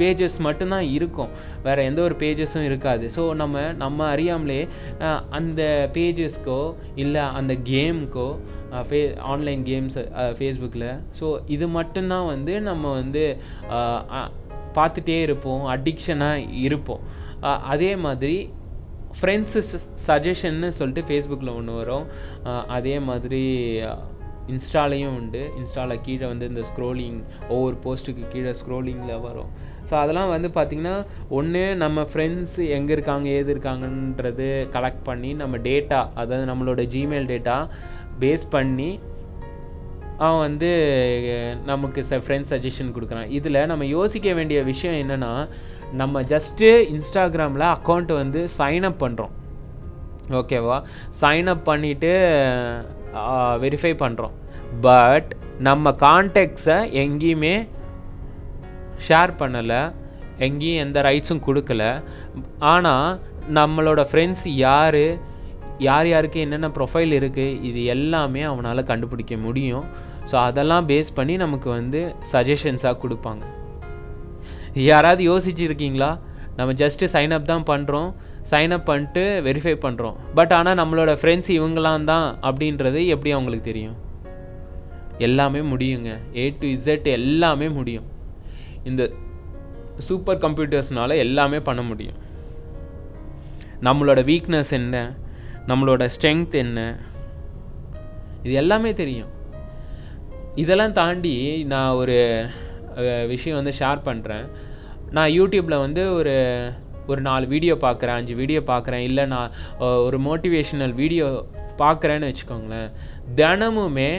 பேஜஸ் 0.00 0.36
மட்டும்தான் 0.46 0.86
இருக்கும். 0.96 1.32
வேறு 1.64 1.80
எந்த 1.88 2.00
ஒரு 2.08 2.14
பேஜஸும் 2.22 2.66
இருக்காது. 2.68 3.06
ஸோ 3.16 3.22
நம்ம 3.40 3.64
நம்ம 3.82 4.06
அறியாமலே 4.14 4.60
அந்த 5.38 5.62
பேஜஸ்க்கோ 5.96 6.60
இல்லை 7.04 7.24
அந்த 7.40 7.54
கேம்க்கோ 7.70 8.28
ஃபே 8.88 9.00
ஆன்லைன் 9.32 9.62
கேம்ஸ் 9.70 9.98
ஃபேஸ்புக்கில் 10.38 10.88
ஸோ 11.20 11.28
இது 11.56 11.68
மட்டும்தான் 11.78 12.28
வந்து 12.34 12.54
நம்ம 12.68 12.92
வந்து 13.00 13.24
பார்த்துட்டே 14.78 15.18
இருப்போம். 15.26 15.62
அடிக்ஷனாக 15.74 16.46
இருப்போம். 16.66 17.04
அதே 17.72 17.92
மாதிரி 18.06 18.36
ஃப்ரெண்ட்ஸு 19.18 19.60
சஜஷன்னு 20.08 20.68
சொல்லிட்டு 20.78 21.02
ஃபேஸ்புக்கில் 21.08 21.56
ஒன்று 21.58 21.72
வரும். 21.80 22.06
அதே 22.76 22.96
மாதிரி 23.08 23.42
இன்ஸ்டாலையும் 24.52 25.16
உண்டு. 25.18 25.40
இன்ஸ்டாவில் 25.60 26.02
கீழே 26.06 26.26
வந்து 26.32 26.46
இந்த 26.52 26.62
ஸ்க்ரோலிங் 26.70 27.18
ஒவ்வொரு 27.54 27.76
போஸ்ட்டுக்கு 27.84 28.24
கீழே 28.32 28.52
ஸ்க்ரோலிங்கில் 28.60 29.24
வரும். 29.26 29.50
ஸோ 29.88 29.94
அதெல்லாம் 30.02 30.32
வந்து 30.34 30.48
பார்த்திங்கன்னா 30.56 30.96
ஒன்று 31.38 31.62
நம்ம 31.82 32.06
ஃப்ரெண்ட்ஸ் 32.12 32.56
எங்கே 32.76 32.92
இருக்காங்க 32.96 33.28
ஏது 33.38 33.50
இருக்காங்கன்றது 33.54 34.48
கலெக்ட் 34.76 35.06
பண்ணி 35.10 35.30
நம்ம 35.42 35.56
டேட்டா 35.68 36.00
அதாவது 36.22 36.50
நம்மளோட 36.52 36.84
ஜிமெயில் 36.94 37.30
டேட்டா 37.32 37.56
பேஸ் 38.24 38.46
பண்ணி 38.56 38.90
அவன் 40.24 40.42
வந்து 40.46 40.70
நமக்கு 41.68 42.00
ச 42.08 42.16
ஃப்ரெண்ட்ஸ் 42.24 42.52
சஜஷன் 42.54 42.94
கொடுக்குறான். 42.96 43.30
இதில் 43.38 43.66
நம்ம 43.70 43.84
யோசிக்க 43.96 44.32
வேண்டிய 44.38 44.58
விஷயம் 44.62 44.98
என்னென்னா 45.02 45.30
நம்ம 45.92 46.22
ஜஸ்ட்டு 46.32 46.68
இன்ஸ்டாகிராமில் 46.94 47.66
அக்கௌண்ட் 47.76 48.12
வந்து 48.12 48.40
சைன் 48.58 48.86
அப் 48.88 49.02
பண்ணுறோம் 49.04 49.34
ஓகேவா 50.40 50.76
சைன் 51.20 51.46
அப் 51.46 51.64
பண்ணிவிட்டு 51.70 52.12
வெரிஃபை 53.64 53.92
பண்ணுறோம் 54.04 54.34
பட் 54.80 55.30
நம்ம 55.68 55.90
கான்டெக்ட்ஸை 55.90 56.76
எங்கேயுமே 57.04 57.54
ஷேர் 59.08 59.32
பண்ணலை. 59.40 59.80
எங்கேயும் 60.38 60.82
எந்த 60.84 60.98
ரைட்ஸும் 61.02 61.42
கொடுக்கல. 61.46 61.84
ஆனால் 62.58 63.20
நம்மளோட 63.58 64.00
ஃப்ரெண்ட்ஸ் 64.10 64.46
யார்? 64.66 65.04
யார் 65.78 66.06
யாருக்கு 66.06 66.40
என்னென்ன 66.40 66.68
ப்ரொஃபைல் 66.68 67.12
இருக்குது 67.18 67.58
இது 67.68 67.84
எல்லாமே 67.84 68.42
அவனால் 68.42 68.88
கண்டுபிடிக்க 68.90 69.36
முடியும். 69.36 69.86
ஸோ 70.30 70.36
அதெல்லாம் 70.48 70.88
பேஸ் 70.88 71.10
பண்ணி 71.14 71.36
நமக்கு 71.36 71.70
வந்து 71.70 72.14
சஜஷன்ஸாக 72.32 73.00
கொடுப்பாங்க. 73.04 73.42
யாராவது 74.74 75.38
யோசிச்சுருக்கீங்களா? 75.38 76.20
நம்ம 76.56 76.72
ஜஸ்ட்டு 76.72 77.08
சைன் 77.12 77.30
அப் 77.30 77.46
தான் 77.46 77.62
பண்ணுறோம் 77.62 78.14
சைன் 78.50 78.70
அப் 78.70 78.86
பண்ணிட்டு 78.86 79.42
வெரிஃபை 79.44 79.74
பண்ணுறோம் 79.84 80.16
பட் 80.34 80.52
ஆனால் 80.52 80.76
நம்மளோட 80.76 81.12
ஃப்ரெண்ட்ஸ் 81.20 81.48
இவங்களாம் 81.48 82.04
தான் 82.04 82.38
அப்படின்றது 82.42 83.06
எப்படி 83.06 83.32
அவங்களுக்கு 83.32 83.72
தெரியும்? 83.72 83.96
எல்லாமே 85.18 85.58
முடியுங்க. 85.58 86.18
ஏ 86.36 86.56
டு 86.60 86.68
இசட் 86.68 87.02
எல்லாமே 87.02 87.68
முடியும். 87.68 88.04
இந்த 88.84 89.10
சூப்பர் 89.98 90.38
கம்ப்யூட்டர்ஸ்னால 90.38 91.16
எல்லாமே 91.16 91.60
பண்ண 91.60 91.82
முடியும். 91.82 92.14
நம்மளோட 93.82 94.20
வீக்னஸ் 94.30 94.70
என்ன? 94.70 95.16
நம்மளோட 95.68 96.08
ஸ்ட்ரென்த் 96.20 96.52
என்ன? 96.52 97.00
இது 98.42 98.54
எல்லாமே 98.54 98.92
தெரியும். 98.92 99.28
இதெல்லாம் 100.54 100.92
தாண்டி 100.92 101.64
நான் 101.64 101.92
ஒரு 101.92 102.50
விஷயம் 103.32 103.58
வந்து 103.60 103.74
ஷேர் 103.80 104.00
பண்ணுறேன் 104.08 104.46
நான் 105.16 105.34
யூடியூப்பில் 105.38 105.82
வந்து 105.86 106.02
ஒரு 106.18 106.34
ஒரு 107.12 107.20
நாலு 107.28 107.46
வீடியோ 107.52 107.74
பார்க்குறேன் 107.84 108.18
அஞ்சு 108.20 108.34
வீடியோ 108.40 108.60
பார்க்குறேன் 108.72 109.04
இல்லை 109.08 109.24
நான் 109.34 109.54
ஒரு 110.06 110.18
மோட்டிவேஷனல் 110.26 110.94
வீடியோ 111.00 111.26
பார்க்குறேன்னு 111.82 112.28
வச்சுக்கோங்களேன். 112.30 112.90
தினமுமே 113.40 114.12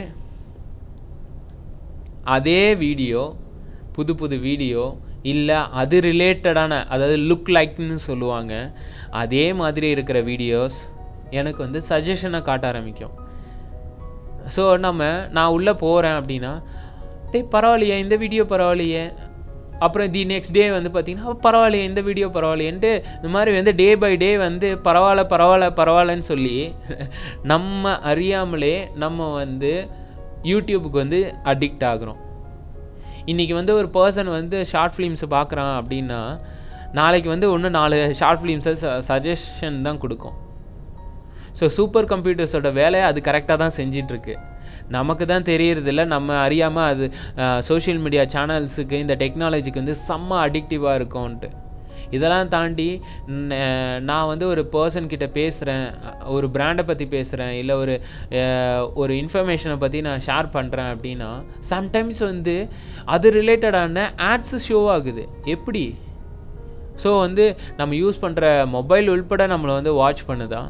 அதே 2.36 2.62
வீடியோ 2.84 3.22
புது 3.96 4.12
புது 4.20 4.36
வீடியோ 4.48 4.82
இல்லை 5.32 5.58
அது 5.80 5.96
ரிலேட்டடான 6.00 6.72
அதாவது 6.94 7.16
லுக் 7.30 7.50
லைக்னு 7.56 7.98
சொல்லுவாங்க. 8.08 8.54
அதே 9.22 9.44
மாதிரி 9.60 9.88
இருக்கிற 9.94 10.20
வீடியோஸ் 10.30 10.78
எனக்கு 11.40 11.60
வந்து 11.66 11.80
சஜஷனை 11.88 12.40
காட்ட 12.48 12.66
ஆரம்பிக்கும். 12.72 13.14
ஸோ 14.56 14.62
நம்ம 14.86 15.02
நான் 15.36 15.54
உள்ளே 15.56 15.72
போகிறேன் 15.84 16.16
அப்படின்னா 16.20 16.52
டே 17.34 17.40
பரவாயில்லையே 17.54 17.96
இந்த 18.04 18.14
வீடியோ 18.22 18.42
பரவாயில்லையே. 18.52 19.04
அப்புறம் 19.84 20.10
தி 20.14 20.22
நெக்ஸ்ட் 20.32 20.54
டே 20.56 20.64
வந்து 20.74 20.90
பார்த்தீங்கன்னா 20.94 21.32
பரவாயில்லையே 21.46 21.84
இந்த 21.90 22.00
வீடியோ 22.08 22.26
பரவாயில்லையன்ட்டு 22.36 22.90
இந்த 23.16 23.28
மாதிரி 23.34 23.52
வந்து 23.58 23.72
டே 23.80 23.88
பை 24.02 24.10
டே 24.22 24.28
வந்து 24.44 24.68
பரவாயில்ல 24.86 25.22
பரவாயில்ல 25.32 25.68
பரவாயில்லன்னு 25.80 26.26
சொல்லி 26.32 26.56
நம்ம 27.52 27.94
அறியாமலே 28.10 28.74
நம்ம 29.04 29.28
வந்து 29.40 29.72
யூடியூபுக்கு 30.50 30.98
வந்து 31.04 31.20
அடிக்ட் 31.52 31.84
ஆகுறோம். 31.90 32.20
இன்றைக்கி 33.32 33.54
வந்து 33.60 33.72
ஒரு 33.80 33.88
பர்சன் 33.96 34.30
வந்து 34.38 34.60
ஷார்ட் 34.72 34.94
ஃபிலிம்ஸை 34.96 35.28
பார்க்குறான் 35.36 35.74
அப்படின்னா 35.80 36.20
நாளைக்கு 37.00 37.28
வந்து 37.34 37.46
ஒன்று 37.54 37.68
நாலு 37.76 37.98
ஷார்ட் 38.20 38.40
ஃபிலிம்ஸை 38.40 38.72
சஜஷன் 39.10 39.78
தான் 39.88 40.00
கொடுக்கும். 40.04 40.36
ஸோ 41.58 41.64
சூப்பர் 41.76 42.10
கம்ப்யூட்டர்ஸோட 42.12 42.70
வேலையை 42.80 43.04
அது 43.10 43.20
கரெக்டாக 43.28 43.58
தான் 43.62 43.76
செஞ்சிட்ருக்கு 43.78 44.34
நமக்கு 44.98 45.24
தான் 45.32 45.48
தெரியறதில்ல. 45.52 46.04
நம்ம 46.14 46.38
அறியாமல் 46.46 46.90
அது 46.92 47.04
சோஷியல் 47.70 48.00
மீடியா 48.04 48.24
சேனல்ஸுக்கு 48.36 49.02
இந்த 49.04 49.16
டெக்னாலஜிக்கு 49.24 49.82
வந்து 49.82 49.98
செம்ம 50.08 50.38
அடிக்டிவாக 50.46 50.98
இருக்கும்ன்ட்டு. 51.00 51.50
இதெல்லாம் 52.16 52.50
தாண்டி 52.54 52.86
நான் 54.08 54.30
வந்து 54.30 54.44
ஒரு 54.52 54.62
பர்சன் 54.72 55.10
கிட்ட 55.12 55.26
பேசுகிறேன் 55.36 55.84
ஒரு 56.36 56.46
பிராண்டை 56.56 56.82
பற்றி 56.88 57.06
பேசுகிறேன் 57.14 57.52
இல்லை 57.60 57.74
ஒரு 57.82 57.94
ஒரு 59.02 59.12
இன்ஃபர்மேஷனை 59.22 59.76
பற்றி 59.84 60.00
நான் 60.08 60.24
ஷேர் 60.26 60.48
பண்ணுறேன் 60.56 60.90
அப்படின்னா 60.94 61.30
சம்டைம்ஸ் 61.70 62.22
வந்து 62.30 62.56
அது 63.14 63.32
ரிலேட்டடான 63.38 64.06
ஆட்ஸ் 64.30 64.54
ஷோ 64.68 64.80
ஆகுது. 64.96 65.24
எப்படி? 65.54 65.84
ஸோ 67.02 67.10
வந்து 67.24 67.44
நம்ம 67.80 67.92
யூஸ் 68.02 68.22
பண்ணுற 68.24 68.46
மொபைல் 68.76 69.06
உள்பட 69.14 69.46
நம்மளை 69.54 69.74
வந்து 69.78 69.94
வாட்ச் 70.00 70.24
பண்ணுதா? 70.30 70.62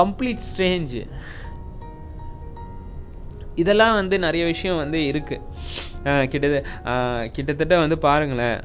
கம்ப்ளீட் 0.00 0.44
ஸ்ட்ரேஞ்சு 0.48 1.02
இதெல்லாம் 3.62 3.94
வந்து 3.94 4.16
நிறைய 4.18 4.44
விஷயம் 4.44 4.76
வந்து 4.76 5.06
இருக்கு. 5.06 5.36
கிட்டத்த 6.32 6.58
கிட்டத்தட்ட 7.32 7.74
வந்து 7.78 7.98
பாருங்களேன் 7.98 8.58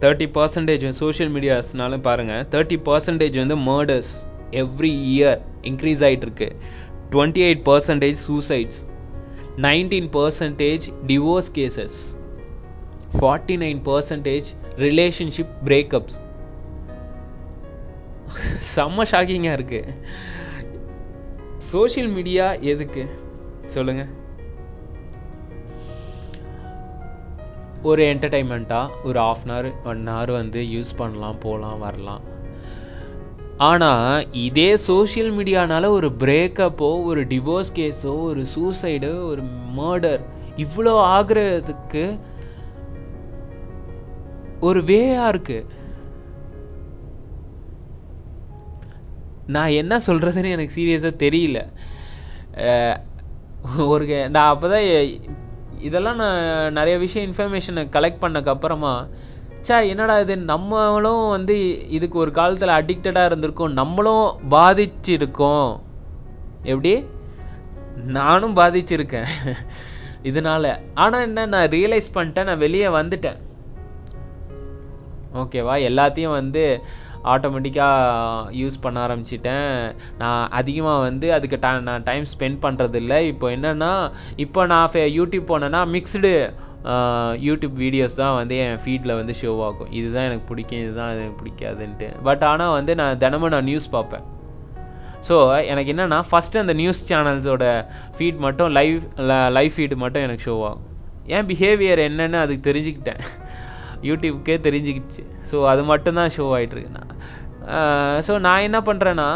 தேர்ட்டி 0.00 0.26
பர்சன்டேஜ் 0.36 0.84
சோஷியல் 1.02 1.30
மீடியாஸ்னாலும் 1.32 2.06
பாருங்க 2.08 2.34
தேர்ட்டி 2.50 2.78
பர்சன்டேஜ் 2.88 3.36
வந்து 3.42 3.56
மர்டர்ஸ் 3.70 4.12
எவ்ரி 4.62 4.92
இயர் 5.14 5.40
இன்க்ரீஸ் 5.62 6.02
ஆயிட்டு 6.08 6.26
இருக்கு 6.28 6.48
twenty 7.10 7.42
eight 7.46 7.62
percentage 7.70 8.18
suicides 8.26 8.80
nineteen 9.56 10.10
percentage 10.18 10.86
divorce 11.06 11.50
cases 11.54 11.98
forty 13.18 13.56
nine 13.64 13.80
percentage 13.84 14.48
relationship 14.78 15.54
breakups 15.64 16.18
செம்ம 18.76 19.04
ஷாக்கிங்காக 19.10 19.56
இருக்கு. 19.58 19.80
சோஷியல் 21.72 22.10
மீடியா 22.10 22.52
எதுக்கு? 22.72 23.04
சொல்லுங்க. 23.66 24.04
ஒரு 27.82 28.02
என்டர்டைன்மெண்ட்டாக 28.04 28.94
ஒரு 29.04 29.18
half 29.18 29.44
an 29.44 29.52
hour 29.54 29.68
one 29.84 30.08
hour 30.08 30.30
வந்து 30.30 30.60
யூஸ் 30.74 30.96
பண்ணலாம் 30.96 31.38
போகலாம் 31.38 31.78
வரலாம். 31.78 32.22
ஆனால் 33.56 34.32
இதே 34.32 34.76
சோஷியல் 34.76 35.30
மீடியானால 35.32 35.88
ஒரு 35.88 36.08
பிரேக்கப்போ 36.18 36.88
ஒரு 37.04 37.24
டிவோர்ஸ் 37.24 37.72
கேஸோ 37.74 38.12
ஒரு 38.22 38.42
சூசைடு 38.54 39.10
ஒரு 39.26 39.42
மர்டர் 39.78 40.22
இவ்வளோ 40.56 40.94
ஆகுறதுக்கு 41.16 42.04
ஒரு 44.60 44.80
வேயா 44.80 45.28
இருக்கு. 45.28 45.58
நான் 49.46 49.68
என்ன 49.68 49.96
சொல்றதுன்னு 50.06 50.50
எனக்கு 50.50 50.80
சீரியஸாக 50.80 51.22
தெரியல. 51.22 51.72
அஹ் 52.54 52.96
ஒரு 53.86 54.06
கே- 54.06 54.28
நான் 54.28 54.48
அப்போ 54.48 54.68
தான் 54.68 55.08
இதெல்லாம் 55.78 56.16
நான் 56.16 56.72
நிறைய 56.72 56.98
விஷயம் 56.98 57.30
இன்ஃபர்மேஷனை 57.30 57.88
கலெக்ட் 57.88 58.18
பண்ணக்கப்புறமா 58.20 58.46
அப்புறமா 58.46 59.08
என்னடா 59.68 60.18
இது? 60.18 60.36
நம்மளும் 60.36 61.28
வந்து 61.28 61.88
இதுக்கு 61.88 62.18
ஒரு 62.18 62.30
காலத்துல 62.30 62.80
அடிக்டடா 62.80 63.26
இருந்திருக்கோம். 63.26 63.72
நம்மளும் 63.72 64.38
பாதிச்சிருக்கோம். 64.50 65.80
எப்படி? 66.62 67.04
நானும் 68.04 68.56
பாதிச்சிருக்கேன். 68.56 69.26
இதனால. 70.22 70.80
ஆனா 70.94 71.20
என்ன 71.20 71.46
நான் 71.46 71.68
ரியலைஸ் 71.68 72.02
பண்ணிட்டேன். 72.14 72.44
நான் 72.44 72.58
வெளியே 72.58 72.86
வந்துட்டேன். 72.86 73.36
ஓகேவா? 75.34 75.78
எல்லாத்தையும் 75.78 76.30
வந்து 76.30 76.80
ஆட்டோமேட்டிக்காக 77.24 78.44
யூஸ் 78.52 78.80
பண்ண 78.80 79.06
ஆரம்பிச்சிட்டேன். 79.06 79.96
நான் 80.18 80.48
அதிகமாக 80.48 81.00
வந்து 81.00 81.32
அதுக்கு 81.32 81.58
ட 81.62 81.80
நான் 81.80 82.02
டைம் 82.02 82.24
ஸ்பெண்ட் 82.38 82.58
பண்ணுறதில்ல 82.62 83.20
இப்போ 83.20 83.50
என்னென்னா 83.50 84.12
இப்போ 84.36 84.66
நான் 84.66 84.90
ஃபே- 84.92 85.16
யூடியூப் 85.18 85.50
போனேன்னா 85.50 85.86
மிக்ஸ்டு 85.86 86.52
யூடியூப் 87.40 87.78
வீடியோஸ் 87.78 88.14
தான் 88.14 88.34
வந்து 88.34 88.56
என் 88.58 88.76
ஃபீடில் 88.76 89.14
வந்து 89.14 89.34
ஷோ 89.42 89.64
ஆகும். 89.64 89.92
இதுதான் 89.92 90.24
எனக்கு 90.24 90.48
பிடிக்கும் 90.48 90.78
இதுதான் 90.78 91.16
எனக்கு 91.16 91.44
பிடிக்காதுன்ட்டு. 91.44 92.22
பட் 92.22 92.42
ஆனால் 92.42 92.72
வந்து 92.72 92.94
நான் 92.94 93.18
தினமும் 93.18 93.48
நான் 93.48 93.64
நியூஸ் 93.64 93.90
பார்ப்பேன். 93.90 94.20
ஸோ 95.28 95.66
எனக்கு 95.66 95.92
என்னன்னா 95.92 96.22
ஃபஸ்ட்டு 96.30 96.58
அந்த 96.58 96.72
நியூஸ் 96.72 97.12
சேனல்ஸோட 97.12 97.86
ஃபீட் 98.18 98.36
மட்டும் 98.36 98.70
லைவ் 98.70 99.02
லைவ் 99.16 99.72
ஃபீடு 99.76 99.94
மட்டும் 99.94 100.22
எனக்கு 100.22 100.50
ஷோ 100.50 100.64
ஆகும். 100.64 100.84
என் 101.24 101.46
பிஹேவியர் 101.46 101.98
என்னன்னு 102.08 102.32
அதுக்கு 102.32 102.72
தெரிஞ்சுக்கிட்டேன். 102.72 103.20
யூடியூப்க்கே 104.08 104.56
தெரிஞ்சுக்கிச்சு. 104.66 105.22
ஸோ 105.50 105.56
அது 105.72 105.84
மட்டும்தான் 105.92 106.32
ஷோ 106.36 106.46
ஆயிட்டு 106.56 106.76
ஸோ 108.26 108.32
நான் 108.46 108.64
என்ன 108.68 108.78
பண்ணுறேன்னா 108.88 109.28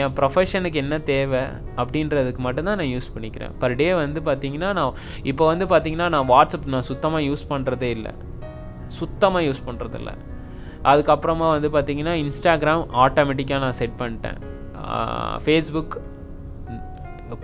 என் 0.00 0.14
ப்ரொஃபஷனுக்கு 0.16 0.78
என்ன 0.84 0.94
தேவை 1.10 1.42
அப்படின்றதுக்கு 1.80 2.40
மட்டும்தான் 2.46 2.78
நான் 2.80 2.92
யூஸ் 2.94 3.12
பண்ணிக்கிறேன். 3.14 3.52
பர் 3.60 3.76
டே 3.80 3.86
வந்து 4.02 4.20
பார்த்தீங்கன்னா 4.28 4.70
நான் 4.78 4.96
இப்போ 5.30 5.44
வந்து 5.52 5.66
பார்த்தீங்கன்னா 5.72 6.08
நான் 6.14 6.28
வாட்ஸ்அப் 6.32 6.66
நான் 6.74 6.88
சுத்தமாக 6.90 7.22
யூஸ் 7.28 7.44
பண்ணுறதே 7.52 7.90
இல்லை. 7.96 8.12
சுத்தமாக 8.98 9.46
யூஸ் 9.48 9.62
பண்ணுறதில்ல 9.68 10.12
அதுக்கப்புறமா 10.90 11.46
வந்து 11.54 11.68
பார்த்தீங்கன்னா 11.76 12.14
இன்ஸ்டாகிராம் 12.24 12.84
ஆட்டோமேட்டிக்காக 13.04 13.60
நான் 13.64 13.78
செட் 13.80 13.96
பண்ணிட்டேன். 14.02 14.38
ஃபேஸ்புக் 15.44 15.96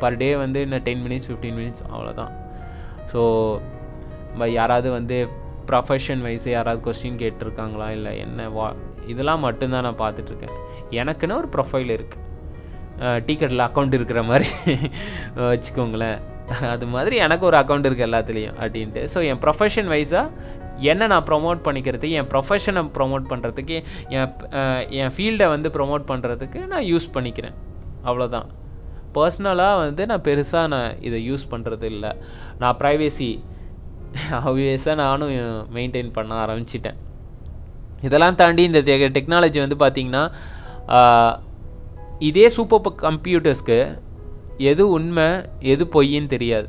பர் 0.02 0.18
டே 0.20 0.28
வந்து 0.42 0.58
இன்னும் 0.64 0.84
டென் 0.88 1.02
மினிட்ஸ் 1.06 1.26
ஃபிஃப்டீன் 1.28 1.56
மினிட்ஸ் 1.60 1.82
அவ்வளோதான் 1.92 2.32
ஸோ 3.12 3.22
யாராவது 4.58 4.88
வந்து 4.98 5.16
ப்ரொஃபஷன் 5.70 6.22
வைஸ் 6.26 6.46
யாராவது 6.56 6.82
கொஸ்டின் 6.86 7.20
கேட்டிருக்காங்களா 7.22 7.88
இல்லை 7.96 8.12
என்ன 8.24 8.48
வா 8.56 8.68
இதெல்லாம் 9.12 9.42
மட்டும்தான் 9.46 9.86
நான் 9.86 10.02
பார்த்துட்ருக்கேன் 10.04 10.54
எனக்குன்னு 11.00 11.38
ஒரு 11.42 11.50
ப்ரொஃபைல் 11.56 11.92
இருக்குது 11.96 12.22
டிக்கெட்டில் 13.28 13.64
அக்கௌண்ட் 13.68 13.96
இருக்கிற 13.98 14.20
மாதிரி 14.30 14.48
வச்சுக்கோங்களேன். 15.50 16.18
அது 16.74 16.86
மாதிரி 16.94 17.16
எனக்கு 17.26 17.44
ஒரு 17.48 17.56
அக்கௌண்ட் 17.60 17.86
இருக்குது 17.88 18.08
எல்லாத்துலேயும் 18.08 18.56
அப்படின்ட்டு. 18.62 19.02
ஸோ 19.12 19.18
என் 19.30 19.40
ப்ரொஃபஷன் 19.44 19.88
வைஸாக 19.92 20.26
என்ன 20.90 21.06
நான் 21.12 21.26
ப்ரொமோட் 21.30 21.60
பண்ணிக்கிறதுக்கு 21.66 22.18
என் 22.20 22.30
ப்ரொஃபஷனை 22.32 22.82
ப்ரொமோட் 22.98 23.26
பண்ணுறதுக்கு 23.32 23.76
என் 24.18 24.30
என் 25.00 25.14
ஃபீல்டை 25.16 25.48
வந்து 25.54 25.68
ப்ரொமோட் 25.76 26.04
பண்ணுறதுக்கு 26.10 26.60
நான் 26.72 26.86
யூஸ் 26.92 27.08
பண்ணிக்கிறேன். 27.16 27.56
அவ்வளோதான் 28.08 28.48
பர்சனலாக 29.16 29.80
வந்து 29.84 30.02
நான் 30.10 30.24
பெருசாக 30.28 30.70
நான் 30.74 30.94
இதை 31.08 31.18
யூஸ் 31.30 31.44
பண்ணுறது 31.52 31.86
இல்லை 31.94 32.10
நான் 32.62 32.78
ப்ரைவேசி 32.80 33.28
ஆப்வியஸாக 34.38 34.96
நானும் 35.04 35.32
மெயின்டைன் 35.76 36.14
பண்ண 36.16 36.32
ஆரம்பிச்சிட்டேன். 36.44 36.98
இதெல்லாம் 38.02 38.38
தாண்டி 38.40 38.62
இந்த 38.70 38.80
டெக்னாலஜி 39.16 39.58
வந்து 39.64 39.78
பார்த்தீங்கன்னா 39.82 40.24
இதே 42.28 42.46
சூப்பர் 42.56 43.00
கம்ப்யூட்டர்ஸ்க்கு 43.06 43.78
எது 44.70 44.82
உண்மை 44.96 45.28
எது 45.72 45.84
பொய்ன்னு 45.94 46.32
தெரியாது. 46.34 46.68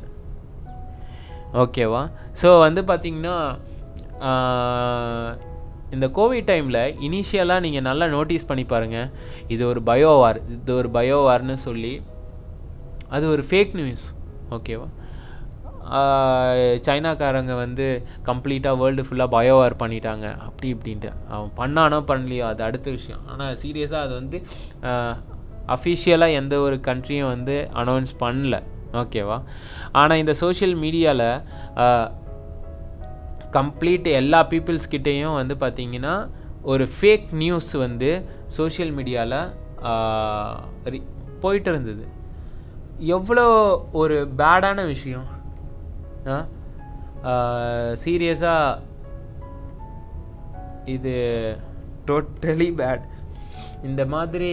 ஓகேவா 1.62 2.02
ஸோ 2.40 2.48
வந்து 2.66 2.80
பார்த்தீங்கன்னா 2.90 3.36
இந்த 5.94 6.06
கோவிட் 6.18 6.48
டைமில் 6.50 6.80
இனிஷியலாக 7.06 7.64
நீங்கள் 7.64 7.86
நல்லா 7.88 8.06
நோட்டீஸ் 8.14 8.48
பண்ணி 8.48 8.64
பாருங்க. 8.72 8.98
இது 9.54 9.62
ஒரு 9.72 9.80
பயோவார் 9.90 10.40
இது 10.56 10.72
ஒரு 10.80 10.88
பயோவார்னு 10.96 11.56
சொல்லி 11.66 11.94
அது 13.16 13.24
ஒரு 13.34 13.42
ஃபேக் 13.50 13.74
நியூஸ் 13.80 14.06
ஓகேவா 14.56 14.88
சைனாக்காரங்க 16.86 17.54
வந்து 17.64 17.86
கம்ப்ளீட்டாக 18.28 18.78
வேர்ல்டு 18.82 19.02
ஃபுல்லாக 19.06 19.34
பயோவார் 19.36 19.80
பண்ணிட்டாங்க. 19.82 20.26
அப்படி 20.46 20.68
இப்படின்ட்டு. 20.74 21.10
அவன் 21.34 21.52
பண்ணானோ 21.60 21.98
பண்ணலையோ 22.10 22.44
அது 22.52 22.62
அடுத்த 22.68 22.88
விஷயம். 22.98 23.22
ஆனால் 23.32 23.58
சீரியஸாக 23.62 24.06
அது 24.06 24.14
வந்து 24.20 24.38
அஃபிஷியலாக 25.74 26.38
எந்த 26.40 26.54
ஒரு 26.66 26.78
கண்ட்ரியும் 26.88 27.30
வந்து 27.34 27.56
அனௌன்ஸ் 27.82 28.14
பண்ணல. 28.24 28.56
ஓகேவா 29.02 29.38
ஆனால் 30.00 30.20
இந்த 30.22 30.34
சோஷியல் 30.42 30.76
மீடியாவில் 30.84 31.28
கம்ப்ளீட் 33.58 34.06
எல்லா 34.20 34.40
பீப்புள்ஸ் 34.52 34.92
கிட்டேயும் 34.94 35.38
வந்து 35.40 35.54
பார்த்தீங்கன்னா 35.62 36.14
ஒரு 36.72 36.84
ஃபேக் 36.94 37.28
நியூஸ் 37.42 37.72
வந்து 37.84 38.10
சோஷியல் 38.58 38.92
மீடியாவில் 38.98 39.38
போயிட்டு 41.44 41.70
இருந்தது. 41.72 42.04
எவ்வளோ 43.16 43.46
ஒரு 44.00 44.16
பேடான 44.40 44.78
விஷயம். 44.92 45.26
சீரியஸாக 48.02 48.80
இது 50.94 51.14
டோட்டலி 52.08 52.68
பேட் 52.80 53.04
இந்த 53.88 54.02
மாதிரி 54.14 54.50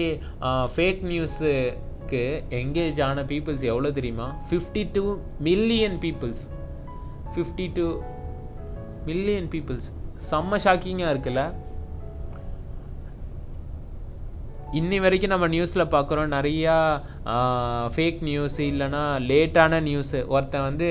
ஃபேக் 0.75 1.01
நியூஸுக்கு 1.11 2.21
எங்கேஜ் 2.61 2.99
ஆன 3.07 3.23
பீப்புள்ஸ் 3.31 3.65
எவ்வளோ 3.71 3.91
தெரியுமா? 3.97 4.27
Fifty 4.49 4.83
two 4.95 5.03
million 5.49 5.97
peoples 6.05 6.43
fifty 7.35 7.67
two 7.77 7.87
million 9.09 9.49
peoples 9.53 9.87
செம்ம 10.29 10.59
ஷாக்கிங்காக 10.65 11.13
இருக்குல்ல? 11.13 11.43
இன்னி 14.79 14.97
வரைக்கும் 15.05 15.33
நம்ம 15.33 15.47
நியூஸில் 15.55 15.91
பார்க்குறோம் 15.95 16.33
நிறையா 16.37 16.75
ஃபேக் 17.95 18.21
நியூஸ் 18.29 18.57
இல்லைன்னா 18.69 19.03
லேட்டான 19.31 19.81
நியூஸு 19.89 20.19
ஒருத்தன் 20.35 20.67
வந்து 20.69 20.89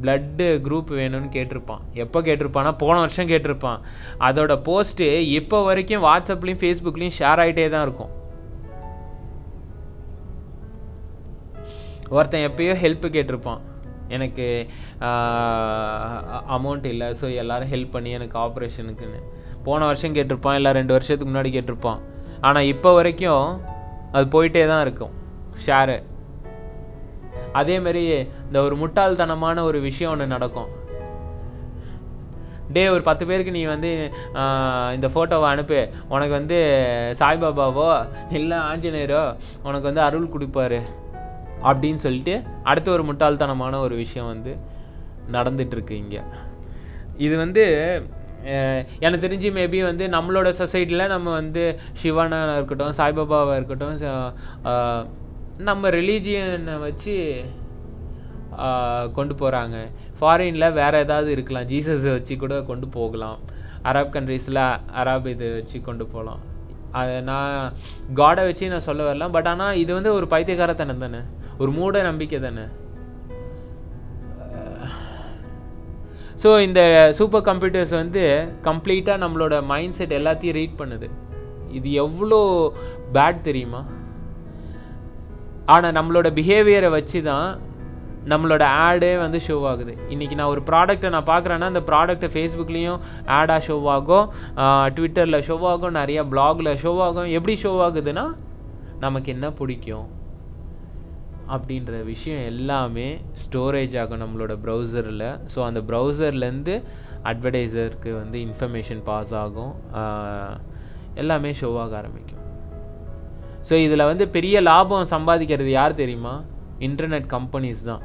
பிளட்டு 0.00 0.46
குரூப் 0.66 0.90
வேணும்னு 0.98 1.28
கேட்டிருப்பான். 1.36 1.82
எப்போ 2.04 2.18
கேட்டிருப்பான்னா 2.28 2.72
போன 2.82 2.94
வருஷம் 3.04 3.30
கேட்டிருப்பான். 3.32 3.80
அதோட 4.28 4.54
போஸ்ட்டு 4.68 5.08
இப்போ 5.38 5.58
வரைக்கும் 5.68 6.04
வாட்ஸ்அப்லேயும் 6.08 6.62
ஃபேஸ்புக்லேயும் 6.62 7.16
ஷேர் 7.20 7.42
ஆகிட்டே 7.42 7.66
தான் 7.74 7.84
இருக்கும். 7.88 8.12
ஒருத்தன் 12.16 12.46
எப்பயோ 12.48 12.72
ஹெல்ப் 12.84 13.06
கேட்டிருப்பான். 13.16 13.60
எனக்கு 14.16 14.46
அமௌண்ட் 16.56 16.86
இல்லை 16.94 17.06
ஸோ 17.20 17.26
எல்லாரும் 17.42 17.70
ஹெல்ப் 17.74 17.94
பண்ணி 17.94 18.10
எனக்கு 18.18 18.36
ஆப்ரேஷனுக்குன்னு 18.44 19.20
போன 19.66 19.84
வருஷம் 19.90 20.16
கேட்டிருப்பான் 20.16 20.56
இல்லை 20.58 20.70
ரெண்டு 20.78 20.94
வருஷத்துக்கு 20.96 21.30
முன்னாடி 21.30 21.50
கேட்டிருப்பான். 21.56 22.00
ஆனால் 22.48 22.68
இப்போ 22.72 22.90
வரைக்கும் 22.98 23.46
அது 24.16 24.26
போயிட்டே 24.34 24.64
தான் 24.72 24.82
இருக்கும். 24.86 25.12
ஷேரு 25.66 25.96
அதே 27.60 27.76
மாதிரி 27.84 28.04
இந்த 28.46 28.58
ஒரு 28.66 28.76
முட்டாள்தனமான 28.82 29.62
ஒரு 29.68 29.80
விஷயம் 29.88 30.12
ஒன்று 30.14 30.34
நடக்கும். 30.34 30.70
டே 32.74 32.82
ஒரு 32.94 33.02
பத்து 33.08 33.24
பேருக்கு 33.28 33.56
நீ 33.56 33.62
வந்து 33.72 33.90
இந்த 34.96 35.06
ஃபோட்டோவை 35.14 35.48
அனுப்பு. 35.54 35.80
உனக்கு 36.14 36.34
வந்து 36.38 36.58
சாய்பாபாவோ 37.20 37.88
இல்லை 38.38 38.58
ஆஞ்சநேயரோ 38.70 39.22
உனக்கு 39.66 39.88
வந்து 39.90 40.04
அருள் 40.06 40.32
கொடுப்பாரு. 40.34 40.80
அப்படின்னு 41.68 42.00
சொல்லிட்டு 42.04 42.34
அடுத்த 42.70 42.88
ஒரு 42.96 43.02
முட்டாள்தனமான 43.08 43.80
ஒரு 43.86 43.94
விஷயம் 44.02 44.30
வந்து 44.32 44.54
நடந்துட்டு 45.36 45.76
இருக்கு 45.76 45.96
இங்க. 46.04 46.16
இது 47.26 47.34
வந்து 47.44 47.64
எனக்கு 49.04 49.24
தெரிஞ்சு 49.24 49.48
மேபி 49.56 49.80
வந்து 49.88 50.04
நம்மளோட 50.14 50.48
சொசைட்டியில் 50.60 51.12
நம்ம 51.14 51.28
வந்து 51.40 51.64
சிவனா 52.00 52.38
இருக்கட்டும் 52.56 52.96
சாய்பாபாவா 53.00 53.54
இருக்கட்டும் 53.58 53.98
நம்ம 55.70 55.90
ரிலீஜியனை 55.98 56.74
வச்சு 56.86 57.14
கொண்டு 59.16 59.34
போறாங்க. 59.42 59.76
ஃபாரின்ல 60.18 60.66
வேற 60.80 60.94
ஏதாவது 61.04 61.28
இருக்கலாம். 61.34 61.68
ஜீசஸை 61.72 62.10
வச்சு 62.16 62.34
கூட 62.42 62.54
கொண்டு 62.70 62.86
போகலாம். 62.96 63.38
அரப் 63.90 64.14
கண்ட்ரீஸ்ல 64.16 64.60
அராப் 65.00 65.28
இது 65.34 65.46
வச்சு 65.58 65.76
கொண்டு 65.88 66.04
போகலாம் 66.14 66.42
அதை 67.00 67.14
நான் 67.30 67.54
காடை 68.20 68.42
வச்சு 68.48 68.72
நான் 68.72 68.86
சொல்ல 68.88 69.02
வரலாம். 69.08 69.34
பட் 69.36 69.48
ஆனால் 69.52 69.78
இது 69.82 69.90
வந்து 69.98 70.10
ஒரு 70.18 70.26
பைத்தியகாரத்தனம் 70.32 71.02
தானே? 71.04 71.20
ஒரு 71.62 71.70
மூட 71.78 72.02
நம்பிக்கை 72.08 72.40
தானே? 72.46 72.64
ஸோ 76.42 76.50
இந்த 76.66 76.80
சூப்பர் 77.18 77.46
கம்ப்யூட்டர்ஸ் 77.48 77.94
வந்து 78.02 78.22
கம்ப்ளீட்டாக 78.68 79.22
நம்மளோட 79.24 79.56
மைண்ட் 79.72 79.96
செட் 79.98 80.14
எல்லாத்தையும் 80.20 80.56
ரீட் 80.58 80.80
பண்ணுது. 80.80 81.08
இது 81.78 81.88
எவ்வளோ 82.04 82.40
பேட் 83.16 83.38
தெரியுமா? 83.48 83.82
ஆனால் 85.74 85.96
நம்மளோட 85.98 86.28
பிஹேவியரை 86.38 86.90
வச்சு 86.96 87.20
தான் 87.30 87.50
நம்மளோட 88.32 88.64
ஆடே 88.86 89.10
வந்து 89.22 89.38
ஷோ 89.46 89.56
ஆகுது. 89.70 89.94
இன்னைக்கு 90.14 90.34
நான் 90.38 90.50
ஒரு 90.54 90.62
ப்ராடக்ட்டை 90.70 91.08
நான் 91.14 91.30
பார்க்குறேன்னா 91.30 91.68
அந்த 91.72 91.82
ப்ராடக்ட்டை 91.90 92.28
ஃபேஸ்புக்லேயும் 92.34 93.00
ஆடாக 93.38 93.60
ஷோ 93.66 93.76
ஆகும் 93.94 94.26
ட்விட்டரில் 94.96 95.44
ஷோ 95.48 95.56
ஆகும் 95.72 95.96
நிறைய 96.00 96.22
பிளாகில் 96.32 96.70
ஷோ 96.84 96.92
ஆகும். 97.06 97.30
எப்படி 97.38 97.54
ஷோ 97.62 97.72
ஆகுதுன்னா 97.86 98.24
நமக்கு 99.04 99.28
என்ன 99.34 99.46
பிடிக்கும் 99.60 100.08
அப்படின்ற 101.54 101.92
விஷயம் 102.12 102.44
எல்லாமே 102.50 103.08
ஸ்டோரேஜ் 103.44 103.96
ஆகும் 104.02 104.22
நம்மளோட 104.24 104.54
ப்ரௌசரில் 104.66 105.26
ஸோ 105.54 105.60
அந்த 105.68 105.80
ப்ரௌசர்லேருந்து 105.88 106.76
அட்வர்டைசருக்கு 107.30 108.12
வந்து 108.20 108.38
இன்ஃபர்மேஷன் 108.46 109.02
பாஸ் 109.08 109.34
ஆகும் 109.42 109.74
எல்லாமே 111.22 111.50
ஷோ 111.60 111.70
ஆக 111.84 111.96
ஆரம்பிக்கும். 112.02 112.41
ஸோ 113.68 113.74
இதில் 113.86 114.08
வந்து 114.10 114.28
பெரிய 114.28 114.60
லாபம் 114.60 115.10
சம்பாதிக்கிறது 115.10 115.70
யார் 115.78 115.94
தெரியுமா? 115.94 116.44
இன்டர்நெட் 116.78 117.28
கம்பெனிஸ் 117.34 117.84
தான். 117.84 118.02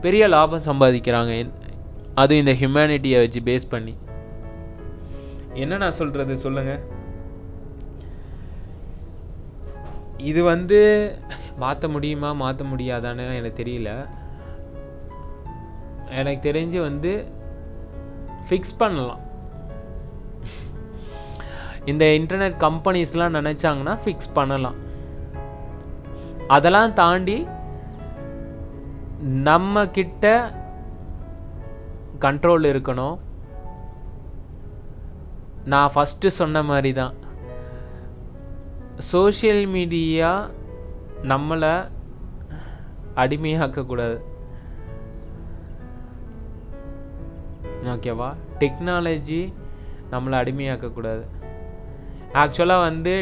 பெரிய 0.00 0.28
லாபம் 0.28 0.66
சம்பாதிக்கிறாங்க. 0.70 1.50
அதுவும் 2.14 2.42
இந்த 2.46 2.52
ஹியூமனிட்டியை 2.52 3.18
வச்சு 3.18 3.40
பேஸ் 3.40 3.66
பண்ணி. 3.68 3.94
என்ன 5.54 5.76
நான் 5.76 5.98
சொல்றது? 6.00 6.36
சொல்லுங்க. 6.36 6.72
இது 10.16 10.42
வந்து 10.42 10.80
மாற்ற 11.56 11.88
முடியுமா? 11.88 12.32
மாற்ற 12.32 12.64
முடியாதான்னு 12.64 13.38
எனக்கு 13.40 13.64
தெரியல. 13.64 13.90
எனக்கு 16.20 16.52
தெரிஞ்சு 16.52 16.80
வந்து 16.80 17.12
ஃபிக்ஸ் 18.48 18.78
பண்ணலாம். 18.78 19.23
இந்த 21.92 22.04
இன்டர்நெட் 22.18 22.56
கம்பெனிஸ்லாம் 22.64 23.36
நினைச்சாங்கன்னா 23.38 23.94
ஃபிக்ஸ் 24.04 24.32
பண்ணலாம். 24.32 24.78
அதெல்லாம் 26.46 26.92
தாண்டி 26.92 27.46
நம்ம 29.48 29.84
கிட்ட 29.88 30.24
கண்ட்ரோல் 32.24 32.70
இருக்கணும். 32.72 33.16
நான் 35.72 35.92
ஃபஸ்ட்டு 35.94 36.34
சொன்ன 36.40 36.62
மாதிரி 36.62 36.92
தான் 36.92 37.14
சோஷியல் 39.12 39.66
மீடியா 39.66 40.30
நம்மளை 41.32 41.74
அடிமையாக்கக்கூடாது 43.22 44.18
ஓகேவா 47.92 48.28
டெக்னாலஜி 48.58 49.40
நம்மளை 50.12 50.36
அடிமையாக்கக்கூடாது 50.42 51.24
ஆக்சுவலாக 52.42 52.86
வந்து 52.88 53.14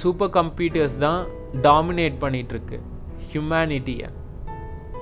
சூப்பர் 0.00 0.32
கம்ப்யூட்டர்ஸ் 0.38 0.96
தான் 0.98 1.20
டாமினேட் 1.66 2.16
பண்ணிகிட்ருக்கு 2.24 2.78
ஹியூமனிட்டியை 3.28 4.08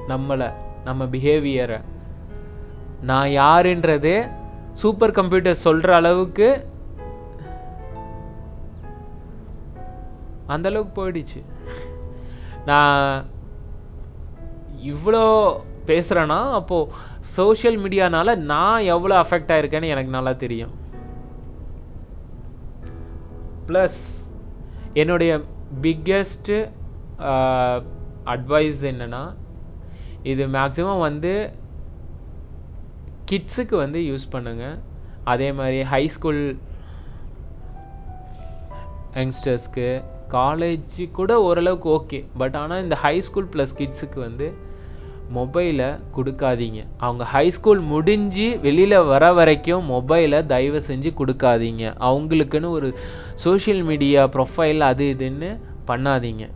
நம்மளை 0.08 0.48
நம்ம 0.84 1.04
பிஹேவியரை 1.14 1.80
நான் 3.10 3.28
யாருன்றதே 3.42 4.16
சூப்பர் 4.82 5.16
கம்ப்யூட்டர் 5.18 5.62
சொல்கிற 5.66 5.94
அளவுக்கு 6.00 6.48
அந்த 10.54 10.68
அளவுக்கு 10.70 10.92
போயிடுச்சு. 10.98 11.40
நான் 12.70 13.30
இவ்வளோ 14.92 15.24
பேசுகிறேன்னா 15.86 16.38
அப்போது 16.58 16.90
சோஷியல் 17.36 17.78
மீடியானால 17.84 18.36
நான் 18.52 18.86
எவ்வளோ 18.94 19.14
அஃபெக்ட் 19.22 19.52
ஆயிருக்கேன்னு 19.54 19.92
எனக்கு 19.94 20.16
நல்லா 20.16 20.32
தெரியும். 20.44 20.72
ப்ளஸ் 23.72 24.00
என்னுடைய 25.02 25.32
பிக்கெஸ்ட் 25.82 26.52
அட்வைஸ் 28.26 28.80
uh, 28.82 28.90
என்னன்னா 28.90 29.22
இது 30.24 30.42
மேக்ஸிமம் 30.56 31.04
வந்து 31.08 31.32
கிட்ஸுக்கு 33.28 33.74
வந்து 33.76 34.00
யூஸ் 34.08 34.32
பண்ணுங்க. 34.32 34.64
அதே 35.32 35.48
மாதிரி 35.58 35.78
ஹை 35.92 36.02
ஸ்கூல் 36.16 36.42
யங்ஸ்டர்ஸ்க்கு 39.20 39.88
காலேஜ் 40.36 40.96
கூட 41.18 41.32
ஓரளவுக்கு 41.46 41.88
ஓகே 41.98 42.20
பட் 42.40 42.56
ஆனால் 42.60 42.82
இந்த 42.84 42.96
ஹை 43.04 43.14
ஸ்கூல் 43.28 43.50
ப்ளஸ் 43.54 43.74
கிட்ஸுக்கு 43.80 44.18
வந்து 44.26 44.46
மொபைலை 45.36 45.88
கொடுக்காதீங்க. 46.16 46.80
அவங்க 47.06 47.24
ஹை 47.32 47.44
ஸ்கூல் 47.56 47.82
முடிஞ்சு 47.92 48.46
வெளியில் 48.64 48.96
வர 49.12 49.24
வரைக்கும் 49.38 49.84
மொபைலை 49.90 50.40
தயவு 50.52 50.80
செஞ்சு 50.88 51.12
கொடுக்காதீங்க. 51.20 51.84
அவங்களுக்குன்னு 52.08 52.70
ஒரு 52.78 52.90
சோஷியல் 53.44 53.82
மீடியா 53.90 54.22
ப்ரொஃபைல் 54.36 54.82
அது 54.90 55.06
இதுன்னு 55.14 55.50
பண்ணாதீங்க. 55.90 56.46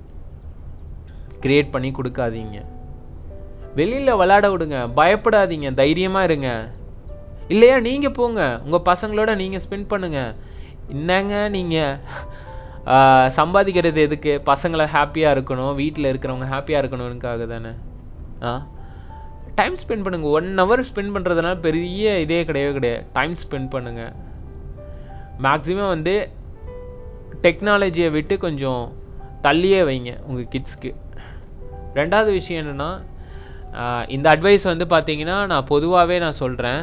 கிரியேட் 1.44 1.72
பண்ணி 1.74 1.90
கொடுக்காதீங்க. 1.96 2.58
வெளியில் 3.78 4.18
விளாட 4.20 4.46
விடுங்க. 4.52 4.78
பயப்படாதீங்க. 4.98 5.68
தைரியமாக 5.80 6.28
இருங்க. 6.28 6.50
இல்லையா? 7.54 7.76
நீங்கள் 7.88 8.14
போங்க. 8.18 8.42
உங்கள் 8.66 8.86
பசங்களோட 8.90 9.30
நீங்கள் 9.42 9.62
ஸ்பெண்ட் 9.64 9.90
பண்ணுங்க. 9.92 10.20
என்னங்க 10.94 11.34
நீங்கள் 11.56 11.98
சம்பாதிக்கிறது 13.36 14.00
எதுக்கு? 14.06 14.32
பசங்களை 14.50 14.84
ஹாப்பியாக 14.96 15.34
இருக்கணும். 15.36 15.74
வீட்டில் 15.80 16.10
இருக்கிறவங்க 16.10 16.48
ஹாப்பியாக 16.54 16.82
இருக்கணும்னுக்காக 16.82 17.46
தானே. 17.52 17.72
டைம் 19.58 19.76
ஸ்பெண்ட் 19.82 20.04
பண்ணுங்க. 20.04 20.28
ஒன் 20.38 20.50
ஹவர் 20.62 20.82
ஸ்பெண்ட் 20.88 21.14
பண்ணுறதுனால 21.16 21.54
பெரிய 21.66 22.14
இதே 22.24 22.40
கிடையவே 22.48 22.72
கிடையாது. 22.78 23.02
டைம் 23.18 23.34
ஸ்பெண்ட் 23.42 23.70
பண்ணுங்க. 23.74 24.02
மேக்ஸிமம் 25.46 25.92
வந்து 25.94 26.14
டெக்னாலஜியை 27.44 28.10
விட்டு 28.16 28.34
கொஞ்சம் 28.44 28.82
தள்ளியே 29.46 29.80
வைங்க 29.88 30.12
உங்கள் 30.28 30.50
கிட்ஸ்க்கு 30.52 30.90
ரெண்டாவது 32.00 32.30
விஷயம் 32.38 32.60
என்னென்னா 32.62 32.90
இந்த 34.14 34.26
அட்வைஸ் 34.34 34.64
வந்து 34.70 34.86
பார்த்தீங்கன்னா 34.92 35.36
நான் 35.52 35.70
பொதுவாகவே 35.72 36.16
நான் 36.24 36.40
சொல்கிறேன் 36.42 36.82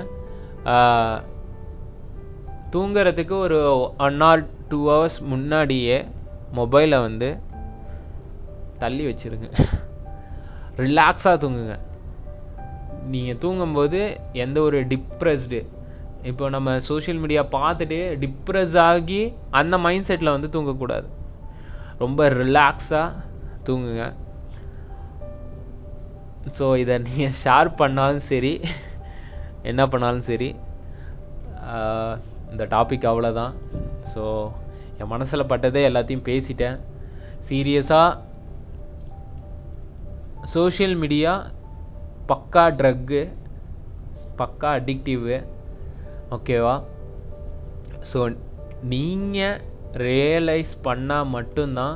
தூங்குறதுக்கு 2.74 3.36
ஒரு 3.46 3.60
ஒன் 4.08 4.20
ஆர் 4.30 4.44
டூ 4.72 4.80
ஹவர்ஸ் 4.92 5.18
முன்னாடியே 5.32 5.98
மொபைலை 6.60 7.00
வந்து 7.08 7.30
தள்ளி 8.84 9.04
வச்சிருங்க. 9.10 9.48
ரிலாக்ஸாக 10.82 11.36
தூங்குங்க. 11.44 11.76
நீங்கள் 13.14 13.40
தூங்கும்போது 13.44 14.00
எந்த 14.44 14.58
ஒரு 14.68 14.78
டிப்ரெஸ்டு 14.92 15.60
இப்போ 16.30 16.46
நம்ம 16.56 16.76
சோஷியல் 16.88 17.22
மீடியா 17.24 17.42
பார்த்துட்டு 17.56 18.00
டிப்ரெஸ் 18.24 18.76
ஆகி 18.88 19.22
அந்த 19.60 19.78
மைண்ட் 19.86 20.08
செட்டில் 20.10 20.36
வந்து 20.36 20.50
தூங்கக்கூடாது. 20.56 21.08
ரொம்ப 22.04 22.28
ரிலாக்ஸாக 22.42 23.08
தூங்குங்க. 23.68 24.06
ஸோ 26.58 26.66
இதை 26.84 26.96
நீங்கள் 27.08 27.38
ஷேர் 27.44 27.70
பண்ணாலும் 27.82 28.26
சரி 28.32 28.54
என்ன 29.72 29.82
பண்ணாலும் 29.92 30.26
சரி 30.30 30.50
இந்த 32.52 32.64
டாபிக் 32.74 33.10
அவ்வளோதான் 33.12 33.54
ஸோ 34.14 34.24
என் 35.00 35.12
மனசில் 35.14 35.50
பட்டதே 35.52 35.82
எல்லாத்தையும் 35.90 36.28
பேசிட்டேன். 36.30 36.78
சீரியஸாக 37.48 38.10
சோஷியல் 40.52 40.96
மீடியா 41.02 41.34
பக்கா 42.30 42.64
ட்ரக்கு 42.80 43.22
பக்கா 44.40 44.70
அடிக்டிவு 44.78 45.38
ஓகேவா 46.36 46.74
ஸோ 48.10 48.20
நீங்கள் 48.94 49.62
ரியலைஸ் 50.08 50.74
பண்ணால் 50.88 51.32
மட்டும்தான் 51.36 51.96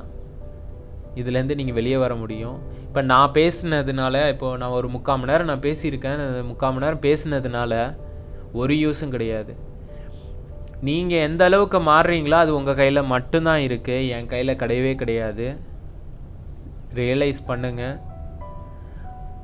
இதுலேருந்து 1.20 1.58
நீங்கள் 1.60 1.78
வெளியே 1.78 1.98
வர 2.04 2.14
முடியும். 2.24 2.58
இப்போ 2.88 3.02
நான் 3.12 3.36
பேசினதுனால 3.38 4.16
இப்போ 4.34 4.48
நான் 4.62 4.76
ஒரு 4.80 4.88
முக்கால் 4.96 5.20
மணி 5.20 5.32
நேரம் 5.32 5.50
நான் 5.52 5.66
பேசியிருக்கேன். 5.68 6.20
அந்த 6.26 6.42
முக்கால் 6.52 6.74
மணி 6.74 6.86
நேரம் 6.86 7.06
பேசினதுனால 7.08 7.74
ஒரு 8.62 8.74
யூஸும் 8.84 9.14
கிடையாது. 9.16 9.54
நீங்கள் 10.88 11.26
எந்த 11.28 11.44
அளவுக்கு 11.50 11.80
மாறுறீங்களோ 11.92 12.38
அது 12.44 12.52
உங்கள் 12.60 12.80
கையில் 12.82 13.10
மட்டும்தான் 13.14 13.64
இருக்குது 13.68 14.08
என் 14.18 14.32
கையில் 14.34 14.60
கிடையவே 14.62 14.94
கிடையாது. 15.02 15.48
ரியலைஸ் 17.00 17.42
பண்ணுங்கள் 17.50 17.98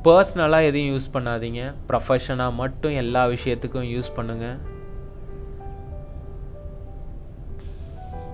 பர்சனலாக 0.03 0.63
எதையும் 0.63 0.91
யூஸ் 0.95 1.13
பண்ணாதீங்க. 1.13 1.73
ப்ரொஃபஷனாக 1.89 2.53
மட்டும் 2.53 2.91
எல்லா 2.91 3.27
விஷயத்துக்கும் 3.27 3.89
யூஸ் 3.95 4.15
பண்ணுங்கள் 4.15 4.57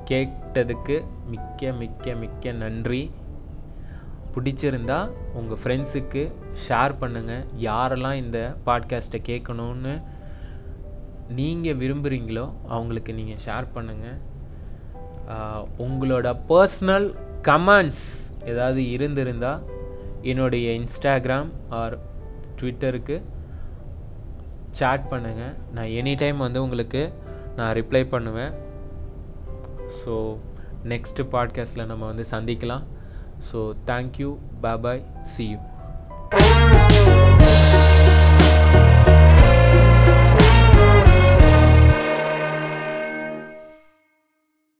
கேட்டதுக்கு 0.09 1.03
மிக்க 1.27 1.71
மிக்க 1.71 2.13
மிக்க 2.13 2.51
நன்றி. 2.51 3.11
பிடிச்சிருந்தா 4.35 5.09
உங்கள் 5.33 5.59
ஃப்ரெண்ட்ஸுக்கு 5.63 6.31
ஷேர் 6.67 6.93
பண்ணுங்கள் 7.01 7.45
யாரெல்லாம் 7.57 8.13
இந்த 8.13 8.55
பாட்காஸ்ட்டை 8.65 9.19
கேட்கணுன்னு 9.25 9.93
நீங்கள் 11.29 11.75
விரும்புகிறீங்களோ 11.75 12.45
அவங்களுக்கு 12.67 13.13
நீங்கள் 13.13 13.41
ஷேர் 13.45 13.67
பண்ணுங்கள் 13.75 14.17
உங்களோட 15.77 16.27
பர்சனல் 16.49 17.07
கமெண்ட்ஸ் 17.41 18.07
ஏதாவது 18.45 18.81
இருந்திருந்தால் 18.91 19.61
என்னுடைய 20.21 20.79
இன்ஸ்டாகிராம் 20.79 21.49
ஆர் 21.69 21.97
ட்விட்டருக்கு 22.59 23.21
சேட் 24.71 25.05
பண்ணுங்கள் 25.09 25.53
நான் 25.73 25.85
எனி 25.85 26.17
டைம் 26.17 26.37
வந்து 26.37 26.61
உங்களுக்கு 26.61 27.13
நான் 27.55 27.73
ரிப்ளை 27.75 28.09
பண்ணுவேன். 28.09 28.53
ஸோ 29.99 30.37
நெக்ஸ்ட் 30.83 31.21
பாட்காஸ்ட்டில் 31.31 31.85
நம்ம 31.85 32.05
வந்து 32.05 32.25
சந்திக்கலாம். 32.31 32.83
So 33.51 33.75
thank you 33.85 34.37
bye bye 34.61 35.05
see 35.21 35.49
you 35.49 35.57